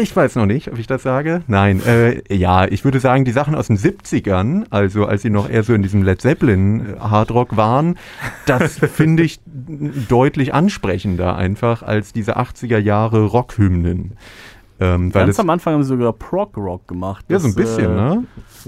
Ich 0.01 0.15
weiß 0.15 0.36
noch 0.36 0.45
nicht, 0.45 0.71
ob 0.71 0.77
ich 0.79 0.88
das 0.88 1.03
sage. 1.03 1.41
Nein, 1.47 1.81
äh, 1.86 2.21
ja, 2.34 2.65
ich 2.65 2.84
würde 2.86 2.99
sagen, 2.99 3.25
die 3.25 3.31
Sachen 3.31 3.55
aus 3.55 3.67
den 3.67 3.77
70ern, 3.77 4.65
also 4.69 5.05
als 5.05 5.21
sie 5.23 5.29
noch 5.29 5.49
eher 5.49 5.63
so 5.63 5.73
in 5.73 5.81
diesem 5.81 6.03
Led 6.03 6.21
Zeppelin 6.21 6.95
äh, 6.95 6.99
Hardrock 6.99 7.55
waren, 7.57 7.97
das 8.45 8.77
finde 8.93 9.23
ich 9.23 9.39
deutlich 9.45 10.53
ansprechender 10.53 11.36
einfach 11.36 11.84
als 11.84 12.13
diese 12.13 12.38
80er 12.38 12.77
Jahre 12.77 13.25
Rockhymnen. 13.25 14.13
Ähm, 14.79 15.13
weil 15.13 15.25
Ganz 15.27 15.39
am 15.39 15.49
Anfang 15.49 15.75
haben 15.75 15.84
sie 15.84 15.89
sogar 15.89 16.13
Prog-Rock 16.13 16.88
gemacht. 16.88 17.25
ja, 17.29 17.39
so 17.39 17.47
ein 17.47 17.53
Das, 17.55 17.63
bisschen, 17.63 17.91
äh, 17.91 17.95
ne? 17.95 18.23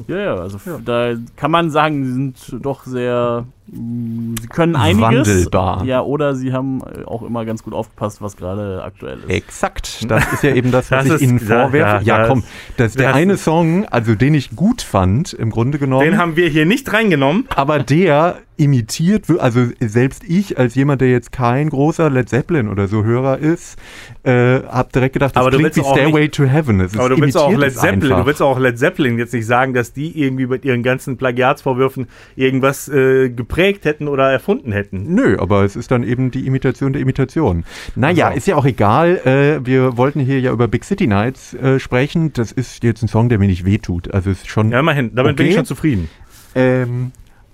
Ja, 0.07 0.17
ja, 0.17 0.35
also 0.35 0.57
f- 0.57 0.79
da 0.85 1.13
kann 1.35 1.49
man 1.51 1.71
sagen, 1.71 2.05
sie 2.05 2.11
sind 2.13 2.57
doch 2.65 2.83
sehr, 2.85 3.45
sie 3.71 4.47
können 4.47 4.75
einiges. 4.75 5.27
Wandelbar. 5.27 5.83
Ja, 5.85 6.01
oder 6.01 6.35
sie 6.35 6.53
haben 6.53 6.81
äh, 6.81 7.03
auch 7.05 7.23
immer 7.23 7.45
ganz 7.45 7.63
gut 7.63 7.73
aufgepasst, 7.73 8.21
was 8.21 8.37
gerade 8.37 8.83
aktuell 8.83 9.19
ist. 9.19 9.29
Exakt, 9.29 10.09
das 10.09 10.31
ist 10.33 10.43
ja 10.43 10.53
eben 10.53 10.71
das, 10.71 10.91
was 10.91 11.07
Das 11.07 11.21
ich 11.21 11.27
Ihnen 11.27 11.39
ja, 11.39 11.45
vorwerfe. 11.63 12.05
ja, 12.05 12.15
Ja, 12.15 12.17
das- 12.19 12.29
komm, 12.29 12.43
das 12.77 12.87
ist 12.89 12.99
der 12.99 13.07
das 13.09 13.15
eine 13.17 13.37
Song, 13.37 13.85
also 13.85 14.15
den 14.15 14.33
ich 14.33 14.55
gut 14.55 14.81
fand, 14.81 15.33
im 15.33 15.49
Grunde 15.49 15.79
genommen. 15.79 16.03
Den 16.05 16.17
haben 16.17 16.35
wir 16.35 16.47
hier 16.49 16.65
nicht 16.65 16.91
reingenommen. 16.93 17.45
aber 17.55 17.79
der 17.79 18.37
imitiert, 18.57 19.25
also 19.39 19.65
selbst 19.81 20.23
ich 20.23 20.57
als 20.57 20.75
jemand, 20.75 21.01
der 21.01 21.09
jetzt 21.09 21.33
kein 21.33 21.69
großer 21.69 22.09
Led 22.09 22.29
Zeppelin 22.29 22.69
oder 22.69 22.87
so 22.87 23.03
Hörer 23.03 23.37
ist, 23.37 23.77
äh, 24.23 24.61
habe 24.63 24.87
direkt 24.95 25.11
gedacht, 25.11 25.35
das 25.35 25.41
Aber 25.41 25.51
du 25.51 25.57
klingt 25.57 25.75
wie 25.75 25.81
auch 25.81 25.91
Stairway 25.93 26.29
to 26.29 26.45
Heaven. 26.45 26.79
Es 26.79 26.93
ist 26.93 26.99
Aber 26.99 27.09
du 27.09 27.19
willst 27.19 27.35
auch 27.37 27.51
Led 27.51 27.73
Zeppelin, 27.73 28.03
einfach. 28.03 28.19
du 28.21 28.25
willst 28.27 28.41
auch 28.41 28.57
Led 28.57 28.79
Zeppelin 28.79 29.17
jetzt 29.19 29.33
nicht 29.33 29.45
sagen, 29.45 29.73
dass 29.73 29.91
die 29.91 30.17
irgendwie 30.21 30.47
mit 30.47 30.63
ihren 30.63 30.83
ganzen 30.83 31.17
Plagiatsvorwürfen 31.17 32.07
irgendwas 32.37 32.87
äh, 32.87 33.29
geprägt 33.29 33.54
hätten 33.57 34.07
oder 34.07 34.29
erfunden 34.31 34.71
hätten. 34.71 35.13
Nö, 35.13 35.37
aber 35.39 35.63
es 35.63 35.75
ist 35.75 35.91
dann 35.91 36.03
eben 36.03 36.31
die 36.31 36.45
Imitation 36.47 36.93
der 36.93 37.01
Imitation. 37.01 37.63
Naja, 37.95 38.27
Ach 38.27 38.31
so. 38.31 38.37
ist 38.37 38.47
ja 38.47 38.55
auch 38.55 38.65
egal. 38.65 39.17
Äh, 39.25 39.65
wir 39.65 39.97
wollten 39.97 40.19
hier 40.19 40.39
ja 40.39 40.51
über 40.51 40.67
Big 40.67 40.83
City 40.83 41.07
Nights 41.07 41.53
äh, 41.53 41.79
sprechen. 41.79 42.33
Das 42.33 42.51
ist 42.51 42.83
jetzt 42.83 43.01
ein 43.03 43.07
Song, 43.07 43.29
der 43.29 43.39
mir 43.39 43.47
nicht 43.47 43.65
wehtut. 43.65 44.13
Also 44.13 44.29
es 44.31 44.39
ist 44.39 44.47
schon. 44.49 44.71
Ja, 44.71 44.79
immerhin, 44.79 45.15
damit 45.15 45.35
bin 45.37 45.45
ich 45.45 45.51
Okay. 45.53 45.57
schon 45.59 45.65
zufrieden. 45.65 46.09
Ähm, 46.55 47.11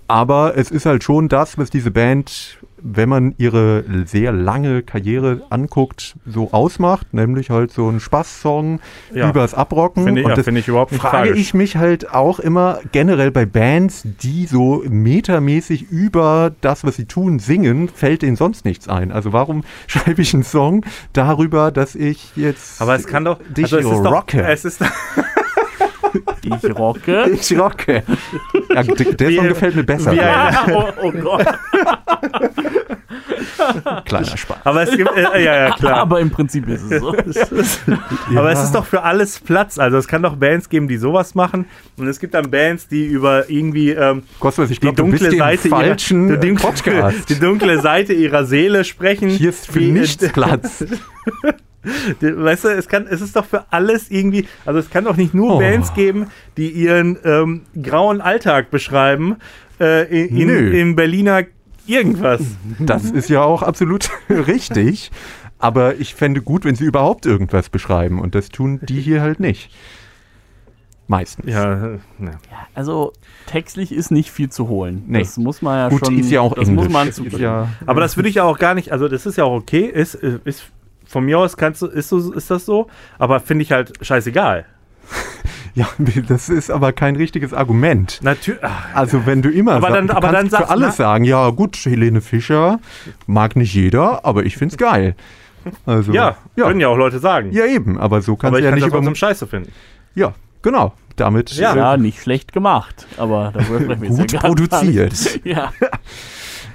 aber 0.08 0.56
es 0.56 0.70
ist 0.70 0.86
halt 0.86 1.02
schon 1.04 1.28
das, 1.28 1.56
was 1.58 1.70
diese 1.70 1.90
Band, 1.90 2.58
wenn 2.84 3.08
man 3.08 3.34
ihre 3.38 3.84
sehr 4.06 4.32
lange 4.32 4.82
Karriere 4.82 5.42
anguckt, 5.50 6.16
so 6.26 6.52
ausmacht, 6.52 7.14
nämlich 7.14 7.50
halt 7.50 7.72
so 7.72 7.88
ein 7.88 8.00
Spaßsong 8.00 8.80
Ja. 9.14 9.28
übers 9.30 9.54
Abrocken. 9.54 10.04
Finde 10.04 10.20
ich, 10.20 10.24
Und 10.26 10.30
ja, 10.30 10.36
das 10.36 10.44
finde 10.44 10.60
ich 10.60 10.68
überhaupt 10.68 10.92
nicht 10.92 11.00
frage 11.00 11.28
tragisch. 11.28 11.40
ich 11.40 11.54
mich 11.54 11.76
halt 11.76 12.10
auch 12.12 12.38
immer 12.40 12.80
generell 12.92 13.30
bei 13.30 13.46
Bands, 13.46 14.02
die 14.22 14.46
so 14.46 14.82
metamäßig 14.88 15.90
über 15.90 16.52
das, 16.60 16.84
was 16.84 16.96
sie 16.96 17.04
tun, 17.06 17.38
singen, 17.38 17.88
fällt 17.88 18.22
denen 18.22 18.36
sonst 18.36 18.64
nichts 18.64 18.88
ein. 18.88 19.12
Also 19.12 19.32
warum 19.32 19.62
schreibe 19.86 20.22
ich 20.22 20.34
einen 20.34 20.42
Song 20.42 20.84
darüber, 21.12 21.70
dass 21.70 21.94
ich 21.94 22.32
jetzt 22.36 22.80
Aber 22.80 22.94
es 22.94 23.06
kann 23.06 23.24
doch. 23.24 23.38
dich 23.48 23.64
also 23.72 23.78
es 23.78 23.96
ist 23.96 24.02
doch, 24.04 24.12
rocke? 24.12 24.42
es 24.42 24.64
ist, 24.64 24.80
Ich 26.42 26.78
rocke. 26.78 27.30
ich 27.30 27.58
rocke. 27.58 28.02
Ja, 28.74 28.82
der 28.82 29.32
Song 29.32 29.48
gefällt 29.48 29.76
mir 29.76 29.84
besser. 29.84 30.10
ein- 30.10 30.72
oh, 30.74 30.84
oh 31.02 31.12
Gott. 31.12 31.46
Kleiner 34.04 34.36
Spaß. 34.36 34.56
aber 34.64 34.82
es 34.82 34.96
gibt. 34.96 35.10
Äh, 35.16 35.44
ja, 35.44 35.68
ja, 35.68 35.70
klar. 35.74 35.98
Aber 35.98 36.20
im 36.20 36.30
Prinzip 36.30 36.68
ist 36.68 36.82
es 36.90 37.00
so. 37.00 37.14
Aber 38.36 38.50
es 38.52 38.62
ist 38.62 38.74
doch 38.74 38.84
für 38.84 39.02
alles 39.02 39.38
Platz. 39.38 39.78
Also 39.78 39.98
es 39.98 40.08
kann 40.08 40.22
doch 40.22 40.36
Bands 40.36 40.68
geben, 40.68 40.88
die 40.88 40.96
sowas 40.96 41.34
machen. 41.34 41.66
Und 41.96 42.08
es 42.08 42.18
gibt 42.18 42.34
dann 42.34 42.50
Bands, 42.50 42.88
die 42.88 43.04
über 43.06 43.48
irgendwie 43.50 43.90
ähm, 43.90 44.22
ich 44.70 44.80
die 44.80 44.86
du 44.86 44.92
dunkle 44.92 45.28
im 45.28 45.38
Seite 45.38 45.68
falschen 45.68 46.28
ihrer, 46.28 46.38
die, 46.38 46.48
dunkle, 46.48 46.66
Podcast. 46.66 47.28
die 47.30 47.38
dunkle 47.38 47.80
Seite 47.80 48.12
ihrer 48.12 48.44
Seele 48.44 48.84
sprechen. 48.84 49.28
Hier 49.28 49.50
ist 49.50 49.70
für 49.70 49.80
äh, 49.80 49.90
nichts 49.90 50.28
Platz. 50.32 50.84
Weißt 52.20 52.64
du, 52.64 52.68
es, 52.68 52.88
kann, 52.88 53.06
es 53.08 53.20
ist 53.20 53.34
doch 53.36 53.44
für 53.44 53.64
alles 53.72 54.10
irgendwie, 54.10 54.46
also 54.64 54.78
es 54.78 54.90
kann 54.90 55.04
doch 55.04 55.16
nicht 55.16 55.34
nur 55.34 55.56
Oh. 55.56 55.58
Bands 55.58 55.94
geben, 55.94 56.28
die 56.56 56.70
ihren 56.70 57.18
ähm, 57.24 57.62
grauen 57.80 58.20
Alltag 58.20 58.70
beschreiben 58.70 59.36
äh, 59.80 60.04
in, 60.26 60.48
in, 60.48 60.96
Berliner 60.96 61.42
irgendwas. 61.86 62.40
Das 62.78 63.04
ist 63.10 63.28
ja 63.28 63.42
auch 63.42 63.62
absolut 63.62 64.10
richtig. 64.28 65.10
Aber 65.58 65.96
ich 65.96 66.14
fände 66.14 66.42
gut, 66.42 66.64
wenn 66.64 66.74
sie 66.74 66.84
überhaupt 66.84 67.26
irgendwas 67.26 67.68
beschreiben. 67.68 68.20
Und 68.20 68.34
das 68.34 68.48
tun 68.48 68.80
die 68.82 69.00
hier 69.00 69.20
halt 69.20 69.40
nicht. 69.40 69.70
Meistens. 71.08 71.46
Ja, 71.46 71.94
ja. 72.20 72.30
Also 72.74 73.12
textlich 73.46 73.92
ist 73.92 74.10
nicht 74.10 74.30
viel 74.30 74.48
zu 74.50 74.68
holen. 74.68 75.04
Nee. 75.06 75.18
Das 75.20 75.36
muss 75.36 75.62
man 75.62 75.76
ja 75.78 75.88
Gut, 75.88 76.06
schon. 76.06 76.18
ist 76.18 76.30
ja 76.30 76.40
auch 76.40 76.54
das 76.54 76.68
Englisch. 76.68 76.84
muss 76.84 76.92
man 76.92 77.08
ist 77.08 77.16
zugeben. 77.16 77.42
ja, 77.42 77.68
Aber 77.86 78.00
das 78.00 78.16
würde 78.16 78.28
ich 78.28 78.36
ja 78.36 78.44
auch 78.44 78.58
gar 78.58 78.74
nicht, 78.74 78.92
also 78.92 79.08
das 79.08 79.26
ist 79.26 79.36
ja 79.36 79.44
auch 79.44 79.54
okay, 79.54 79.84
ist, 79.84 80.14
äh, 80.14 80.38
ist 80.44 80.64
von 81.12 81.24
mir 81.24 81.38
aus 81.38 81.56
kannst 81.56 81.82
du, 81.82 81.86
ist, 81.86 82.08
so, 82.08 82.32
ist 82.32 82.50
das 82.50 82.64
so, 82.64 82.88
aber 83.18 83.38
finde 83.40 83.62
ich 83.62 83.70
halt 83.72 83.92
scheißegal. 84.00 84.64
ja, 85.74 85.86
das 86.26 86.48
ist 86.48 86.70
aber 86.70 86.92
kein 86.92 87.16
richtiges 87.16 87.52
Argument. 87.52 88.18
Natürlich. 88.22 88.60
Also 88.94 89.26
wenn 89.26 89.42
du 89.42 89.50
immer 89.50 89.72
Aber 89.74 89.88
sag- 89.88 89.94
dann- 89.94 90.06
du 90.08 90.16
aber 90.16 90.30
kannst 90.32 90.52
dann 90.54 90.62
für 90.62 90.70
alles 90.70 90.86
na- 90.86 90.92
sagen, 90.92 91.24
ja 91.24 91.50
gut, 91.50 91.76
Helene 91.76 92.20
Fischer 92.22 92.80
mag 93.26 93.56
nicht 93.56 93.74
jeder, 93.74 94.24
aber 94.24 94.44
ich 94.44 94.56
find's 94.56 94.76
geil. 94.78 95.14
Also, 95.86 96.12
Ja, 96.12 96.36
ja, 96.56 96.66
können 96.66 96.80
ja 96.80 96.88
auch 96.88 96.96
Leute 96.96 97.18
sagen. 97.20 97.52
ja 97.52 97.66
eben, 97.66 97.98
aber 97.98 98.20
so 98.22 98.34
kannst 98.36 98.48
aber 98.48 98.56
du 98.56 98.58
ich 98.60 98.64
ja 98.64 98.70
kann 98.70 98.78
nicht 99.00 99.04
über 99.06 99.14
scheiße 99.14 99.46
finden. 99.46 99.70
Ja, 100.14 100.34
genau. 100.62 100.94
Damit 101.16 101.52
Ja. 101.52 101.74
äh, 101.74 101.76
Ja, 101.76 101.96
nicht 101.98 102.20
schlecht 102.22 102.52
gemacht. 102.52 103.06
Aber 103.18 103.52
gut 104.08 104.32
produziert. 104.40 105.40
Ja. 105.44 105.72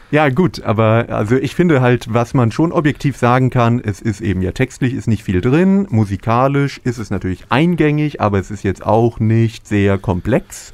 Ja, 0.10 0.30
gut, 0.30 0.64
aber 0.64 1.08
also 1.10 1.36
ich 1.36 1.53
finde 1.53 1.82
halt, 1.82 2.14
was 2.14 2.34
man 2.34 2.51
schon 2.51 2.72
objektiv 2.72 3.18
sagen 3.18 3.49
kann, 3.49 3.82
es 3.82 4.01
ist 4.01 4.22
eben 4.22 4.41
ja 4.41 4.53
textlich 4.53 4.93
ist 4.93 5.08
nicht 5.08 5.24
viel 5.24 5.41
drin, 5.41 5.86
musikalisch 5.89 6.80
ist 6.86 6.97
es 6.97 7.10
natürlich 7.10 7.45
eingängig, 7.49 8.22
aber 8.22 8.39
es 8.39 8.49
ist 8.49 8.64
jetzt 8.64 8.86
auch 8.86 9.20
nicht 9.20 9.68
sehr 9.68 9.97
komplex. 9.97 10.74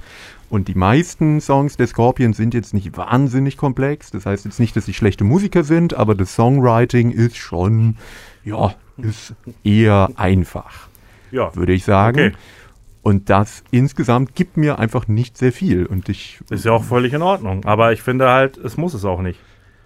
Und 0.51 0.67
die 0.67 0.75
meisten 0.75 1.41
Songs 1.41 1.77
der 1.77 1.87
Scorpions 1.87 2.37
sind 2.37 2.53
jetzt 2.53 2.75
nicht 2.75 2.95
wahnsinnig 2.95 3.57
komplex. 3.57 4.11
Das 4.11 4.27
heißt 4.27 4.45
jetzt 4.45 4.59
nicht, 4.59 4.75
dass 4.75 4.85
sie 4.85 4.93
schlechte 4.93 5.23
Musiker 5.23 5.63
sind, 5.63 5.95
aber 5.95 6.13
das 6.13 6.35
Songwriting 6.35 7.09
ist 7.09 7.37
schon, 7.37 7.97
ja, 8.45 8.75
ist 8.97 9.33
eher 9.63 10.11
einfach, 10.15 10.89
Ja, 11.31 11.55
würde 11.55 11.73
ich 11.73 11.83
sagen. 11.85 12.19
Okay. 12.19 12.33
Und 13.03 13.29
das 13.29 13.63
insgesamt 13.69 14.33
gibt 14.33 14.55
mir 14.55 14.79
einfach 14.79 15.07
nicht 15.09 15.37
sehr 15.37 15.51
viel. 15.51 15.85
Und 15.85 16.07
ich. 16.07 16.39
ist 16.49 16.65
ja 16.65 16.71
auch 16.71 16.85
völlig 16.85 17.13
in 17.13 17.21
Ordnung. 17.21 17.65
Aber 17.65 17.91
ich 17.91 18.01
finde 18.01 18.29
halt, 18.29 18.57
es 18.57 18.77
muss 18.77 18.93
es 18.93 19.03
auch 19.03 19.21
nicht. 19.21 19.39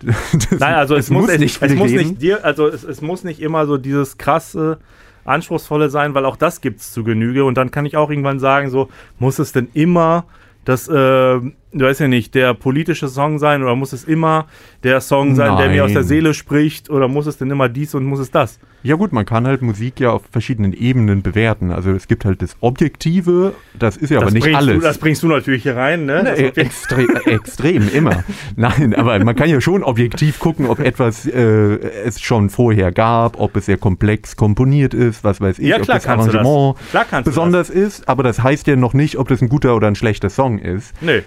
Nein, 0.52 0.76
also 0.76 0.96
es, 0.96 1.10
muss, 1.10 1.28
nicht 1.28 1.40
nicht, 1.40 1.62
es 1.62 1.74
muss 1.74 1.92
nicht 1.92 2.22
dir, 2.22 2.46
also 2.46 2.68
es, 2.68 2.84
es 2.84 3.02
muss 3.02 3.24
nicht 3.24 3.42
immer 3.42 3.66
so 3.66 3.78
dieses 3.78 4.20
krasse, 4.20 4.78
anspruchsvolle 5.26 5.90
sein, 5.90 6.14
weil 6.14 6.26
auch 6.26 6.36
das 6.36 6.62
gibt 6.62 6.80
es 6.80 6.94
zu 6.94 7.04
Genüge. 7.04 7.44
Und 7.44 7.58
dann 7.58 7.72
kann 7.72 7.88
ich 7.88 7.98
auch 7.98 8.12
irgendwann 8.12 8.40
sagen, 8.40 8.70
so, 8.70 8.90
muss 9.18 9.40
es 9.40 9.52
denn 9.52 9.70
immer 9.74 10.26
das, 10.64 10.88
äh, 10.88 11.40
du 11.74 11.86
weißt 11.86 12.00
ja 12.00 12.08
nicht, 12.08 12.34
der 12.36 12.54
politische 12.54 13.08
Song 13.08 13.40
sein 13.40 13.62
oder 13.64 13.76
muss 13.76 13.94
es 13.94 14.04
immer 14.04 14.48
der 14.84 15.02
Song 15.02 15.36
sein, 15.36 15.58
der 15.58 15.70
mir 15.70 15.84
aus 15.84 15.92
der 15.92 16.02
Nein. 16.02 16.08
Seele 16.08 16.34
spricht 16.34 16.90
oder 16.90 17.08
muss 17.08 17.26
es 17.28 17.38
denn 17.38 17.52
immer 17.52 17.70
dies 17.70 17.94
und 17.96 18.06
muss 18.06 18.20
es 18.20 18.32
das? 18.32 18.60
Ja 18.84 18.96
gut, 18.96 19.12
man 19.12 19.26
kann 19.26 19.46
halt 19.48 19.62
Musik 19.62 20.00
ja 20.00 20.12
auf 20.12 20.22
verschiedenen 20.32 20.72
Ebenen 20.72 21.22
bewerten. 21.24 21.72
Also 21.72 21.92
es 21.92 22.08
gibt 22.08 22.24
halt 22.26 22.42
das 22.42 22.56
Objektive, 22.62 23.54
das 23.78 23.98
ist 23.98 24.12
ja 24.12 24.18
aber 24.18 24.26
das 24.28 24.34
nicht 24.36 24.44
bringst 24.44 24.58
alles. 24.60 24.76
Du, 24.76 24.82
das 24.82 24.98
bringst 24.98 25.24
du 25.24 25.28
natürlich 25.28 25.64
hier 25.64 25.76
rein, 25.76 26.06
ne? 26.06 26.24
Das 26.24 26.38
Nee, 26.40 26.48
Objekt- 26.50 26.58
extre 26.58 27.26
extrem, 27.26 27.90
immer. 27.90 28.24
Nein, 28.56 28.94
aber 28.96 29.22
man 29.24 29.36
kann 29.36 29.50
ja 29.50 29.60
schon 29.60 29.84
objektiv 29.84 30.40
gucken, 30.40 30.68
ob 30.68 30.80
etwas 30.80 31.26
äh, 31.26 31.76
es 32.06 32.22
schon 32.22 32.50
vorher 32.50 32.92
gab, 32.92 33.40
ob 33.40 33.56
es 33.58 33.66
sehr 33.66 33.78
komplex 33.78 34.36
komponiert 34.38 34.94
ist, 34.94 35.24
was 35.24 35.42
weiß 35.42 35.60
ich, 35.60 35.68
Ja, 35.68 35.78
ob 35.78 35.82
klar 35.84 35.98
das 35.98 36.04
du 36.06 36.10
das. 36.10 36.36
Arrangement 36.36 36.78
Klar 36.92 37.06
kannst 37.10 37.28
du 37.28 37.32
besonders 37.32 37.70
ist, 37.70 38.08
aber 38.08 38.24
das 38.24 38.42
heißt 38.42 38.68
ja 38.68 38.76
noch 38.76 38.94
nicht, 38.94 39.18
ob 39.18 39.28
das 39.28 39.42
ein 39.42 39.50
guter 39.50 39.76
oder 39.76 39.88
ein 39.88 39.96
schlechter 39.96 40.30
Song 40.30 40.60
ist. 40.60 40.94
Nö. 41.02 41.22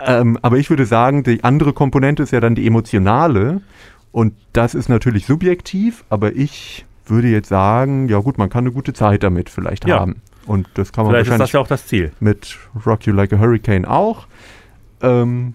Ähm, 0.00 0.38
aber 0.42 0.56
ich 0.58 0.68
würde 0.70 0.86
sagen, 0.86 1.22
die 1.22 1.42
andere 1.44 1.72
Komponente 1.72 2.22
ist 2.22 2.32
ja 2.32 2.40
dann 2.40 2.54
die 2.54 2.66
emotionale. 2.66 3.60
Und 4.12 4.34
das 4.52 4.74
ist 4.74 4.88
natürlich 4.88 5.26
subjektiv, 5.26 6.04
aber 6.10 6.34
ich 6.34 6.84
würde 7.06 7.28
jetzt 7.28 7.48
sagen, 7.48 8.08
ja 8.08 8.18
gut, 8.18 8.38
man 8.38 8.48
kann 8.48 8.64
eine 8.64 8.72
gute 8.72 8.92
Zeit 8.92 9.22
damit 9.22 9.48
vielleicht 9.50 9.86
Ja. 9.86 10.00
haben. 10.00 10.22
Und 10.46 10.68
das 10.74 10.92
kann 10.92 11.04
man 11.04 11.12
Vielleicht 11.12 11.26
ist 11.26 11.30
wahrscheinlich 11.32 11.48
das 11.50 11.52
ja 11.52 11.60
auch 11.60 11.66
das 11.68 11.86
Ziel. 11.86 12.12
mit 12.20 12.56
Rock 12.86 13.06
You 13.06 13.12
Like 13.12 13.32
a 13.32 13.38
Hurricane 13.38 13.84
auch. 13.84 14.26
Ähm, 15.02 15.54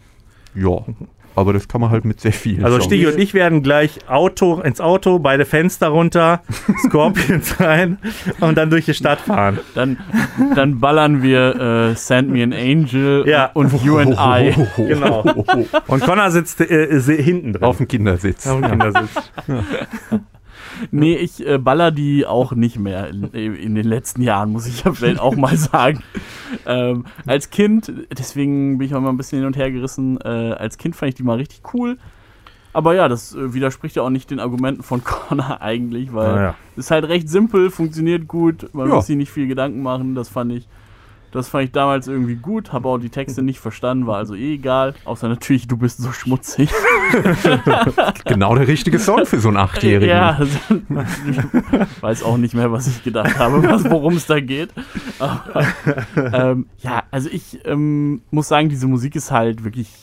ja, 0.53 0.77
aber 1.35 1.53
das 1.53 1.67
kann 1.67 1.81
man 1.81 1.89
halt 1.91 2.05
mit 2.05 2.19
sehr 2.21 2.33
viel. 2.33 2.63
Also 2.63 2.77
Songs. 2.77 2.85
Stigi 2.85 3.07
und 3.07 3.17
ich 3.19 3.33
werden 3.33 3.63
gleich 3.63 3.99
Auto 4.09 4.59
ins 4.61 4.81
Auto, 4.81 5.19
beide 5.19 5.45
Fenster 5.45 5.87
runter, 5.89 6.41
Scorpions 6.87 7.59
rein 7.59 7.97
und 8.39 8.57
dann 8.57 8.69
durch 8.69 8.85
die 8.85 8.93
Stadt 8.93 9.21
fahren. 9.21 9.59
Dann, 9.75 9.97
dann 10.55 10.79
ballern 10.79 11.21
wir 11.23 11.91
äh, 11.91 11.95
Send 11.95 12.29
Me 12.31 12.43
an 12.43 12.53
Angel 12.53 13.23
Ja. 13.27 13.51
und 13.53 13.73
You 13.83 13.97
and 13.97 14.15
I. 14.19 14.53
Genau. 14.77 15.21
Und 15.87 16.01
Connor 16.03 16.31
sitzt 16.31 16.61
äh, 16.61 16.99
hinten 17.21 17.53
drin. 17.53 17.63
auf 17.63 17.77
dem 17.77 17.87
Kindersitz. 17.87 18.47
Auf 18.47 18.59
dem 18.61 18.69
Kindersitz. 18.69 19.31
Nee, 20.89 21.15
ich 21.15 21.45
äh, 21.45 21.57
baller 21.59 21.91
die 21.91 22.25
auch 22.25 22.53
nicht 22.53 22.79
mehr 22.79 23.09
in, 23.09 23.23
in 23.33 23.75
den 23.75 23.85
letzten 23.87 24.21
Jahren, 24.21 24.51
muss 24.51 24.65
ich 24.65 24.83
ja 24.83 24.93
vielleicht 24.93 25.19
auch 25.19 25.35
mal 25.35 25.55
sagen. 25.55 26.01
Ähm, 26.65 27.05
als 27.27 27.49
Kind, 27.51 27.91
deswegen 28.17 28.77
bin 28.77 28.87
ich 28.87 28.93
auch 28.93 28.97
immer 28.99 29.09
ein 29.09 29.17
bisschen 29.17 29.39
hin 29.39 29.45
und 29.47 29.55
her 29.57 29.71
gerissen, 29.71 30.19
äh, 30.21 30.27
als 30.27 30.77
Kind 30.77 30.95
fand 30.95 31.09
ich 31.09 31.15
die 31.15 31.23
mal 31.23 31.37
richtig 31.37 31.61
cool. 31.73 31.97
Aber 32.73 32.95
ja, 32.95 33.09
das 33.09 33.35
äh, 33.35 33.53
widerspricht 33.53 33.97
ja 33.97 34.01
auch 34.03 34.09
nicht 34.09 34.31
den 34.31 34.39
Argumenten 34.39 34.81
von 34.81 35.03
Connor 35.03 35.61
eigentlich, 35.61 36.13
weil 36.13 36.29
Ah, 36.29 36.41
ja. 36.41 36.55
es 36.77 36.85
ist 36.85 36.91
halt 36.91 37.05
recht 37.05 37.27
simpel, 37.29 37.69
funktioniert 37.69 38.27
gut, 38.27 38.73
man 38.73 38.87
Ja. 38.89 38.95
muss 38.95 39.07
sich 39.07 39.17
nicht 39.17 39.31
viel 39.31 39.47
Gedanken 39.47 39.81
machen, 39.83 40.15
das 40.15 40.29
fand 40.29 40.53
ich. 40.53 40.67
Das 41.31 41.47
fand 41.47 41.65
ich 41.65 41.71
damals 41.71 42.07
irgendwie 42.07 42.35
gut, 42.35 42.73
habe 42.73 42.89
auch 42.89 42.97
die 42.97 43.09
Texte 43.09 43.41
nicht 43.41 43.59
verstanden, 43.59 44.05
war 44.05 44.17
also 44.17 44.35
eh 44.35 44.55
egal. 44.55 44.93
Außer 45.05 45.29
natürlich, 45.29 45.67
du 45.67 45.77
bist 45.77 45.99
so 45.99 46.11
schmutzig. 46.11 46.69
Genau 48.25 48.55
der 48.55 48.67
richtige 48.67 48.99
Song 48.99 49.25
für 49.25 49.39
so 49.39 49.49
einen 49.49 49.57
Achtjährigen. 49.57 50.09
Ja, 50.09 50.37
also, 50.37 50.57
ich 50.69 52.01
weiß 52.01 52.23
auch 52.23 52.37
nicht 52.37 52.53
mehr, 52.53 52.71
was 52.71 52.87
ich 52.87 53.03
gedacht 53.03 53.37
habe, 53.37 53.61
worum 53.89 54.15
es 54.15 54.25
da 54.25 54.39
geht. 54.39 54.69
Aber, 55.19 55.65
ähm, 56.15 56.67
ja, 56.79 57.03
also 57.11 57.29
ich 57.29 57.59
ähm, 57.65 58.21
muss 58.31 58.47
sagen, 58.47 58.69
diese 58.69 58.87
Musik 58.87 59.15
ist 59.15 59.31
halt 59.31 59.63
wirklich 59.63 60.00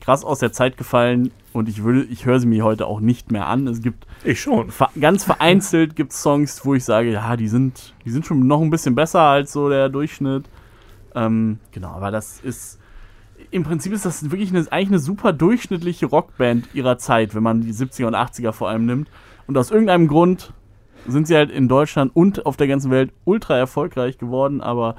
krass 0.00 0.24
aus 0.24 0.38
der 0.38 0.52
Zeit 0.52 0.76
gefallen 0.76 1.30
und 1.52 1.68
ich 1.68 1.82
würde, 1.82 2.04
ich 2.04 2.26
höre 2.26 2.40
sie 2.40 2.46
mir 2.46 2.64
heute 2.64 2.86
auch 2.86 3.00
nicht 3.00 3.32
mehr 3.32 3.46
an. 3.46 3.66
Es 3.66 3.82
gibt 3.82 4.06
Ich 4.24 4.40
schon. 4.40 4.70
ver 4.70 4.90
ganz 4.98 5.24
vereinzelt 5.24 5.96
gibt 5.96 6.12
Songs, 6.12 6.64
wo 6.64 6.74
ich 6.74 6.84
sage, 6.84 7.12
ja, 7.12 7.36
die 7.36 7.48
sind, 7.48 7.94
die 8.04 8.10
sind 8.10 8.26
schon 8.26 8.46
noch 8.46 8.60
ein 8.60 8.70
bisschen 8.70 8.94
besser 8.94 9.20
als 9.20 9.52
so 9.52 9.68
der 9.68 9.88
Durchschnitt. 9.88 10.44
Ähm, 11.14 11.58
genau, 11.72 11.90
aber 11.90 12.10
das 12.10 12.40
ist 12.40 12.78
im 13.50 13.64
Prinzip 13.64 13.92
ist 13.92 14.04
das 14.04 14.30
wirklich 14.30 14.50
eine, 14.50 14.60
eigentlich 14.70 14.88
eine 14.88 14.98
super 14.98 15.32
durchschnittliche 15.32 16.06
Rockband 16.06 16.68
ihrer 16.74 16.98
Zeit, 16.98 17.34
wenn 17.34 17.42
man 17.42 17.62
die 17.62 17.72
70er 17.72 18.06
und 18.06 18.14
80er 18.14 18.52
vor 18.52 18.68
allem 18.68 18.86
nimmt. 18.86 19.08
Und 19.46 19.56
aus 19.58 19.70
irgendeinem 19.70 20.08
Grund 20.08 20.52
sind 21.06 21.26
sie 21.26 21.34
halt 21.34 21.50
in 21.50 21.68
Deutschland 21.68 22.14
und 22.14 22.46
auf 22.46 22.56
der 22.56 22.68
ganzen 22.68 22.90
Welt 22.90 23.12
ultra 23.24 23.56
erfolgreich 23.56 24.18
geworden, 24.18 24.60
aber 24.60 24.96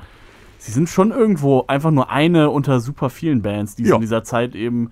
sie 0.64 0.72
sind 0.72 0.90
schon 0.90 1.12
irgendwo 1.12 1.66
einfach 1.68 1.90
nur 1.92 2.12
eine 2.12 2.50
unter 2.52 2.80
super 2.80 3.10
vielen 3.10 3.42
Bands, 3.42 3.76
die 3.76 3.84
es 3.84 3.90
Ja. 3.90 3.96
in 3.96 4.02
dieser 4.02 4.24
Zeit 4.24 4.54
eben 4.56 4.92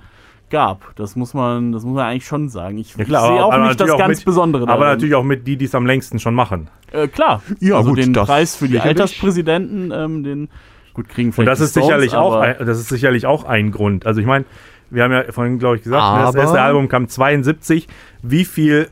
gab. 0.50 0.96
Das 0.96 1.16
muss 1.16 1.36
man, 1.36 1.72
das 1.74 1.84
muss 1.84 1.94
man 1.94 2.06
eigentlich 2.08 2.26
schon 2.26 2.50
sagen. 2.50 2.80
Ich, 2.80 2.96
Ja, 2.98 3.04
klar, 3.06 3.28
sehe 3.28 3.46
auch 3.46 3.54
aber 3.54 3.68
nicht 3.68 3.80
das 3.80 3.90
auch 3.92 4.00
ganz 4.00 4.18
mit- 4.20 4.26
Besondere 4.26 4.64
Aber 4.64 4.86
darin. 4.86 4.88
natürlich 4.98 5.14
auch 5.14 5.24
mit 5.24 5.46
die, 5.46 5.58
die 5.58 5.66
es 5.66 5.76
am 5.76 5.86
längsten 5.86 6.18
schon 6.18 6.34
machen. 6.34 6.70
Äh, 6.92 7.08
klar. 7.08 7.44
Ja, 7.60 7.76
also 7.78 7.90
gut, 7.90 8.00
den 8.00 8.14
das 8.14 8.26
Preis 8.28 8.56
für 8.56 8.68
die. 8.68 8.80
Alterspräsidenten, 8.80 9.92
ähm, 9.92 10.24
den 10.24 10.50
gut 10.96 11.08
kriegen 11.08 11.30
Und 11.30 11.34
vielleicht 11.34 11.50
das 11.52 11.60
die 11.60 11.64
ist 11.66 11.72
Stones, 11.72 11.86
sicherlich 11.88 12.16
auch, 12.16 12.34
aber- 12.34 12.42
ein, 12.42 12.66
das 12.66 12.80
ist 12.80 12.90
sicherlich 12.90 13.28
auch 13.28 13.44
ein 13.44 13.70
Grund. 13.72 14.08
Also 14.08 14.22
ich 14.22 14.26
meine, 14.28 14.46
wir 14.90 15.04
haben 15.04 15.12
ja 15.12 15.24
vorhin, 15.32 15.60
glaube 15.60 15.76
ich, 15.76 15.84
gesagt, 15.84 16.02
das 16.02 16.30
Aber- 16.30 16.40
erste 16.40 16.60
Album 16.62 16.88
kam 16.88 17.08
72. 17.08 17.88
Wie 18.24 18.44
viel 18.44 18.90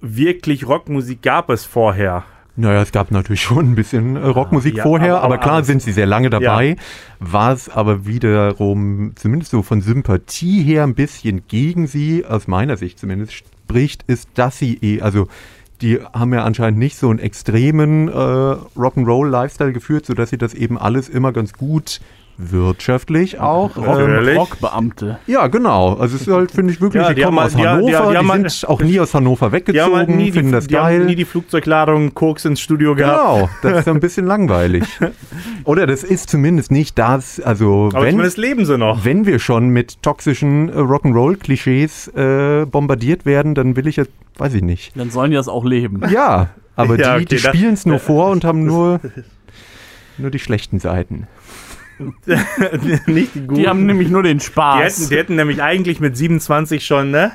wirklich 0.00 0.68
Rockmusik 0.68 1.22
gab 1.22 1.50
es 1.50 1.64
vorher? 1.64 2.22
Naja, 2.56 2.82
es 2.82 2.92
gab 2.92 3.10
natürlich 3.10 3.42
schon 3.42 3.72
ein 3.72 3.74
bisschen 3.74 4.16
äh, 4.16 4.26
Rockmusik 4.26 4.76
Ja, 4.76 4.82
vorher, 4.84 5.16
aber- 5.16 5.24
aber, 5.24 5.34
aber 5.34 5.42
klar 5.42 5.64
sind 5.64 5.82
sie 5.82 5.92
sehr 5.92 6.06
lange 6.06 6.30
dabei. 6.30 6.76
Was 7.20 7.68
aber 7.68 8.06
wiederum, 8.06 9.12
zumindest 9.16 9.50
so 9.50 9.62
von 9.62 9.80
Sympathie 9.80 10.62
her, 10.62 10.84
ein 10.84 10.94
bisschen 10.94 11.42
gegen 11.48 11.86
sie, 11.86 12.24
aus 12.24 12.46
meiner 12.48 12.76
Sicht 12.76 12.98
zumindest, 12.98 13.32
spricht, 13.32 14.04
ist, 14.06 14.28
dass 14.34 14.58
sie 14.58 14.74
eh, 14.82 15.00
also 15.00 15.26
die 15.80 15.98
haben 16.12 16.32
ja 16.32 16.44
anscheinend 16.44 16.78
nicht 16.78 16.96
so 16.96 17.10
einen 17.10 17.18
extremen 17.18 18.08
äh, 18.08 18.12
Rock'n'Roll-Lifestyle 18.12 19.72
geführt, 19.72 20.06
sodass 20.06 20.30
sie 20.30 20.38
das 20.38 20.54
eben 20.54 20.78
alles 20.78 21.08
immer 21.08 21.32
ganz 21.32 21.52
gut 21.52 22.00
wirtschaftlich 22.38 23.38
auch. 23.40 23.76
Rock- 23.76 23.98
ähm? 24.00 24.36
Rockbeamte. 24.36 25.18
ja, 25.26 25.46
genau. 25.46 25.94
Also 25.94 26.16
es 26.16 26.22
ist 26.22 26.32
halt, 26.32 26.50
finde 26.50 26.72
ich 26.72 26.80
wirklich, 26.80 27.02
Ja, 27.02 27.08
die, 27.10 27.14
die 27.16 27.22
kommen 27.22 27.38
haben 27.38 27.46
aus 27.46 27.54
halt- 27.54 27.62
die- 27.64 27.68
Hannover, 27.68 27.86
die- 27.86 27.92
die, 27.92 28.10
die 28.12 28.16
haben 28.18 28.28
halt- 28.32 28.50
sind 28.50 28.68
auch 28.68 28.80
nie 28.82 29.00
aus 29.00 29.14
Hannover 29.14 29.50
Die 29.50 29.80
haben 29.80 29.92
halt 29.94 30.08
weggezogen, 30.08 30.16
nie 30.16 30.24
die, 30.26 30.32
finden 30.32 30.52
das 30.52 30.66
die 30.66 30.74
geil. 30.74 30.98
haben 31.00 31.06
nie 31.06 31.14
die 31.16 31.24
Flugzeugladung 31.24 32.14
Koks 32.14 32.44
ins 32.44 32.60
Studio 32.60 32.94
gehabt. 32.94 33.18
Genau, 33.18 33.48
das 33.62 33.78
ist 33.80 33.86
ja 33.86 33.92
ein 33.92 34.00
bisschen 34.00 34.26
langweilig. 34.26 34.84
Oder 35.64 35.86
das 35.86 36.02
ist 36.04 36.28
zumindest 36.30 36.70
nicht 36.70 36.98
das, 36.98 37.40
also 37.40 37.90
Aber 37.94 38.04
wenn, 38.04 38.18
leben 38.18 38.64
sie 38.66 38.76
noch. 38.78 39.04
wenn 39.04 39.26
wir 39.26 39.38
schon 39.38 39.68
mit 39.68 40.02
toxischen 40.02 40.68
äh, 40.68 40.72
Rock'n'Roll-Klischees 40.78 42.08
äh, 42.08 42.66
bombardiert 42.66 43.24
werden, 43.26 43.54
dann 43.54 43.76
will 43.76 43.86
ich 43.86 43.96
jetzt, 43.96 44.10
weiß 44.38 44.54
ich 44.54 44.62
nicht. 44.62 44.92
Dann 44.98 45.10
sollen 45.10 45.30
die 45.30 45.36
das 45.36 45.48
auch 45.48 45.64
leben. 45.64 46.02
Ja, 46.10 46.48
aber 46.76 46.98
Ja, 46.98 47.18
die, 47.18 47.24
okay, 47.24 47.36
die 47.36 47.38
spielen 47.38 47.74
es 47.74 47.86
nur 47.86 47.98
vor 48.00 48.30
und 48.30 48.44
haben 48.44 48.64
nur, 48.64 49.00
nur 50.18 50.30
die 50.30 50.38
schlechten 50.38 50.78
Seiten. 50.80 51.26
Nicht 53.06 53.34
die 53.34 53.40
guten. 53.40 53.54
Die 53.54 53.68
haben 53.68 53.86
nämlich 53.86 54.08
nur 54.10 54.22
den 54.22 54.38
die 54.38 54.44
Spaß. 54.44 54.80
hätten, 54.80 55.08
die 55.10 55.16
hätten 55.16 55.36
nämlich 55.36 55.62
eigentlich 55.62 56.00
mit 56.00 56.16
27 56.16 56.84
schon, 56.84 57.10
ne? 57.10 57.32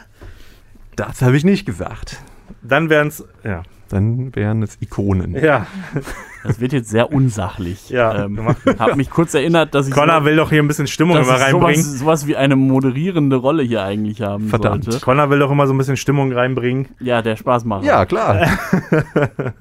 Das 0.96 1.22
habe 1.22 1.38
ich 1.38 1.46
nicht 1.46 1.66
gesagt. 1.66 2.20
Dann 2.62 2.90
wären 2.90 3.08
es, 3.08 3.24
ja. 3.44 3.64
dann 3.90 4.36
wären 4.36 4.62
es 4.64 4.78
Ikonen. 4.82 5.36
Ja, 5.36 5.66
Das 6.44 6.60
wird 6.60 6.74
jetzt 6.74 6.90
sehr 6.90 7.12
unsachlich. 7.12 7.90
Ja, 7.90 8.26
ähm, 8.26 8.56
habe 8.80 8.96
mich 8.96 9.10
kurz 9.10 9.34
erinnert, 9.34 9.76
dass 9.76 9.88
ich 9.88 9.94
Connor 9.94 10.20
so, 10.20 10.26
will 10.26 10.36
doch 10.38 10.50
hier 10.50 10.62
ein 10.62 10.68
bisschen 10.68 10.88
Stimmung 10.88 11.18
immer 11.18 11.40
reinbringen. 11.40 11.82
sowas, 11.84 12.00
sowas 12.00 12.28
wie 12.28 12.36
eine 12.36 12.56
moderierende 12.56 13.36
Rolle 13.36 13.64
hier 13.64 13.84
eigentlich 13.84 14.22
haben 14.22 14.48
Verdammt. 14.48 14.86
sollte. 14.86 15.00
Connor 15.00 15.30
will 15.30 15.40
doch 15.40 15.52
immer 15.52 15.68
so 15.68 15.74
ein 15.74 15.78
bisschen 15.78 15.98
Stimmung 15.98 16.32
reinbringen. 16.32 16.90
Ja, 17.00 17.22
der 17.22 17.36
Spaß 17.36 17.66
macht. 17.66 17.84
Ja, 17.84 18.06
klar. 18.06 18.48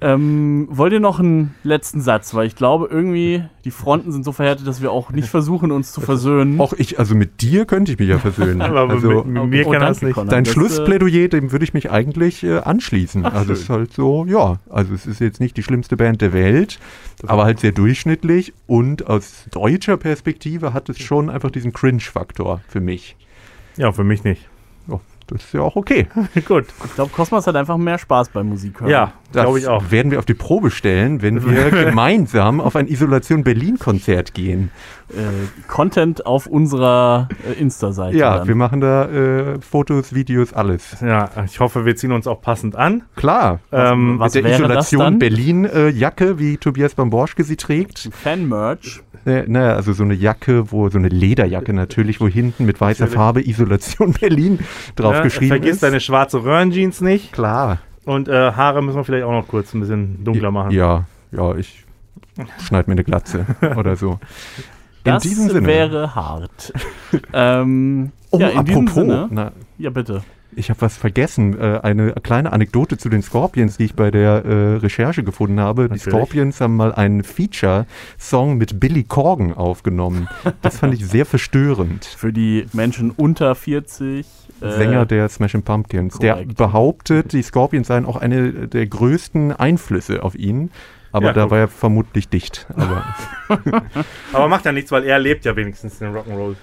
Ähm, 0.00 0.68
wollt 0.70 0.92
ihr 0.92 1.00
noch 1.00 1.18
einen 1.18 1.54
letzten 1.62 2.00
Satz? 2.00 2.34
Weil 2.34 2.46
ich 2.46 2.54
glaube, 2.56 2.88
irgendwie 2.90 3.44
die 3.64 3.70
Fronten 3.70 4.12
sind 4.12 4.24
so 4.24 4.32
verhärtet, 4.32 4.66
dass 4.66 4.82
wir 4.82 4.92
auch 4.92 5.10
nicht 5.10 5.28
versuchen, 5.28 5.72
uns 5.72 5.92
zu 5.92 6.00
versöhnen. 6.00 6.60
Auch 6.60 6.72
ich, 6.74 6.98
also 6.98 7.14
mit 7.14 7.40
dir 7.40 7.64
könnte 7.64 7.92
ich 7.92 7.98
mich 7.98 8.08
ja 8.08 8.18
versöhnen. 8.18 8.60
Aber 8.62 8.88
also, 8.88 9.08
mit, 9.08 9.26
mit 9.26 9.44
mir 9.46 9.66
Oh, 9.66 9.70
kann 9.70 9.80
das 9.80 10.02
nicht. 10.02 10.14
Connor. 10.14 10.30
Dein 10.30 10.44
Das, 10.44 10.52
Schlussplädoyer, 10.52 11.28
dem 11.28 11.50
würde 11.52 11.64
ich 11.64 11.74
mich 11.74 11.90
eigentlich 11.90 12.42
äh, 12.44 12.58
anschließen. 12.58 13.24
also 13.24 13.52
es 13.52 13.62
ist 13.62 13.70
halt 13.70 13.92
so, 13.92 14.24
ja, 14.26 14.58
also 14.68 14.94
es 14.94 15.06
ist 15.06 15.20
jetzt 15.20 15.40
nicht 15.40 15.56
die 15.56 15.62
schlimmste 15.62 15.96
Band 15.96 16.20
der 16.20 16.32
Welt, 16.32 16.78
aber 17.26 17.44
halt 17.44 17.60
sehr 17.60 17.72
durchschnittlich 17.72 18.52
und 18.66 19.06
aus 19.06 19.46
deutscher 19.50 19.96
Perspektive 19.96 20.74
hat 20.74 20.88
es 20.88 20.98
schon 20.98 21.30
einfach 21.30 21.50
diesen 21.50 21.72
Cringe-Faktor 21.72 22.60
für 22.68 22.80
mich. 22.80 23.16
Ja, 23.76 23.92
für 23.92 24.04
mich 24.04 24.24
nicht. 24.24 24.48
Das 25.28 25.42
ist 25.42 25.54
ja 25.54 25.60
auch 25.60 25.74
okay. 25.74 26.06
Gut. 26.46 26.66
Ich 26.84 26.94
glaube, 26.94 27.10
Cosmos 27.10 27.46
hat 27.48 27.56
einfach 27.56 27.76
mehr 27.76 27.98
Spaß 27.98 28.28
beim 28.28 28.48
Musik 28.48 28.80
hören. 28.80 28.90
Ja, 28.90 29.12
Das 29.32 29.42
glaube 29.42 29.58
ich 29.58 29.66
auch. 29.66 29.90
werden 29.90 30.12
wir 30.12 30.20
auf 30.20 30.24
die 30.24 30.34
Probe 30.34 30.70
stellen, 30.70 31.20
wenn 31.20 31.44
wir 31.50 31.70
gemeinsam 31.84 32.60
auf 32.60 32.76
ein 32.76 32.86
Isolation 32.86 33.42
Berlin-Konzert 33.42 34.34
gehen. 34.34 34.70
Äh, 35.08 35.14
Content 35.68 36.26
auf 36.26 36.46
unserer 36.46 37.28
äh, 37.48 37.60
Insta-Seite. 37.60 38.16
Ja, 38.16 38.38
dann. 38.38 38.48
wir 38.48 38.54
machen 38.54 38.80
da 38.80 39.04
äh, 39.06 39.60
Fotos, 39.60 40.14
Videos, 40.14 40.52
alles. 40.52 40.96
Ja, 41.00 41.28
ich 41.44 41.58
hoffe, 41.60 41.84
wir 41.84 41.96
ziehen 41.96 42.12
uns 42.12 42.26
auch 42.26 42.40
passend 42.40 42.76
an. 42.76 43.02
Klar. 43.16 43.58
Ähm, 43.72 44.18
was 44.18 44.34
Mit 44.34 44.44
der 44.44 44.54
Isolation? 44.54 45.18
Berlin-Jacke, 45.18 46.38
wie 46.38 46.56
Tobias 46.56 46.94
Bamborschke 46.94 47.42
sie 47.44 47.56
trägt. 47.56 48.08
Fan-Merch. 48.12 49.02
Äh, 49.26 49.44
naja, 49.48 49.74
also 49.74 49.92
so 49.92 50.04
eine 50.04 50.14
Jacke, 50.14 50.70
wo 50.70 50.88
so 50.88 50.98
eine 50.98 51.08
Lederjacke 51.08 51.72
natürlich, 51.72 52.20
wo 52.20 52.28
hinten 52.28 52.64
mit 52.64 52.80
weißer 52.80 53.04
Natürlich. 53.04 53.16
Farbe 53.16 53.46
Isolation 53.46 54.12
Berlin 54.20 54.60
drauf 54.94 55.14
ja, 55.14 55.22
geschrieben 55.22 55.48
Vergiss 55.48 55.74
ist. 55.74 55.82
deine 55.82 56.00
schwarze 56.00 56.44
Röhrenjeans 56.44 57.00
nicht. 57.00 57.32
Klar. 57.32 57.78
Und 58.04 58.28
äh, 58.28 58.52
Haare 58.52 58.82
müssen 58.82 58.96
wir 58.96 59.04
vielleicht 59.04 59.24
auch 59.24 59.32
noch 59.32 59.48
kurz 59.48 59.74
ein 59.74 59.80
bisschen 59.80 60.22
dunkler 60.24 60.52
machen. 60.52 60.70
Ja, 60.70 61.06
ja, 61.32 61.56
ich 61.56 61.84
schneide 62.64 62.88
mir 62.88 62.92
eine 62.92 63.04
Glatze 63.04 63.46
oder 63.76 63.96
so. 63.96 64.20
Das 65.02 65.24
in 65.24 65.30
diesem 65.30 65.48
Sinne. 65.50 65.66
wäre 65.66 66.14
hart. 66.14 66.72
ähm, 67.32 68.12
oh, 68.30 68.38
ja, 68.38 68.48
in 68.50 68.64
diesem 68.64 68.86
apropos, 68.86 68.94
Sinne. 68.94 69.28
na, 69.30 69.52
Ja, 69.78 69.90
bitte. 69.90 70.22
Ich 70.56 70.70
habe 70.70 70.80
was 70.80 70.96
vergessen. 70.96 71.58
Äh, 71.60 71.80
eine 71.82 72.12
kleine 72.22 72.52
Anekdote 72.52 72.98
zu 72.98 73.08
den 73.08 73.22
Scorpions, 73.22 73.76
die 73.76 73.84
ich 73.84 73.94
bei 73.94 74.10
der 74.10 74.44
äh, 74.44 74.76
Recherche 74.76 75.22
gefunden 75.22 75.60
habe. 75.60 75.82
Die 75.84 75.94
Natürlich. 75.94 76.02
Scorpions 76.04 76.60
haben 76.60 76.76
mal 76.76 76.92
einen 76.94 77.22
Feature-Song 77.22 78.56
mit 78.56 78.80
Billy 78.80 79.04
Corgan 79.04 79.52
aufgenommen. 79.52 80.28
Das 80.62 80.78
fand 80.78 80.94
ich 80.94 81.06
sehr 81.06 81.26
verstörend. 81.26 82.04
Für 82.16 82.32
die 82.32 82.66
Menschen 82.72 83.10
unter 83.10 83.54
40. 83.54 84.26
äh, 84.60 84.70
Sänger 84.70 85.06
der 85.06 85.28
Smashing 85.28 85.62
Pumpkins. 85.62 86.18
Der 86.18 86.34
korrekt. 86.34 86.56
behauptet, 86.56 87.32
die 87.32 87.42
Scorpions 87.42 87.86
seien 87.88 88.06
auch 88.06 88.16
eine 88.16 88.68
der 88.68 88.86
größten 88.86 89.52
Einflüsse 89.52 90.22
auf 90.22 90.34
ihn. 90.34 90.70
Aber 91.12 91.28
Ja, 91.28 91.32
da 91.32 91.42
guck. 91.42 91.50
war 91.52 91.58
er 91.60 91.68
vermutlich 91.68 92.28
dicht. 92.28 92.66
Aber 92.74 93.04
Aber 94.32 94.48
macht 94.48 94.64
ja 94.66 94.72
nichts, 94.72 94.90
weil 94.92 95.04
er 95.04 95.18
lebt 95.18 95.44
ja 95.44 95.56
wenigstens 95.56 95.98
den 95.98 96.12
Rock'n'Roll. 96.14 96.56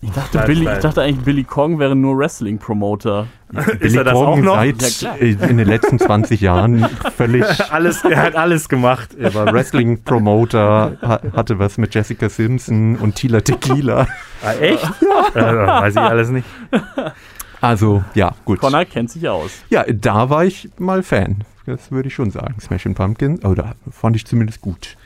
Ich 0.00 0.10
dachte. 0.12 0.38
Billy, 0.46 0.68
ich 0.72 0.78
dachte 0.78 1.02
eigentlich, 1.02 1.24
Billy 1.24 1.44
Kong 1.44 1.78
wäre 1.80 1.96
nur 1.96 2.16
Wrestling-Promoter. 2.18 3.26
Ist 3.80 3.96
er 3.96 4.04
das 4.04 4.14
auch 4.14 4.36
noch? 4.36 4.54
seit 4.56 5.00
Ja, 5.00 5.14
äh, 5.16 5.30
in 5.30 5.56
den 5.56 5.66
letzten 5.66 5.98
20 5.98 6.40
Jahren 6.40 6.86
völlig. 7.16 7.44
Alles, 7.72 8.04
er 8.04 8.22
hat 8.22 8.36
alles 8.36 8.68
gemacht. 8.68 9.14
Er 9.18 9.34
war 9.34 9.52
Wrestling-Promoter, 9.52 10.98
ha 11.02 11.20
hatte 11.34 11.58
was 11.58 11.78
mit 11.78 11.94
Jessica 11.94 12.28
Simpson 12.28 12.96
und 12.96 13.14
Tila 13.16 13.40
Tequila. 13.40 14.06
Ah, 14.40 14.52
echt? 14.52 14.88
Ja. 15.34 15.50
Äh, 15.52 15.66
weiß 15.66 15.94
ich 15.94 16.00
alles 16.00 16.28
nicht. 16.30 16.46
Also, 17.60 18.04
ja, 18.14 18.36
gut. 18.44 18.60
Connor 18.60 18.84
kennt 18.84 19.10
sich 19.10 19.28
aus. 19.28 19.50
Ja, 19.68 19.84
da 19.88 20.30
war 20.30 20.44
ich 20.44 20.70
mal 20.78 21.02
Fan. 21.02 21.42
Das 21.66 21.90
würde 21.90 22.06
ich 22.06 22.14
schon 22.14 22.30
sagen. 22.30 22.54
Smashing 22.60 22.94
Pumpkins. 22.94 23.44
Oh, 23.44 23.54
da 23.54 23.74
fand 23.90 24.14
ich 24.14 24.24
zumindest 24.26 24.60
gut. 24.60 24.96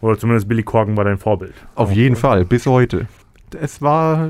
Oder 0.00 0.16
zumindest 0.16 0.48
Billy 0.48 0.62
Corgan 0.62 0.96
war 0.96 1.04
dein 1.04 1.18
Vorbild. 1.18 1.54
Auf 1.74 1.90
jeden 1.90 2.14
Fall, 2.14 2.44
bis 2.44 2.66
heute. 2.66 3.08
Es 3.54 3.80
war 3.80 4.28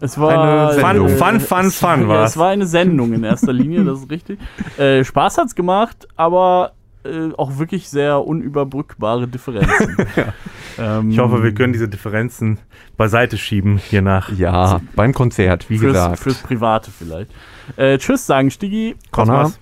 Es 0.00 0.18
war 0.18 0.70
Eine 0.70 0.74
Sendung. 0.74 1.08
Fun, 1.08 1.40
fun, 1.40 1.70
fun 1.70 2.00
ja, 2.02 2.08
war's. 2.08 2.30
es 2.32 2.36
war 2.36 2.48
eine 2.48 2.66
Sendung 2.66 3.12
in 3.12 3.24
erster 3.24 3.52
Linie, 3.52 3.84
das 3.84 4.00
ist 4.00 4.10
richtig. 4.10 4.38
Äh, 4.78 5.04
Spaß 5.04 5.38
hat's 5.38 5.54
gemacht, 5.54 6.08
aber 6.16 6.72
äh, 7.04 7.32
auch 7.36 7.58
wirklich 7.58 7.88
sehr 7.88 8.24
unüberbrückbare 8.26 9.28
Differenzen. 9.28 9.96
ähm, 10.78 11.10
Ich 11.10 11.18
hoffe, 11.18 11.42
wir 11.42 11.54
können 11.54 11.72
diese 11.72 11.88
Differenzen 11.88 12.58
beiseite 12.96 13.38
schieben 13.38 13.78
hier 13.78 14.02
nach. 14.02 14.32
Ja, 14.32 14.80
beim 14.96 15.12
Konzert, 15.12 15.70
wie 15.70 15.78
fürs, 15.78 15.92
gesagt. 15.92 16.18
fürs 16.20 16.38
Private 16.38 16.90
vielleicht. 16.90 17.30
Äh, 17.76 17.98
tschüss 17.98 18.26
sagen, 18.26 18.50
Stigi. 18.50 18.96
Connor. 19.10 19.52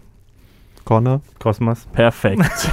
Connor. 0.85 1.20
Kosmos. 1.39 1.87
Perfekt. 1.93 2.43